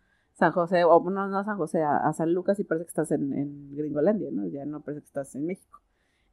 San 0.43 0.51
José, 0.51 0.83
o 0.83 0.99
no, 1.09 1.29
no 1.29 1.39
a 1.39 1.45
San 1.45 1.57
José, 1.57 1.85
a, 1.85 2.13
San 2.13 2.35
Lucas 2.35 2.59
y 2.59 2.65
parece 2.65 2.87
que 2.87 2.89
estás 2.89 3.13
en, 3.13 3.33
en, 3.33 3.77
Gringolandia, 3.77 4.29
¿no? 4.33 4.45
Ya 4.49 4.65
no 4.67 4.81
parece 4.81 5.03
que 5.03 5.07
estás 5.07 5.33
en 5.37 5.47
México. 5.47 5.81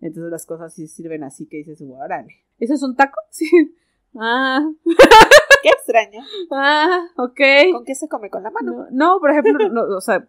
Entonces 0.02 0.32
las 0.32 0.48
cosas 0.48 0.74
sí 0.74 0.88
sirven 0.88 1.24
así 1.24 1.46
que 1.46 1.58
dices, 1.58 1.80
órale. 1.88 2.34
¿Eso 2.58 2.74
es 2.74 2.82
un 2.82 2.96
taco? 2.96 3.20
Sí. 3.30 3.48
Ah. 4.16 4.68
Qué 5.62 5.70
extraño. 5.70 6.22
Ah, 6.50 7.06
ok. 7.18 7.40
¿Con 7.72 7.86
qué 7.86 7.94
se 7.94 8.08
come? 8.08 8.32
¿Con 8.32 8.42
la 8.42 8.50
mano? 8.50 8.88
No, 8.90 9.20
por 9.20 9.30
ejemplo, 9.30 9.70
no, 9.70 9.84
o 9.96 10.02
sea, 10.02 10.28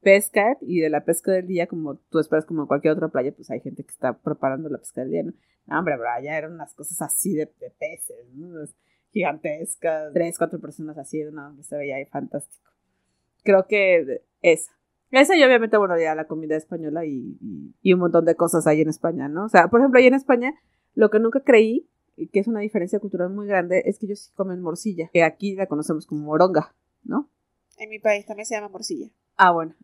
pesca 0.00 0.56
y 0.62 0.80
de 0.80 0.88
la 0.88 1.04
pesca 1.04 1.32
del 1.32 1.46
día, 1.46 1.66
como 1.66 1.96
tú 1.96 2.18
esperas 2.18 2.46
como 2.46 2.62
en 2.62 2.66
cualquier 2.66 2.94
otra 2.94 3.08
playa, 3.08 3.34
pues 3.36 3.50
hay 3.50 3.60
gente 3.60 3.84
que 3.84 3.90
está 3.90 4.14
preparando 4.16 4.70
la 4.70 4.78
pesca 4.78 5.02
del 5.02 5.10
día, 5.10 5.22
¿no? 5.22 5.32
No, 5.66 5.80
hombre, 5.80 5.98
bro, 5.98 6.08
allá 6.08 6.38
eran 6.38 6.54
unas 6.54 6.72
cosas 6.72 7.02
así 7.02 7.34
de, 7.34 7.46
peces, 7.46 8.26
¿no? 8.32 8.64
gigantescas, 9.10 10.14
tres, 10.14 10.38
cuatro 10.38 10.60
personas 10.60 10.96
así, 10.96 11.22
no, 11.30 11.62
se 11.62 11.76
veía 11.76 11.96
ahí 11.96 12.06
fantástico. 12.06 12.70
Creo 13.46 13.66
que 13.66 14.22
esa. 14.42 14.72
Esa 15.12 15.36
y 15.36 15.42
obviamente, 15.44 15.78
bueno, 15.78 15.98
ya 15.98 16.14
la 16.14 16.26
comida 16.26 16.56
española 16.56 17.06
y, 17.06 17.38
y, 17.80 17.92
un 17.94 18.00
montón 18.00 18.24
de 18.24 18.34
cosas 18.34 18.66
hay 18.66 18.80
en 18.80 18.88
España, 18.88 19.28
¿no? 19.28 19.44
O 19.44 19.48
sea, 19.48 19.68
por 19.68 19.80
ejemplo, 19.80 19.98
ahí 19.98 20.06
en 20.06 20.14
España, 20.14 20.52
lo 20.94 21.10
que 21.10 21.20
nunca 21.20 21.40
creí, 21.40 21.88
que 22.32 22.40
es 22.40 22.48
una 22.48 22.60
diferencia 22.60 22.98
cultural 22.98 23.30
muy 23.30 23.46
grande, 23.46 23.84
es 23.86 23.98
que 23.98 24.06
ellos 24.06 24.18
sí 24.18 24.32
comen 24.34 24.60
morcilla, 24.60 25.08
que 25.12 25.22
aquí 25.22 25.54
la 25.54 25.66
conocemos 25.66 26.06
como 26.06 26.26
moronga, 26.26 26.74
¿no? 27.04 27.30
En 27.78 27.88
mi 27.88 27.98
país 27.98 28.26
también 28.26 28.46
se 28.46 28.56
llama 28.56 28.68
morcilla. 28.68 29.08
Ah, 29.36 29.52
bueno, 29.52 29.74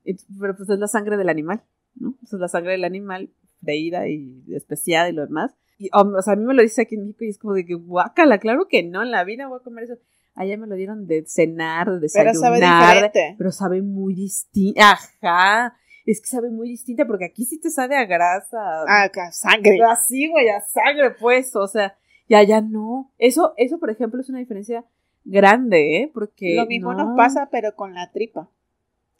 pero 0.40 0.56
pues 0.56 0.68
es 0.68 0.78
la 0.78 0.88
sangre 0.88 1.16
del 1.16 1.28
animal, 1.28 1.62
¿no? 1.94 2.16
Pues 2.20 2.32
es 2.32 2.40
la 2.40 2.48
sangre 2.48 2.72
del 2.72 2.84
animal 2.84 3.30
freída 3.62 4.08
y 4.08 4.42
especiada 4.48 5.08
y 5.08 5.12
lo 5.12 5.22
demás. 5.22 5.54
Y, 5.78 5.88
o 5.92 6.22
sea, 6.22 6.34
a 6.34 6.36
mí 6.36 6.44
me 6.44 6.54
lo 6.54 6.62
dice 6.62 6.82
aquí 6.82 6.94
en 6.94 7.02
México 7.02 7.24
y 7.24 7.28
es 7.28 7.38
como 7.38 7.54
de 7.54 7.64
que 7.64 7.74
guácala, 7.74 8.38
claro 8.38 8.66
que 8.68 8.82
no, 8.82 9.02
en 9.02 9.10
la 9.10 9.24
vida 9.24 9.46
voy 9.46 9.58
a 9.60 9.64
comer 9.64 9.84
eso. 9.84 9.94
Allá 10.34 10.56
me 10.56 10.66
lo 10.66 10.76
dieron 10.76 11.06
de 11.06 11.24
cenar, 11.26 11.90
de 11.90 12.00
desayunar. 12.00 12.32
Pero 12.32 12.40
sabe 12.40 12.60
diferente. 12.60 13.34
Pero 13.36 13.52
sabe 13.52 13.82
muy 13.82 14.14
distinta. 14.14 14.92
Ajá. 14.92 15.76
Es 16.06 16.20
que 16.20 16.26
sabe 16.26 16.50
muy 16.50 16.68
distinta 16.68 17.06
porque 17.06 17.26
aquí 17.26 17.44
sí 17.44 17.60
te 17.60 17.70
sabe 17.70 17.96
a 17.96 18.04
grasa. 18.06 18.58
Ah, 18.88 19.04
a 19.04 19.32
sangre. 19.32 19.78
Así, 19.88 20.28
güey, 20.28 20.48
a 20.48 20.60
sangre, 20.60 21.10
pues. 21.20 21.54
O 21.54 21.66
sea, 21.68 21.96
y 22.26 22.34
allá 22.34 22.60
no. 22.60 23.12
Eso, 23.18 23.54
eso, 23.56 23.78
por 23.78 23.90
ejemplo, 23.90 24.20
es 24.20 24.28
una 24.30 24.38
diferencia 24.38 24.84
grande, 25.24 25.98
¿eh? 25.98 26.10
Porque. 26.12 26.56
Lo 26.56 26.66
mismo 26.66 26.94
nos 26.94 27.16
pasa, 27.16 27.48
pero 27.50 27.76
con 27.76 27.94
la 27.94 28.10
tripa. 28.10 28.48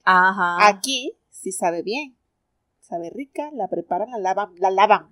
Ajá. 0.05 0.66
Aquí 0.66 1.16
sí 1.31 1.53
sabe 1.53 1.83
bien. 1.83 2.16
Sabe 2.81 3.11
rica, 3.11 3.51
la 3.53 3.68
preparan, 3.68 4.11
la 4.11 4.18
lavan, 4.18 4.55
la 4.57 4.70
lavan. 4.70 5.09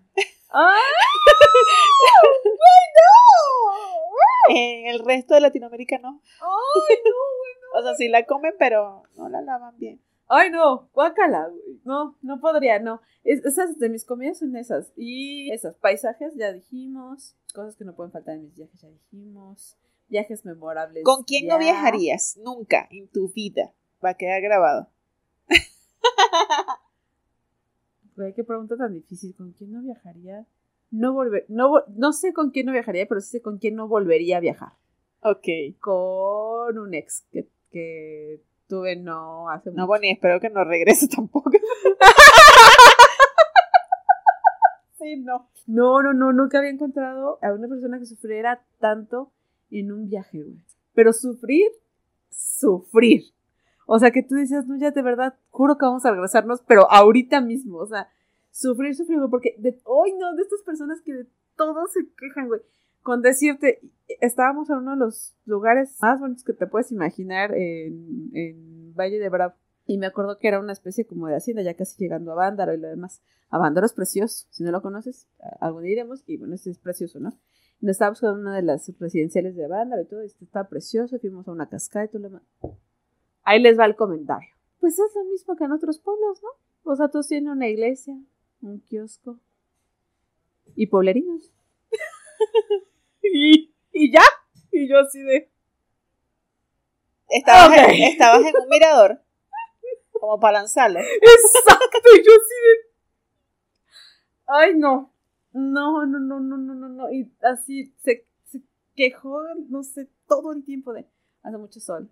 ¡Ay! 0.51 0.81
no! 2.45 4.30
En 4.51 4.87
el 4.87 5.05
resto 5.05 5.35
de 5.35 5.41
Latinoamérica 5.41 5.99
no. 5.99 6.21
¡Ay, 6.41 6.97
no, 7.05 7.13
O 7.79 7.83
sea, 7.83 7.95
sí 7.95 8.09
la 8.09 8.27
comen, 8.27 8.55
pero 8.59 9.05
no 9.17 9.29
la 9.29 9.41
lavan 9.43 9.77
bien. 9.79 10.01
Ay, 10.27 10.51
no, 10.51 10.89
guácala, 10.93 11.51
No, 11.85 12.17
no 12.23 12.41
podría, 12.41 12.79
no. 12.79 13.01
esas 13.25 13.79
de 13.79 13.89
mis 13.89 14.05
comidas 14.05 14.39
son 14.39 14.57
esas. 14.57 14.93
Y 14.97 15.51
esos 15.53 15.77
paisajes 15.77 16.35
ya 16.37 16.53
dijimos. 16.53 17.37
Cosas 17.55 17.77
que 17.77 17.85
no 17.85 17.95
pueden 17.95 18.13
faltar 18.13 18.37
en 18.37 18.43
mis 18.43 18.55
viajes 18.55 18.81
ya 18.81 18.89
dijimos. 18.89 19.77
Viajes 20.09 20.45
memorables. 20.45 21.05
¿Con 21.05 21.25
quién 21.25 21.47
no 21.47 21.59
viajarías 21.59 22.37
nunca 22.37 22.89
en 22.91 23.09
tu 23.09 23.29
vida? 23.29 23.73
Va 24.05 24.11
a 24.11 24.15
quedar 24.15 24.41
grabado. 24.41 24.89
qué 28.37 28.45
pregunta 28.45 28.77
tan 28.77 28.95
difícil. 28.95 29.35
¿Con 29.35 29.53
quién 29.53 29.73
no 29.73 29.83
viajaría? 29.83 30.47
No 30.91 31.13
volver, 31.13 31.45
no, 31.49 31.85
no 31.89 32.13
sé 32.13 32.33
con 32.33 32.51
quién 32.51 32.67
no 32.67 32.73
viajaría, 32.73 33.07
pero 33.07 33.21
sí 33.21 33.31
sé 33.31 33.43
con 33.43 33.59
quién 33.59 33.77
no 33.77 33.87
volvería 33.89 34.39
a 34.39 34.41
viajar. 34.41 34.73
Ok. 35.23 35.47
Con 35.79 36.79
un 36.79 36.95
ex 36.95 37.27
que, 37.31 37.49
que 37.71 38.41
tuve 38.69 38.97
no 38.97 39.51
hace 39.51 39.71
No, 39.73 39.87
bueno, 39.87 40.07
y 40.07 40.11
espero 40.11 40.41
que 40.41 40.51
no 40.51 40.65
regrese 40.65 41.09
tampoco. 41.15 41.51
sí, 44.99 45.17
no. 45.17 45.49
No, 45.67 46.03
no, 46.03 46.13
no, 46.15 46.33
nunca 46.33 46.59
había 46.59 46.71
encontrado 46.71 47.39
a 47.43 47.53
una 47.53 47.69
persona 47.69 47.99
que 47.99 48.07
sufriera 48.07 48.65
tanto 48.79 49.31
en 49.71 49.93
un 49.93 50.09
viaje, 50.09 50.43
güey. 50.43 50.57
Pero 50.95 51.13
sufrir, 51.13 51.69
sufrir. 52.31 53.23
O 53.87 53.99
sea, 53.99 54.11
que 54.11 54.23
tú 54.23 54.35
decías, 54.35 54.67
no, 54.67 54.77
ya 54.77 54.91
de 54.91 55.03
verdad, 55.03 55.35
juro 55.51 55.77
que 55.77 55.85
vamos 55.87 56.05
a 56.05 56.11
regresarnos, 56.11 56.63
pero 56.67 56.91
ahorita 56.91 57.41
mismo, 57.41 57.79
o 57.79 57.87
sea, 57.87 58.09
sufrir, 58.51 58.95
sufrir, 58.95 59.19
güey, 59.19 59.31
porque 59.31 59.55
de, 59.59 59.81
hoy 59.85 60.13
no, 60.19 60.35
de 60.35 60.43
estas 60.43 60.63
personas 60.63 61.01
que 61.03 61.13
de 61.15 61.27
todo 61.57 61.87
se 61.87 62.01
quejan, 62.19 62.49
güey. 62.49 62.61
Con 63.03 63.23
decirte, 63.23 63.81
estábamos 64.21 64.69
en 64.69 64.77
uno 64.77 64.93
de 64.93 64.99
los 64.99 65.35
lugares 65.47 65.97
más 66.03 66.21
bonitos 66.21 66.45
que 66.45 66.53
te 66.53 66.67
puedes 66.67 66.93
imaginar 66.93 67.55
en, 67.55 68.31
en 68.35 68.95
Valle 68.95 69.19
de 69.19 69.29
Bravo. 69.29 69.55
Y 69.87 69.99
me 69.99 70.07
acuerdo 70.07 70.39
que 70.39 70.49
era 70.49 70.61
una 70.61 70.73
especie 70.73 71.07
como 71.07 71.27
de 71.27 71.37
hacienda, 71.37 71.63
ya 71.63 71.75
casi 71.75 71.97
llegando 71.99 72.33
a 72.33 72.37
Vándaro 72.37 72.75
y 72.75 72.79
lo 72.79 72.89
demás. 72.89 73.23
A 73.49 73.59
Vándaro 73.59 73.87
es 73.87 73.93
precioso, 73.93 74.47
si 74.51 74.63
no 74.63 74.71
lo 74.71 74.83
conoces, 74.83 75.27
algún 75.61 75.83
día 75.83 75.93
iremos, 75.93 76.23
y 76.27 76.37
bueno, 76.37 76.55
este 76.55 76.71
es 76.71 76.79
precioso, 76.79 77.19
¿no? 77.19 77.31
Nos 77.81 77.93
estábamos 77.93 78.21
con 78.21 78.39
una 78.39 78.55
de 78.55 78.63
las 78.63 78.93
residenciales 79.01 79.57
de 79.57 79.67
Vándaro 79.67 80.03
y 80.03 80.07
todo, 80.07 80.21
esto 80.21 80.45
está 80.45 80.69
precioso, 80.69 81.19
fuimos 81.19 81.49
a 81.49 81.53
una 81.53 81.69
cascada 81.69 82.05
y 82.05 82.09
todo 82.09 82.23
lo 82.23 82.29
demás. 82.29 82.43
Ahí 83.43 83.61
les 83.61 83.79
va 83.79 83.87
el 83.87 83.97
comentario. 83.97 84.49
Pues 84.79 84.99
es 84.99 85.15
lo 85.17 85.25
mismo 85.25 85.57
que 85.57 85.65
en 85.65 85.73
otros 85.73 85.99
pueblos, 85.99 86.41
¿no? 86.43 86.93
O 86.93 86.95
sea, 86.95 87.09
todos 87.09 87.27
tienen 87.27 87.51
una 87.51 87.69
iglesia, 87.69 88.17
un 88.63 88.81
kiosco 88.81 89.39
y 90.75 90.87
pueblerinos. 90.87 91.51
y, 93.23 93.75
y 93.93 94.13
ya. 94.13 94.23
Y 94.73 94.89
yo 94.89 94.99
así 94.99 95.21
de. 95.23 95.51
Estabas, 97.29 97.79
en, 97.79 98.03
estabas 98.05 98.41
en 98.41 98.57
un 98.57 98.69
mirador. 98.69 99.23
Como 100.13 100.39
para 100.41 100.61
lanzarlo. 100.61 100.99
Exacto. 101.01 102.09
Y 102.15 102.25
yo 102.25 102.33
así 102.33 102.55
de. 102.65 102.91
Ay, 104.47 104.75
no. 104.77 105.13
No, 105.53 106.07
no, 106.07 106.19
no, 106.19 106.41
no, 106.41 106.57
no, 106.57 106.75
no, 106.75 106.89
no. 106.89 107.13
Y 107.13 107.31
así 107.43 107.93
se, 108.03 108.27
se 108.45 108.63
quejó, 108.95 109.43
no 109.69 109.83
sé, 109.83 110.09
todo 110.29 110.53
el 110.53 110.65
tiempo 110.65 110.93
de. 110.93 111.07
Hace 111.43 111.57
mucho 111.57 111.81
sol. 111.81 112.11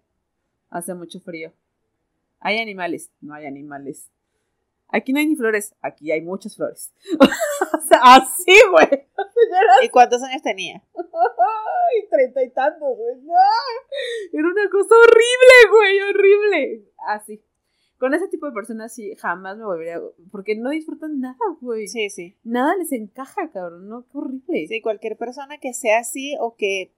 Hace 0.70 0.94
mucho 0.94 1.20
frío. 1.20 1.52
Hay 2.40 2.58
animales. 2.58 3.10
No 3.20 3.34
hay 3.34 3.46
animales. 3.46 4.10
Aquí 4.90 5.12
no 5.12 5.18
hay 5.18 5.26
ni 5.26 5.36
flores, 5.36 5.74
aquí 5.82 6.10
hay 6.10 6.22
muchas 6.22 6.56
flores. 6.56 6.92
o 7.20 7.80
sea, 7.86 8.00
así, 8.16 8.56
güey. 8.70 9.06
¿Y 9.82 9.88
cuántos 9.90 10.22
años 10.22 10.42
tenía? 10.42 10.82
Ay, 10.96 12.08
treinta 12.10 12.42
y 12.42 12.50
tantos, 12.50 12.96
güey. 12.96 13.16
Era 14.32 14.48
una 14.48 14.70
cosa 14.70 14.94
horrible, 14.94 15.70
güey, 15.70 16.00
horrible. 16.00 16.92
Así. 17.06 17.42
Con 17.98 18.14
ese 18.14 18.28
tipo 18.28 18.46
de 18.46 18.52
personas 18.52 18.94
sí, 18.94 19.14
jamás 19.16 19.58
me 19.58 19.64
volvería. 19.64 20.00
Porque 20.30 20.56
no 20.56 20.70
disfrutan 20.70 21.20
nada, 21.20 21.36
güey. 21.60 21.88
Sí, 21.88 22.10
sí. 22.10 22.36
Nada 22.44 22.76
les 22.76 22.92
encaja, 22.92 23.50
cabrón, 23.50 23.88
¿no? 23.88 24.06
Qué 24.10 24.18
horrible. 24.18 24.66
Sí, 24.68 24.80
cualquier 24.80 25.16
persona 25.16 25.58
que 25.58 25.74
sea 25.74 25.98
así 25.98 26.36
o 26.40 26.54
que 26.56 26.94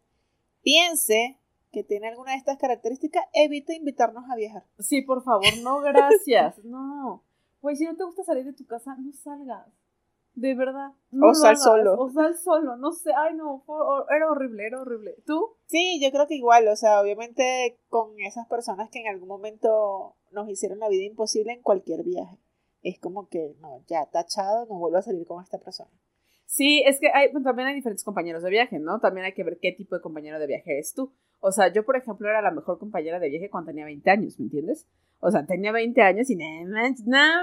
piense 0.63 1.39
que 1.73 1.85
tiene 1.85 2.09
alguna 2.09 2.33
de 2.33 2.39
estas 2.39 2.59
características, 2.59 3.25
evita 3.33 3.73
invitarnos 3.75 4.25
a 4.29 4.37
viajar. 4.37 4.65
Sí, 4.79 5.03
por 5.03 5.23
favor, 5.23 5.57
no, 5.63 5.81
gracias. 5.81 6.59
no. 6.65 7.23
Pues 7.61 7.79
si 7.79 7.85
no 7.85 7.97
te 7.97 8.05
gusta 8.05 8.25
salir 8.25 8.45
de 8.45 8.53
tu 8.53 8.67
casa, 8.67 8.97
no 8.99 9.13
salgas. 9.13 9.67
De 10.35 10.55
verdad. 10.55 10.93
o 11.21 11.35
sal 11.35 11.57
solo. 11.57 11.99
O 11.99 12.11
sal 12.11 12.37
solo, 12.37 12.77
no 12.77 12.93
sé. 12.93 13.11
Ay, 13.17 13.35
no, 13.35 13.65
era 14.15 14.31
horrible, 14.31 14.67
era 14.67 14.81
horrible. 14.81 15.17
¿Tú? 15.27 15.57
Sí, 15.67 16.01
yo 16.03 16.11
creo 16.11 16.27
que 16.27 16.37
igual, 16.37 16.69
o 16.69 16.77
sea, 16.77 17.01
obviamente 17.01 17.79
con 17.89 18.19
esas 18.21 18.47
personas 18.49 18.91
que 18.91 19.01
en 19.01 19.09
algún 19.09 19.29
momento 19.29 20.17
nos 20.31 20.49
hicieron 20.49 20.79
la 20.79 20.89
vida 20.89 21.05
imposible 21.05 21.53
en 21.53 21.63
cualquier 21.63 22.05
viaje. 22.05 22.39
Es 22.83 22.99
como 22.99 23.29
que, 23.29 23.55
no, 23.61 23.85
ya 23.87 24.07
tachado, 24.07 24.67
no 24.67 24.79
vuelvo 24.79 24.99
a 24.99 25.03
salir 25.03 25.27
con 25.27 25.43
esta 25.43 25.59
persona. 25.59 25.91
Sí, 26.47 26.83
es 26.87 26.99
que 26.99 27.11
hay, 27.13 27.33
también 27.45 27.69
hay 27.69 27.75
diferentes 27.75 28.05
compañeros 28.05 28.43
de 28.43 28.51
viaje, 28.51 28.79
¿no? 28.79 28.99
También 28.99 29.27
hay 29.27 29.35
que 29.35 29.45
ver 29.45 29.59
qué 29.61 29.73
tipo 29.73 29.95
de 29.95 30.01
compañero 30.01 30.39
de 30.39 30.47
viaje 30.47 30.73
eres 30.73 30.95
tú. 30.95 31.13
O 31.41 31.53
sea, 31.53 31.73
yo, 31.73 31.85
por 31.85 31.97
ejemplo, 31.97 32.29
era 32.29 32.43
la 32.43 32.51
mejor 32.51 32.79
compañera 32.79 33.19
de 33.19 33.31
viaje 33.31 33.49
cuando 33.49 33.71
tenía 33.71 33.87
20 33.87 34.11
años, 34.11 34.39
¿me 34.39 34.45
entiendes? 34.45 34.87
O 35.21 35.31
sea, 35.31 35.47
tenía 35.47 35.73
20 35.73 36.01
años 36.03 36.29
y 36.29 36.37
no, 36.37 36.45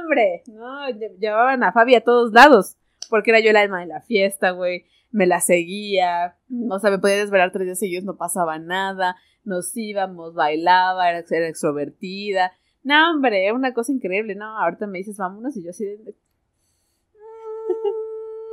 hombre, 0.02 0.44
no, 0.48 0.90
llevaban 1.20 1.64
a 1.64 1.72
Fabi 1.72 1.96
a 1.96 2.04
todos 2.04 2.32
lados, 2.32 2.78
porque 3.10 3.32
era 3.32 3.40
yo 3.40 3.50
el 3.50 3.58
alma 3.58 3.80
de 3.82 3.88
la 3.88 4.02
fiesta, 4.02 4.52
güey, 4.52 4.86
me 5.12 5.26
la 5.26 5.42
seguía, 5.42 6.38
o 6.70 6.80
sea, 6.80 6.92
me 6.92 7.00
podía 7.00 7.18
desvelar 7.18 7.52
tres 7.52 7.66
días 7.66 7.80
seguidos, 7.80 8.04
no 8.04 8.18
pasaba 8.18 8.60
nada, 8.60 9.16
nos 9.44 9.76
íbamos, 9.76 10.36
bailaba, 10.36 11.10
era, 11.10 11.24
era 11.30 11.48
extrovertida, 11.48 12.52
no, 12.84 13.12
hombre, 13.12 13.52
una 13.52 13.74
cosa 13.74 13.92
increíble, 13.92 14.36
no, 14.36 14.60
ahorita 14.60 14.86
me 14.86 15.00
dices 15.00 15.18
vámonos 15.18 15.58
y 15.58 15.64
yo 15.64 15.72
así 15.72 15.86
de, 15.86 16.16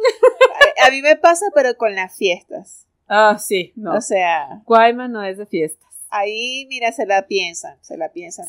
a 0.86 0.90
mí 0.90 1.02
me 1.02 1.16
pasa, 1.16 1.46
pero 1.54 1.76
con 1.76 1.94
las 1.94 2.16
fiestas. 2.16 2.86
Ah, 3.08 3.38
sí, 3.38 3.72
no. 3.76 3.94
O 3.94 4.00
sea. 4.00 4.62
Guayma 4.66 5.08
no 5.08 5.22
es 5.22 5.38
de 5.38 5.46
fiestas. 5.46 5.84
Ahí, 6.10 6.66
mira, 6.68 6.92
se 6.92 7.06
la 7.06 7.26
piensan, 7.26 7.76
se 7.82 7.96
la 7.96 8.12
piensan. 8.12 8.46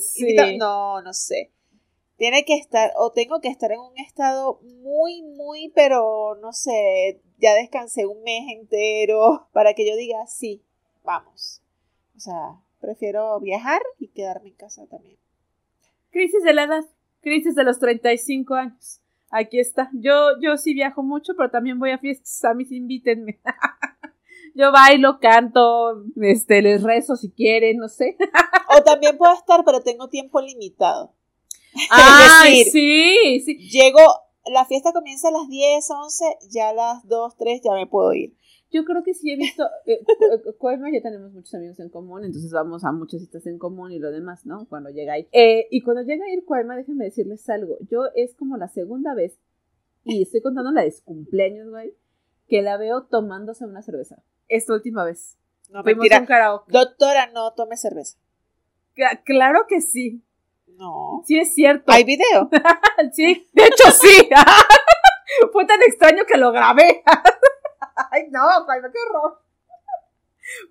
No, 0.58 1.01
no 1.01 1.14
sé. 1.14 1.51
Tiene 2.18 2.45
que 2.45 2.56
estar, 2.56 2.93
o 2.97 3.12
tengo 3.12 3.41
que 3.41 3.49
estar 3.49 3.72
en 3.72 3.80
un 3.80 3.97
estado 3.97 4.60
muy, 4.62 5.22
muy, 5.22 5.72
pero 5.76 6.38
no 6.41 6.53
sé, 6.53 7.22
ya 7.39 7.53
descansé 7.53 8.06
un 8.06 8.24
mes 8.24 8.43
entero 8.49 9.49
para 9.53 9.74
que 9.74 9.88
yo 9.88 9.95
diga, 9.95 10.26
sí, 10.28 10.64
vamos. 11.03 11.62
O 12.16 12.20
sea, 12.20 12.62
prefiero 12.80 13.39
viajar 13.41 13.82
y 13.99 14.08
quedarme 14.10 14.49
en 14.49 14.56
casa 14.56 14.86
también. 14.88 15.18
Crisis 16.12 16.43
de 16.43 16.53
la 16.53 16.64
edad, 16.64 16.86
crisis 17.22 17.56
de 17.56 17.64
los 17.66 17.80
35 17.80 18.53
años 18.53 19.01
aquí 19.30 19.60
está. 19.60 19.89
Yo, 19.93 20.39
yo 20.41 20.58
sí 20.58 20.74
viajo 20.74 21.03
mucho, 21.03 21.34
pero 21.36 21.49
también 21.49 21.80
voy 21.80 21.91
a 21.91 21.97
fiestas, 21.97 22.43
a 22.45 22.53
mí 22.53 22.66
sí 22.66 22.78
invítenme. 22.78 23.39
yo 24.56 24.72
bailo, 24.72 25.20
canto, 25.20 26.06
este, 26.16 26.62
les 26.62 26.82
rezo 26.82 27.18
si 27.18 27.30
quieren, 27.30 27.78
no 27.78 27.89
sé. 27.89 28.18
o 28.76 28.82
también 28.84 29.18
puedo 29.18 29.34
estar, 29.34 29.64
pero 29.66 29.82
tengo 29.82 30.08
tiempo 30.10 30.41
limitado. 30.41 31.14
Ah, 31.91 32.45
sí, 32.45 33.41
sí. 33.41 33.58
Llego, 33.70 33.99
la 34.45 34.64
fiesta 34.64 34.93
comienza 34.93 35.28
a 35.28 35.32
las 35.32 35.49
10, 35.49 35.91
11, 35.91 36.26
ya 36.49 36.70
a 36.70 36.74
las 36.74 37.06
2, 37.06 37.36
3 37.36 37.62
ya 37.66 37.74
me 37.74 37.86
puedo 37.86 38.14
ir. 38.14 38.34
Yo 38.72 38.86
creo 38.86 39.03
que 39.03 39.14
sí 39.14 39.30
he 39.30 39.36
visto, 39.36 39.66
eh, 39.86 39.99
Coima 40.58 40.89
ya 40.89 41.01
tenemos 41.01 41.34
muchos 41.34 41.53
amigos 41.53 41.78
en 41.82 41.89
común, 41.89 42.24
entonces 42.24 42.49
vamos 42.53 42.86
a 42.86 42.93
muchas 42.93 43.20
citas 43.20 43.45
en 43.45 43.58
común 43.58 43.91
y 43.91 43.99
lo 43.99 44.10
demás, 44.10 44.45
¿no? 44.45 44.68
Cuando 44.70 44.89
llega 44.89 45.14
ahí. 45.14 45.28
Eh, 45.34 45.68
y 45.70 45.82
cuando 45.82 46.03
llega 46.03 46.24
a 46.24 46.30
ir 46.30 46.45
Coima, 46.45 46.78
déjenme 46.78 47.03
decirles 47.03 47.49
algo, 47.49 47.78
yo 47.89 48.06
es 48.16 48.36
como 48.36 48.56
la 48.56 48.70
segunda 48.70 49.14
vez, 49.14 49.38
y 50.06 50.22
estoy 50.22 50.41
contando 50.41 50.72
la 50.72 50.84
de 50.84 50.93
cumpleaños, 51.03 51.70
güey, 51.70 51.93
que 52.47 52.62
la 52.62 52.78
veo 52.78 53.03
tomándose 53.03 53.66
una 53.66 53.82
cerveza. 53.82 54.24
Esta 54.48 54.74
última 54.74 55.04
vez. 55.04 55.38
No, 55.70 55.84
Fuimos 55.84 56.04
mentira. 56.04 56.26
karaoke. 56.26 56.72
Doctora, 56.72 57.28
no 57.28 57.54
tome 57.54 57.78
cerveza. 57.78 58.18
claro 59.26 59.66
que 59.68 59.82
sí. 59.82 60.24
No. 60.68 61.24
Sí, 61.26 61.39
es 61.39 61.54
cierto. 61.54 61.91
¿Hay 61.91 62.04
video? 62.04 62.50
sí, 63.14 63.50
de 63.54 63.64
hecho 63.66 63.91
sí. 63.91 64.30
Fue 65.52 65.66
tan 65.66 65.82
extraño 65.82 66.24
que 66.26 66.38
lo 66.38 66.52
grabé. 66.52 67.04
Ay, 68.12 68.24
no, 68.30 68.41
Jaime, 68.66 68.89
qué 68.91 69.00
horror. 69.10 69.41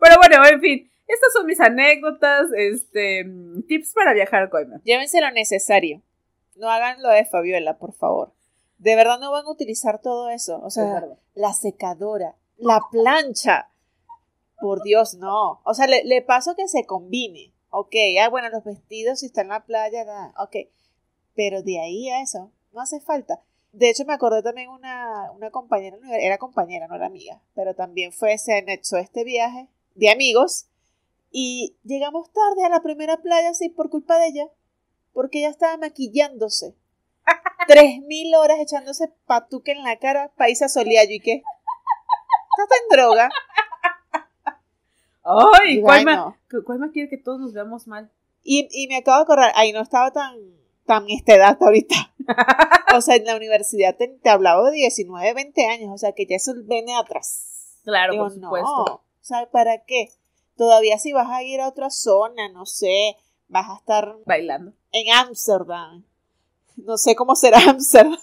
Pero 0.01 0.17
bueno, 0.19 0.47
en 0.47 0.61
fin, 0.61 0.91
estas 1.07 1.33
son 1.33 1.47
mis 1.47 1.61
anécdotas, 1.61 2.47
este, 2.57 3.27
tips 3.67 3.93
para 3.95 4.13
viajar 4.13 4.45
a 4.45 4.51
Coima. 4.51 4.81
Llévense 4.85 5.21
lo 5.21 5.31
necesario. 5.31 6.03
No 6.57 6.71
hagan 6.71 7.03
lo 7.03 7.09
de 7.09 7.25
Fabiola, 7.25 7.79
por 7.79 7.93
favor. 7.93 8.33
De 8.79 8.95
verdad 8.97 9.19
no 9.19 9.33
van 9.33 9.47
a 9.47 9.51
utilizar 9.51 10.01
todo 10.01 10.31
eso. 10.31 10.61
O 10.63 10.71
sea, 10.71 11.05
la 11.35 11.53
secadora, 11.53 12.37
la 12.57 12.81
plancha. 12.91 13.71
Por 14.61 14.83
Dios, 14.83 15.15
no. 15.15 15.61
O 15.65 15.75
sea, 15.75 15.87
le, 15.87 16.23
paso 16.23 16.55
que 16.55 16.69
se 16.69 16.87
combine. 16.87 17.53
Ok, 17.71 17.95
ah, 18.21 18.29
bueno, 18.29 18.49
los 18.51 18.65
vestidos 18.65 19.21
si 19.21 19.27
está 19.27 19.43
en 19.43 19.49
la 19.49 19.65
playa, 19.65 20.05
nada. 20.05 20.33
ok. 20.39 20.57
Pero 21.35 21.63
de 21.63 21.81
ahí 21.81 22.09
a 22.09 22.23
eso, 22.23 22.53
no 22.73 22.81
hace 22.81 23.01
falta. 23.01 23.43
De 23.73 23.91
hecho, 23.91 24.05
me 24.05 24.13
acordé 24.13 24.43
también 24.43 24.71
una, 24.71 25.33
una 25.33 25.51
compañera, 25.51 25.99
era 26.21 26.39
compañera, 26.39 26.87
no 26.87 26.95
era 26.95 27.07
amiga, 27.07 27.43
pero 27.57 27.75
también 27.75 28.13
fue, 28.13 28.39
se 28.39 28.59
anexó 28.59 28.99
este 28.99 29.25
viaje 29.25 29.69
de 29.97 30.11
amigos 30.11 30.69
y 31.37 31.77
llegamos 31.83 32.33
tarde 32.33 32.65
a 32.65 32.69
la 32.69 32.81
primera 32.81 33.17
playa, 33.17 33.53
sí, 33.55 33.69
por 33.69 33.91
culpa 33.91 34.21
de 34.21 34.29
ella, 34.29 34.49
porque 35.13 35.41
ella 35.41 35.49
estaba 35.49 35.77
maquillándose. 35.77 36.77
Tres 37.67 38.01
mil 38.03 38.33
horas 38.37 38.61
echándose 38.61 39.09
patuque 39.27 39.73
en 39.73 39.83
la 39.83 39.99
cara, 39.99 40.33
paisa 40.37 40.69
soleado 40.69 41.11
y 41.11 41.19
qué. 41.19 41.43
Está 42.63 42.75
en 42.83 42.89
droga. 42.91 43.31
Ay, 45.25 45.81
¿cuál, 45.81 46.05
más, 46.05 46.91
quiere 46.93 47.09
que 47.09 47.17
todos 47.17 47.41
nos 47.41 47.53
veamos 47.53 47.87
mal? 47.87 48.11
Y, 48.43 48.69
y 48.71 48.89
me 48.89 48.99
acabo 48.99 49.19
de 49.19 49.23
acordar, 49.23 49.53
ahí 49.55 49.73
no 49.73 49.81
estaba 49.81 50.11
tan 50.11 50.37
tan 50.85 51.09
esta 51.09 51.35
edad 51.35 51.59
ahorita. 51.61 51.95
o 52.97 53.01
sea, 53.01 53.17
en 53.17 53.25
la 53.25 53.37
universidad 53.37 53.97
te, 53.97 54.19
hablaba 54.29 54.71
de 54.71 54.77
19, 54.77 55.35
20 55.35 55.67
años, 55.67 55.91
o 55.93 55.99
sea, 55.99 56.13
que 56.13 56.27
ya 56.27 56.37
eso 56.37 56.53
viene 56.65 56.95
atrás. 56.95 57.81
Claro, 57.85 58.17
por 58.17 58.33
supuesto. 58.33 58.85
No, 58.87 58.95
o 58.95 59.03
sea, 59.21 59.51
¿para 59.51 59.85
qué? 59.85 60.11
Todavía 60.57 60.99
si 60.99 61.13
vas 61.13 61.29
a 61.31 61.43
ir 61.43 61.61
a 61.61 61.69
otra 61.69 61.91
zona, 61.91 62.49
no 62.51 62.67
sé, 62.67 63.17
vas 63.49 63.69
a 63.69 63.77
estar 63.77 64.17
bailando 64.25 64.73
en 64.93 65.13
Ámsterdam. 65.13 66.05
No 66.77 66.97
sé 66.97 67.15
cómo 67.15 67.35
será 67.35 67.59
Ámsterdam, 67.69 68.19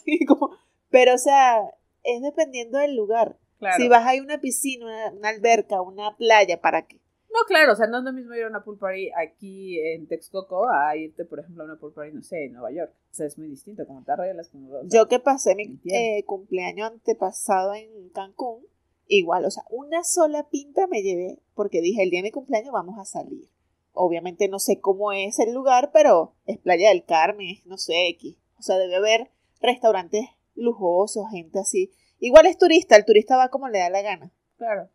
pero 0.90 1.16
o 1.16 1.18
sea, 1.18 1.62
es 2.04 2.22
dependiendo 2.22 2.78
del 2.78 2.96
lugar. 2.96 3.38
Si 3.78 3.88
vas 3.88 4.06
a 4.06 4.16
ir 4.16 4.22
a 4.22 4.26
una 4.26 4.42
piscina, 4.42 5.12
una 5.16 5.30
alberca, 5.30 5.82
una 5.82 6.16
playa, 6.18 6.60
¿para 6.60 6.88
qué? 6.88 7.00
No, 7.32 7.46
claro, 7.48 7.74
o 7.74 7.76
sea, 7.76 7.88
no 7.88 8.00
es 8.00 8.04
lo 8.04 8.12
mismo 8.12 8.34
ir 8.34 8.44
a 8.44 8.48
una 8.48 8.64
pool 8.64 8.78
party 8.78 9.10
aquí 9.16 9.80
en 9.80 10.06
Texcoco 10.06 10.68
a 10.70 10.98
irte, 10.98 11.24
por 11.24 11.40
ejemplo, 11.40 11.64
a 11.64 11.66
una 11.66 11.80
pool 11.80 11.94
party, 11.94 12.14
no 12.14 12.22
sé, 12.22 12.46
en 12.46 12.54
Nueva 12.54 12.72
York. 12.72 12.92
O 13.12 13.14
sea, 13.14 13.26
es 13.26 13.38
muy 13.38 13.48
distinto, 13.48 13.88
como 13.88 14.04
te 14.04 14.12
arreglas 14.12 14.50
como... 14.50 14.70
Yo 14.84 15.08
que 15.08 15.20
pasé 15.20 15.56
mi 15.56 15.80
eh, 15.86 16.24
cumpleaños 16.26 16.92
antepasado 16.92 17.74
en 17.74 18.10
Cancún, 18.10 18.66
igual, 19.08 19.46
o 19.46 19.52
sea, 19.52 19.64
una 19.70 20.04
sola 20.04 20.50
pinta 20.50 20.88
me 20.88 21.04
llevé 21.04 21.40
porque 21.56 21.82
dije, 21.82 22.04
el 22.04 22.10
día 22.10 22.20
de 22.20 22.24
mi 22.24 22.32
cumpleaños 22.32 22.74
vamos 22.74 23.00
a 23.00 23.06
salir. 23.06 23.48
obviamente 23.94 24.50
no 24.50 24.60
sé 24.60 24.82
cómo 24.82 25.14
es 25.14 25.40
el 25.40 25.54
lugar, 25.54 25.92
pero 25.94 26.34
es 26.46 26.58
Playa 26.58 26.90
del 26.90 27.06
Carmen, 27.06 27.58
no 27.66 27.78
sé, 27.78 28.10
X. 28.10 28.36
O 28.60 28.62
sea, 28.62 28.78
debe 28.78 28.98
haber 28.98 29.32
restaurantes 29.62 30.26
lujosos, 30.56 31.30
gente 31.32 31.60
así. 31.60 31.92
Igual 32.22 32.46
es 32.46 32.58
turista, 32.58 32.96
el 32.96 33.04
turista 33.04 33.36
va 33.36 33.50
como 33.50 33.68
le 33.68 33.80
da 33.80 33.90
la 33.90 34.02
gana. 34.02 34.32
Claro. 34.58 34.90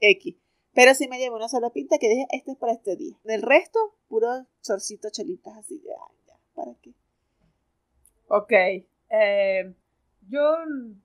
X. 0.00 0.36
Pero 0.72 0.94
sí 0.94 1.06
me 1.06 1.18
llevo 1.18 1.36
una 1.36 1.46
sola 1.46 1.68
pinta 1.68 1.98
que 1.98 2.08
dije, 2.08 2.26
este 2.30 2.52
es 2.52 2.56
para 2.56 2.72
este 2.72 2.96
día. 2.96 3.14
Del 3.24 3.42
resto, 3.42 3.78
puro 4.08 4.46
chorcito, 4.62 5.10
chelitas 5.10 5.54
así. 5.58 5.82
Ya, 5.84 5.92
ya, 6.26 6.38
¿para 6.54 6.74
qué? 6.80 6.94
Ok. 8.28 8.52
Eh, 9.10 9.74
yo 10.30 10.40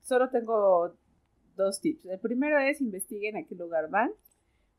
solo 0.03 0.29
tengo 0.29 0.95
dos 1.57 1.81
tips. 1.81 2.05
El 2.05 2.19
primero 2.19 2.57
es 2.59 2.79
investiguen 2.79 3.35
a 3.35 3.43
qué 3.43 3.55
lugar 3.55 3.89
van. 3.89 4.13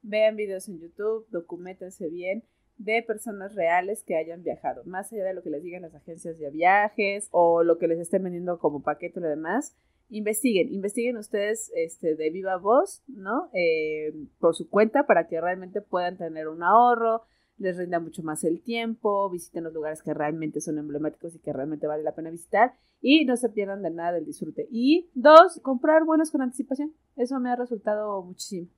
Vean 0.00 0.36
videos 0.36 0.68
en 0.68 0.80
YouTube, 0.80 1.26
documentense 1.28 2.08
bien 2.08 2.44
de 2.78 3.02
personas 3.02 3.54
reales 3.54 4.02
que 4.04 4.16
hayan 4.16 4.42
viajado, 4.42 4.82
más 4.84 5.12
allá 5.12 5.24
de 5.24 5.34
lo 5.34 5.42
que 5.42 5.50
les 5.50 5.62
digan 5.62 5.82
las 5.82 5.94
agencias 5.94 6.38
de 6.38 6.50
viajes 6.50 7.28
o 7.32 7.62
lo 7.62 7.78
que 7.78 7.88
les 7.88 7.98
estén 7.98 8.22
vendiendo 8.22 8.58
como 8.58 8.82
paquete 8.82 9.18
o 9.18 9.22
lo 9.22 9.28
demás 9.28 9.76
investiguen, 10.10 10.72
investiguen 10.72 11.16
ustedes 11.16 11.70
este, 11.74 12.14
de 12.14 12.30
viva 12.30 12.56
voz, 12.56 13.02
¿no? 13.08 13.50
Eh, 13.52 14.14
por 14.38 14.54
su 14.54 14.68
cuenta 14.68 15.06
para 15.06 15.26
que 15.26 15.40
realmente 15.40 15.80
puedan 15.80 16.16
tener 16.16 16.48
un 16.48 16.62
ahorro, 16.62 17.22
les 17.58 17.76
rinda 17.76 18.00
mucho 18.00 18.22
más 18.22 18.44
el 18.44 18.62
tiempo, 18.62 19.28
visiten 19.28 19.64
los 19.64 19.74
lugares 19.74 20.02
que 20.02 20.14
realmente 20.14 20.60
son 20.60 20.78
emblemáticos 20.78 21.34
y 21.34 21.40
que 21.40 21.52
realmente 21.52 21.86
vale 21.86 22.04
la 22.04 22.14
pena 22.14 22.30
visitar 22.30 22.74
y 23.00 23.24
no 23.24 23.36
se 23.36 23.48
pierdan 23.48 23.82
de 23.82 23.90
nada 23.90 24.12
del 24.12 24.24
disfrute. 24.24 24.68
Y 24.70 25.10
dos, 25.14 25.60
comprar 25.62 26.04
vuelos 26.04 26.30
con 26.30 26.40
anticipación. 26.40 26.94
Eso 27.16 27.38
me 27.40 27.50
ha 27.50 27.56
resultado 27.56 28.22
muchísimo. 28.22 28.68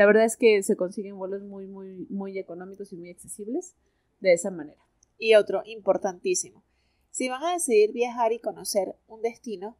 La 0.00 0.06
verdad 0.06 0.24
es 0.24 0.38
que 0.38 0.62
se 0.62 0.76
consiguen 0.76 1.18
vuelos 1.18 1.42
muy, 1.42 1.66
muy, 1.66 2.06
muy 2.08 2.38
económicos 2.38 2.90
y 2.90 2.96
muy 2.96 3.10
accesibles 3.10 3.76
de 4.20 4.32
esa 4.32 4.50
manera. 4.50 4.80
Y 5.18 5.34
otro 5.34 5.60
importantísimo. 5.66 6.64
Si 7.10 7.28
van 7.28 7.44
a 7.44 7.52
decidir 7.52 7.92
viajar 7.92 8.32
y 8.32 8.38
conocer 8.38 8.96
un 9.08 9.20
destino, 9.20 9.76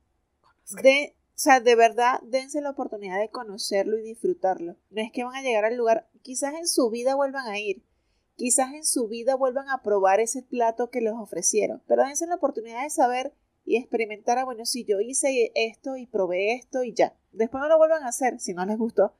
de, 0.82 1.16
o 1.28 1.38
sea, 1.38 1.60
de 1.60 1.74
verdad, 1.74 2.20
dense 2.20 2.60
la 2.60 2.68
oportunidad 2.68 3.18
de 3.18 3.30
conocerlo 3.30 3.96
y 3.96 4.02
disfrutarlo. 4.02 4.76
No 4.90 5.00
es 5.00 5.10
que 5.10 5.24
van 5.24 5.36
a 5.36 5.42
llegar 5.42 5.64
al 5.64 5.78
lugar, 5.78 6.10
quizás 6.20 6.52
en 6.52 6.68
su 6.68 6.90
vida 6.90 7.14
vuelvan 7.14 7.46
a 7.46 7.58
ir, 7.58 7.82
quizás 8.36 8.74
en 8.74 8.84
su 8.84 9.08
vida 9.08 9.36
vuelvan 9.36 9.70
a 9.70 9.82
probar 9.82 10.20
ese 10.20 10.42
plato 10.42 10.90
que 10.90 11.00
les 11.00 11.14
ofrecieron, 11.14 11.82
pero 11.86 12.04
dense 12.04 12.26
la 12.26 12.34
oportunidad 12.34 12.82
de 12.82 12.90
saber 12.90 13.32
y 13.64 13.78
experimentar, 13.78 14.36
ah, 14.36 14.44
bueno, 14.44 14.66
si 14.66 14.84
yo 14.84 15.00
hice 15.00 15.50
esto 15.54 15.96
y 15.96 16.06
probé 16.06 16.56
esto 16.56 16.84
y 16.84 16.92
ya. 16.92 17.16
Después 17.32 17.62
no 17.62 17.68
lo 17.68 17.78
vuelvan 17.78 18.02
a 18.02 18.08
hacer 18.08 18.38
si 18.38 18.52
no 18.52 18.66
les 18.66 18.76
gustó, 18.76 19.14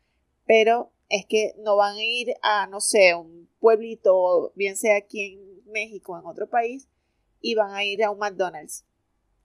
pero 0.51 0.90
es 1.09 1.26
que 1.28 1.55
no 1.59 1.76
van 1.76 1.94
a 1.94 2.03
ir 2.03 2.34
a, 2.42 2.66
no 2.66 2.80
sé, 2.80 3.14
un 3.14 3.48
pueblito, 3.61 4.51
bien 4.57 4.76
sea 4.76 4.96
aquí 4.96 5.34
en 5.34 5.70
México 5.70 6.12
o 6.12 6.18
en 6.18 6.26
otro 6.26 6.51
país, 6.51 6.88
y 7.40 7.55
van 7.55 7.72
a 7.72 7.84
ir 7.84 8.03
a 8.03 8.11
un 8.11 8.18
McDonald's 8.18 8.84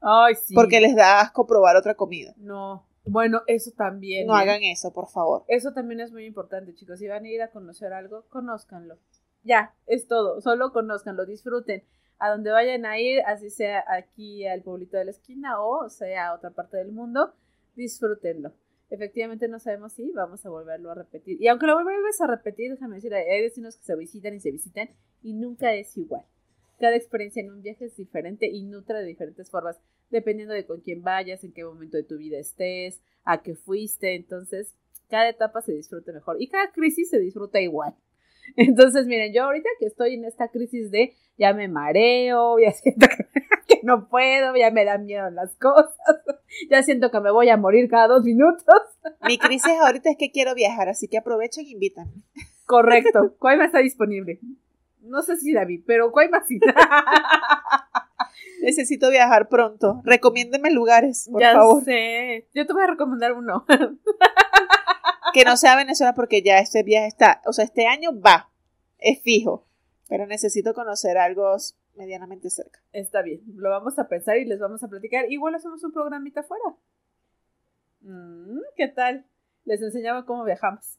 Ay, 0.01 0.33
sí. 0.33 0.55
Porque 0.55 0.81
les 0.81 0.95
da 0.95 1.21
asco 1.21 1.45
probar 1.45 1.75
otra 1.75 1.93
comida. 1.93 2.33
No. 2.37 2.87
Bueno, 3.05 3.43
eso 3.45 3.69
también. 3.77 4.25
No 4.25 4.35
¿eh? 4.35 4.41
hagan 4.41 4.63
eso, 4.63 4.93
por 4.93 5.07
favor. 5.07 5.43
Eso 5.47 5.73
también 5.73 5.99
es 5.99 6.11
muy 6.11 6.25
importante, 6.25 6.73
chicos. 6.73 6.97
Si 6.97 7.07
van 7.07 7.23
a 7.23 7.29
ir 7.29 7.43
a 7.43 7.51
conocer 7.51 7.93
algo, 7.93 8.25
conózcanlo. 8.29 8.97
Ya, 9.43 9.75
es 9.85 10.07
todo. 10.07 10.41
Solo 10.41 10.73
conózcanlo, 10.73 11.27
disfruten. 11.27 11.83
A 12.17 12.31
donde 12.31 12.49
vayan 12.49 12.83
a 12.87 12.99
ir, 12.99 13.21
así 13.27 13.51
sea 13.51 13.83
aquí 13.87 14.47
al 14.47 14.63
pueblito 14.63 14.97
de 14.97 15.05
la 15.05 15.11
esquina 15.11 15.61
o 15.61 15.87
sea 15.87 16.29
a 16.29 16.33
otra 16.33 16.49
parte 16.49 16.77
del 16.77 16.91
mundo, 16.91 17.35
disfrútenlo. 17.75 18.53
Efectivamente 18.89 19.47
no 19.47 19.59
sabemos 19.59 19.93
si 19.93 20.11
vamos 20.11 20.45
a 20.45 20.49
volverlo 20.49 20.91
a 20.91 20.95
repetir. 20.95 21.41
Y 21.41 21.47
aunque 21.47 21.65
lo 21.65 21.81
vuelves 21.81 22.21
a 22.21 22.27
repetir, 22.27 22.71
déjame 22.71 22.95
decir, 22.95 23.13
hay 23.13 23.41
destinos 23.41 23.77
que 23.77 23.83
se 23.83 23.95
visitan 23.95 24.33
y 24.35 24.39
se 24.39 24.51
visitan 24.51 24.89
y 25.23 25.33
nunca 25.33 25.73
es 25.73 25.97
igual. 25.97 26.23
Cada 26.79 26.95
experiencia 26.95 27.41
en 27.41 27.51
un 27.51 27.61
viaje 27.61 27.85
es 27.85 27.95
diferente 27.95 28.47
y 28.47 28.63
nutre 28.63 28.99
de 28.99 29.05
diferentes 29.05 29.49
formas 29.49 29.79
dependiendo 30.09 30.53
de 30.53 30.65
con 30.65 30.81
quién 30.81 31.01
vayas, 31.03 31.43
en 31.43 31.53
qué 31.53 31.63
momento 31.63 31.97
de 31.97 32.03
tu 32.03 32.17
vida 32.17 32.37
estés, 32.37 33.01
a 33.23 33.41
qué 33.41 33.55
fuiste. 33.55 34.15
Entonces, 34.15 34.75
cada 35.09 35.29
etapa 35.29 35.61
se 35.61 35.73
disfruta 35.73 36.11
mejor 36.11 36.37
y 36.39 36.47
cada 36.47 36.71
crisis 36.71 37.09
se 37.09 37.19
disfruta 37.19 37.59
igual. 37.61 37.95
Entonces, 38.55 39.07
miren, 39.07 39.33
yo 39.33 39.43
ahorita 39.43 39.69
que 39.79 39.85
estoy 39.85 40.15
en 40.15 40.25
esta 40.25 40.49
crisis 40.49 40.91
de 40.91 41.15
ya 41.37 41.53
me 41.53 41.67
mareo, 41.67 42.59
ya 42.59 42.71
siento 42.71 43.07
que, 43.67 43.79
no 43.83 44.07
puedo, 44.07 44.55
ya 44.55 44.71
me 44.71 44.85
dan 44.85 45.05
miedo 45.05 45.29
las 45.29 45.55
cosas, 45.55 45.95
ya 46.69 46.83
siento 46.83 47.11
que 47.11 47.19
me 47.19 47.31
voy 47.31 47.49
a 47.49 47.57
morir 47.57 47.89
cada 47.89 48.07
dos 48.07 48.23
minutos. 48.23 48.75
Mi 49.27 49.37
crisis 49.37 49.73
ahorita 49.81 50.09
es 50.11 50.17
que 50.17 50.31
quiero 50.31 50.55
viajar, 50.55 50.89
así 50.89 51.07
que 51.07 51.17
aprovechen 51.17 51.65
y 51.65 51.71
invítanme. 51.71 52.23
Correcto, 52.65 53.35
Coima 53.37 53.65
está 53.65 53.79
disponible. 53.79 54.39
No 55.01 55.21
sé 55.21 55.37
si 55.37 55.53
David, 55.53 55.83
pero 55.85 56.11
Coima 56.11 56.43
sí. 56.43 56.59
Necesito 58.61 59.11
viajar 59.11 59.47
pronto. 59.49 60.01
Recomiéndeme 60.03 60.71
lugares, 60.71 61.29
por 61.31 61.41
ya 61.41 61.53
favor. 61.53 61.83
sé. 61.83 62.47
Yo 62.53 62.65
te 62.65 62.73
voy 62.73 62.83
a 62.83 62.87
recomendar 62.87 63.33
uno. 63.33 63.65
que 65.33 65.43
no 65.43 65.57
sea 65.57 65.75
Venezuela 65.75 66.13
porque 66.15 66.41
ya 66.41 66.59
este 66.59 66.81
viaje 66.81 67.07
está, 67.07 67.41
o 67.45 67.53
sea, 67.53 67.65
este 67.65 67.87
año 67.87 68.19
va, 68.19 68.49
es 68.99 69.21
fijo, 69.21 69.67
pero 70.07 70.25
necesito 70.25 70.73
conocer 70.73 71.17
algo 71.17 71.55
medianamente 71.95 72.49
cerca. 72.49 72.79
Está 72.91 73.21
bien, 73.21 73.41
lo 73.55 73.69
vamos 73.69 73.97
a 73.99 74.07
pensar 74.07 74.37
y 74.37 74.45
les 74.45 74.59
vamos 74.59 74.83
a 74.83 74.87
platicar. 74.87 75.31
Igual 75.31 75.55
hacemos 75.55 75.83
un 75.83 75.91
programita 75.91 76.41
afuera. 76.41 76.75
Mm, 78.01 78.59
¿Qué 78.75 78.87
tal? 78.87 79.25
Les 79.63 79.81
enseñaba 79.81 80.25
cómo 80.25 80.43
viajamos. 80.43 80.97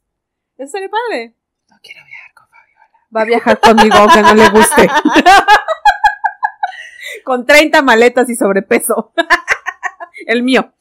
Eso 0.58 0.72
sería 0.72 0.88
padre. 0.88 1.34
No 1.68 1.76
quiero 1.82 2.04
viajar 2.04 2.34
con 2.34 2.48
Fabiola. 2.48 2.90
Va 3.14 3.20
a 3.20 3.24
viajar 3.24 3.60
conmigo 3.60 3.96
aunque 3.96 4.22
no 4.22 4.34
le 4.34 4.48
guste. 4.50 4.88
con 7.24 7.44
30 7.44 7.82
maletas 7.82 8.28
y 8.30 8.36
sobrepeso. 8.36 9.12
El 10.26 10.42
mío. 10.42 10.72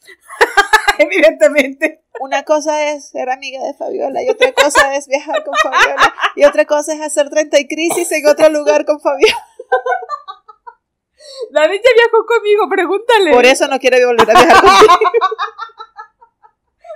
Evidentemente. 0.98 2.02
Una 2.18 2.44
cosa 2.44 2.90
es 2.90 3.10
ser 3.10 3.28
amiga 3.28 3.62
de 3.62 3.74
Fabiola 3.74 4.22
y 4.22 4.30
otra 4.30 4.52
cosa 4.52 4.96
es 4.96 5.06
viajar 5.06 5.44
con 5.44 5.54
Fabiola 5.62 6.14
y 6.34 6.44
otra 6.44 6.64
cosa 6.64 6.94
es 6.94 7.02
hacer 7.02 7.28
30 7.28 7.60
y 7.60 7.68
crisis 7.68 8.10
en 8.12 8.26
otro 8.26 8.48
lugar 8.48 8.86
con 8.86 9.00
Fabiola. 9.00 9.36
David 11.50 11.80
ya 11.82 11.90
viajó 11.94 12.26
conmigo, 12.26 12.68
pregúntale. 12.68 13.32
Por 13.32 13.44
eso 13.44 13.68
no 13.68 13.78
quiere 13.78 14.04
volver 14.04 14.30
a 14.30 14.32
viajar 14.32 14.60
conmigo. 14.60 15.26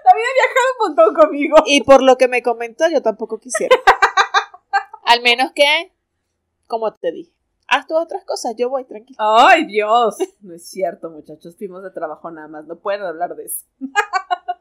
David 0.05 0.23
ha 0.23 0.35
viajado 0.35 0.67
un 0.73 0.87
montón 0.87 1.15
conmigo. 1.15 1.57
Y 1.67 1.83
por 1.83 2.03
lo 2.03 2.17
que 2.17 2.29
me 2.29 2.43
comentó, 2.43 2.89
yo 2.89 3.03
tampoco 3.03 3.39
quisiera. 3.39 3.77
Al 5.05 5.23
menos 5.23 5.53
que, 5.55 5.93
como 6.67 6.93
te 6.95 7.13
dije, 7.13 7.33
haz 7.69 7.87
tú 7.87 7.97
otras 7.97 8.25
cosas, 8.25 8.55
yo 8.57 8.69
voy 8.69 8.85
tranquilo. 8.85 9.19
Ay, 9.19 9.67
Dios. 9.67 10.17
No 10.41 10.55
es 10.55 10.69
cierto, 10.69 11.11
muchachos, 11.11 11.57
fuimos 11.57 11.83
de 11.83 11.91
trabajo 11.91 12.31
nada 12.31 12.49
más, 12.49 12.67
no 12.67 12.77
pueden 12.79 13.03
hablar 13.03 13.35
de 13.35 13.45
eso. 13.47 13.65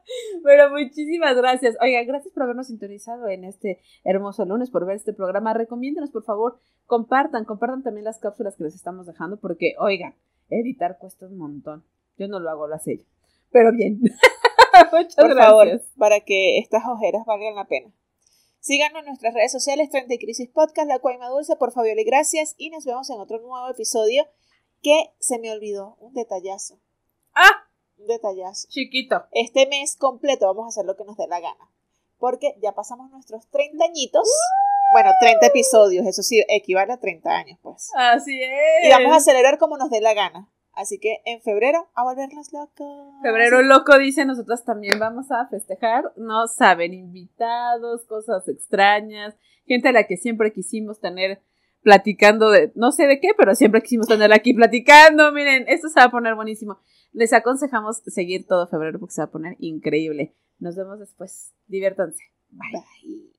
Pero 0.44 0.70
muchísimas 0.70 1.36
gracias. 1.36 1.76
Oiga, 1.80 2.02
gracias 2.04 2.32
por 2.32 2.44
habernos 2.44 2.68
sintonizado 2.68 3.28
en 3.28 3.44
este 3.44 3.80
hermoso 4.04 4.44
lunes, 4.44 4.70
por 4.70 4.86
ver 4.86 4.96
este 4.96 5.12
programa. 5.12 5.54
Recomiéndenos, 5.54 6.10
por 6.10 6.24
favor, 6.24 6.60
compartan, 6.86 7.44
compartan 7.44 7.82
también 7.82 8.04
las 8.04 8.18
cápsulas 8.18 8.56
que 8.56 8.64
les 8.64 8.74
estamos 8.74 9.06
dejando, 9.06 9.38
porque, 9.38 9.74
oigan, 9.78 10.14
editar 10.48 10.98
cuesta 10.98 11.26
un 11.26 11.38
montón. 11.38 11.84
Yo 12.18 12.28
no 12.28 12.40
lo 12.40 12.50
hago, 12.50 12.66
lo 12.66 12.74
hace 12.74 12.92
ella. 12.92 13.04
Pero 13.50 13.72
bien. 13.72 14.00
Muchas 14.92 15.14
por 15.16 15.36
favor, 15.36 15.82
para 15.98 16.20
que 16.20 16.58
estas 16.58 16.82
ojeras 16.86 17.24
valgan 17.26 17.54
la 17.54 17.66
pena. 17.66 17.92
Síganos 18.60 19.00
en 19.00 19.06
nuestras 19.06 19.34
redes 19.34 19.52
sociales, 19.52 19.88
30 19.90 20.16
Crisis 20.18 20.48
Podcast, 20.50 20.86
La 20.86 20.98
Cuaima 20.98 21.28
Dulce, 21.28 21.56
por 21.56 21.72
Fabiola 21.72 22.02
y 22.02 22.04
gracias. 22.04 22.54
Y 22.58 22.70
nos 22.70 22.84
vemos 22.84 23.08
en 23.08 23.18
otro 23.18 23.40
nuevo 23.40 23.68
episodio 23.70 24.26
que 24.82 25.12
se 25.18 25.38
me 25.38 25.50
olvidó, 25.50 25.96
un 25.98 26.12
detallazo. 26.12 26.78
¡Ah! 27.34 27.69
Un 28.00 28.06
detallazo. 28.06 28.66
Chiquito. 28.68 29.24
Este 29.32 29.66
mes 29.66 29.96
completo 29.96 30.46
vamos 30.46 30.64
a 30.64 30.68
hacer 30.68 30.86
lo 30.86 30.96
que 30.96 31.04
nos 31.04 31.16
dé 31.16 31.26
la 31.28 31.40
gana. 31.40 31.70
Porque 32.18 32.56
ya 32.62 32.72
pasamos 32.72 33.10
nuestros 33.10 33.48
30 33.50 33.84
añitos. 33.84 34.28
Bueno, 34.92 35.10
30 35.20 35.46
episodios, 35.46 36.06
eso 36.06 36.22
sí, 36.22 36.42
equivale 36.48 36.92
a 36.92 36.98
30 36.98 37.30
años, 37.30 37.58
pues. 37.62 37.90
Así 37.94 38.42
es. 38.42 38.86
Y 38.86 38.90
vamos 38.90 39.16
a 39.16 39.20
celebrar 39.20 39.58
como 39.58 39.76
nos 39.76 39.90
dé 39.90 40.00
la 40.00 40.14
gana. 40.14 40.50
Así 40.72 40.98
que 40.98 41.20
en 41.24 41.42
febrero 41.42 41.88
a 41.94 42.04
volvernos 42.04 42.52
locos. 42.52 43.14
Febrero 43.22 43.62
loco 43.62 43.98
dice, 43.98 44.24
nosotros 44.24 44.64
también 44.64 44.98
vamos 44.98 45.30
a 45.30 45.46
festejar. 45.48 46.12
No 46.16 46.46
saben, 46.46 46.94
invitados, 46.94 48.06
cosas 48.06 48.48
extrañas, 48.48 49.34
gente 49.66 49.88
a 49.88 49.92
la 49.92 50.04
que 50.04 50.16
siempre 50.16 50.52
quisimos 50.52 51.00
tener 51.00 51.42
platicando 51.82 52.50
de, 52.50 52.72
no 52.74 52.92
sé 52.92 53.06
de 53.06 53.20
qué, 53.20 53.30
pero 53.36 53.54
siempre 53.54 53.82
quisimos 53.82 54.06
tener 54.06 54.32
aquí 54.32 54.54
platicando. 54.54 55.32
Miren, 55.32 55.64
esto 55.68 55.88
se 55.88 56.00
va 56.00 56.06
a 56.06 56.10
poner 56.10 56.34
buenísimo. 56.34 56.78
Les 57.12 57.32
aconsejamos 57.32 57.98
seguir 58.06 58.46
todo 58.46 58.68
febrero 58.68 58.98
porque 58.98 59.14
se 59.14 59.20
va 59.20 59.26
a 59.26 59.30
poner 59.30 59.56
increíble. 59.58 60.34
Nos 60.58 60.76
vemos 60.76 60.98
después. 60.98 61.52
Diviértanse. 61.66 62.22
Bye. 62.50 63.30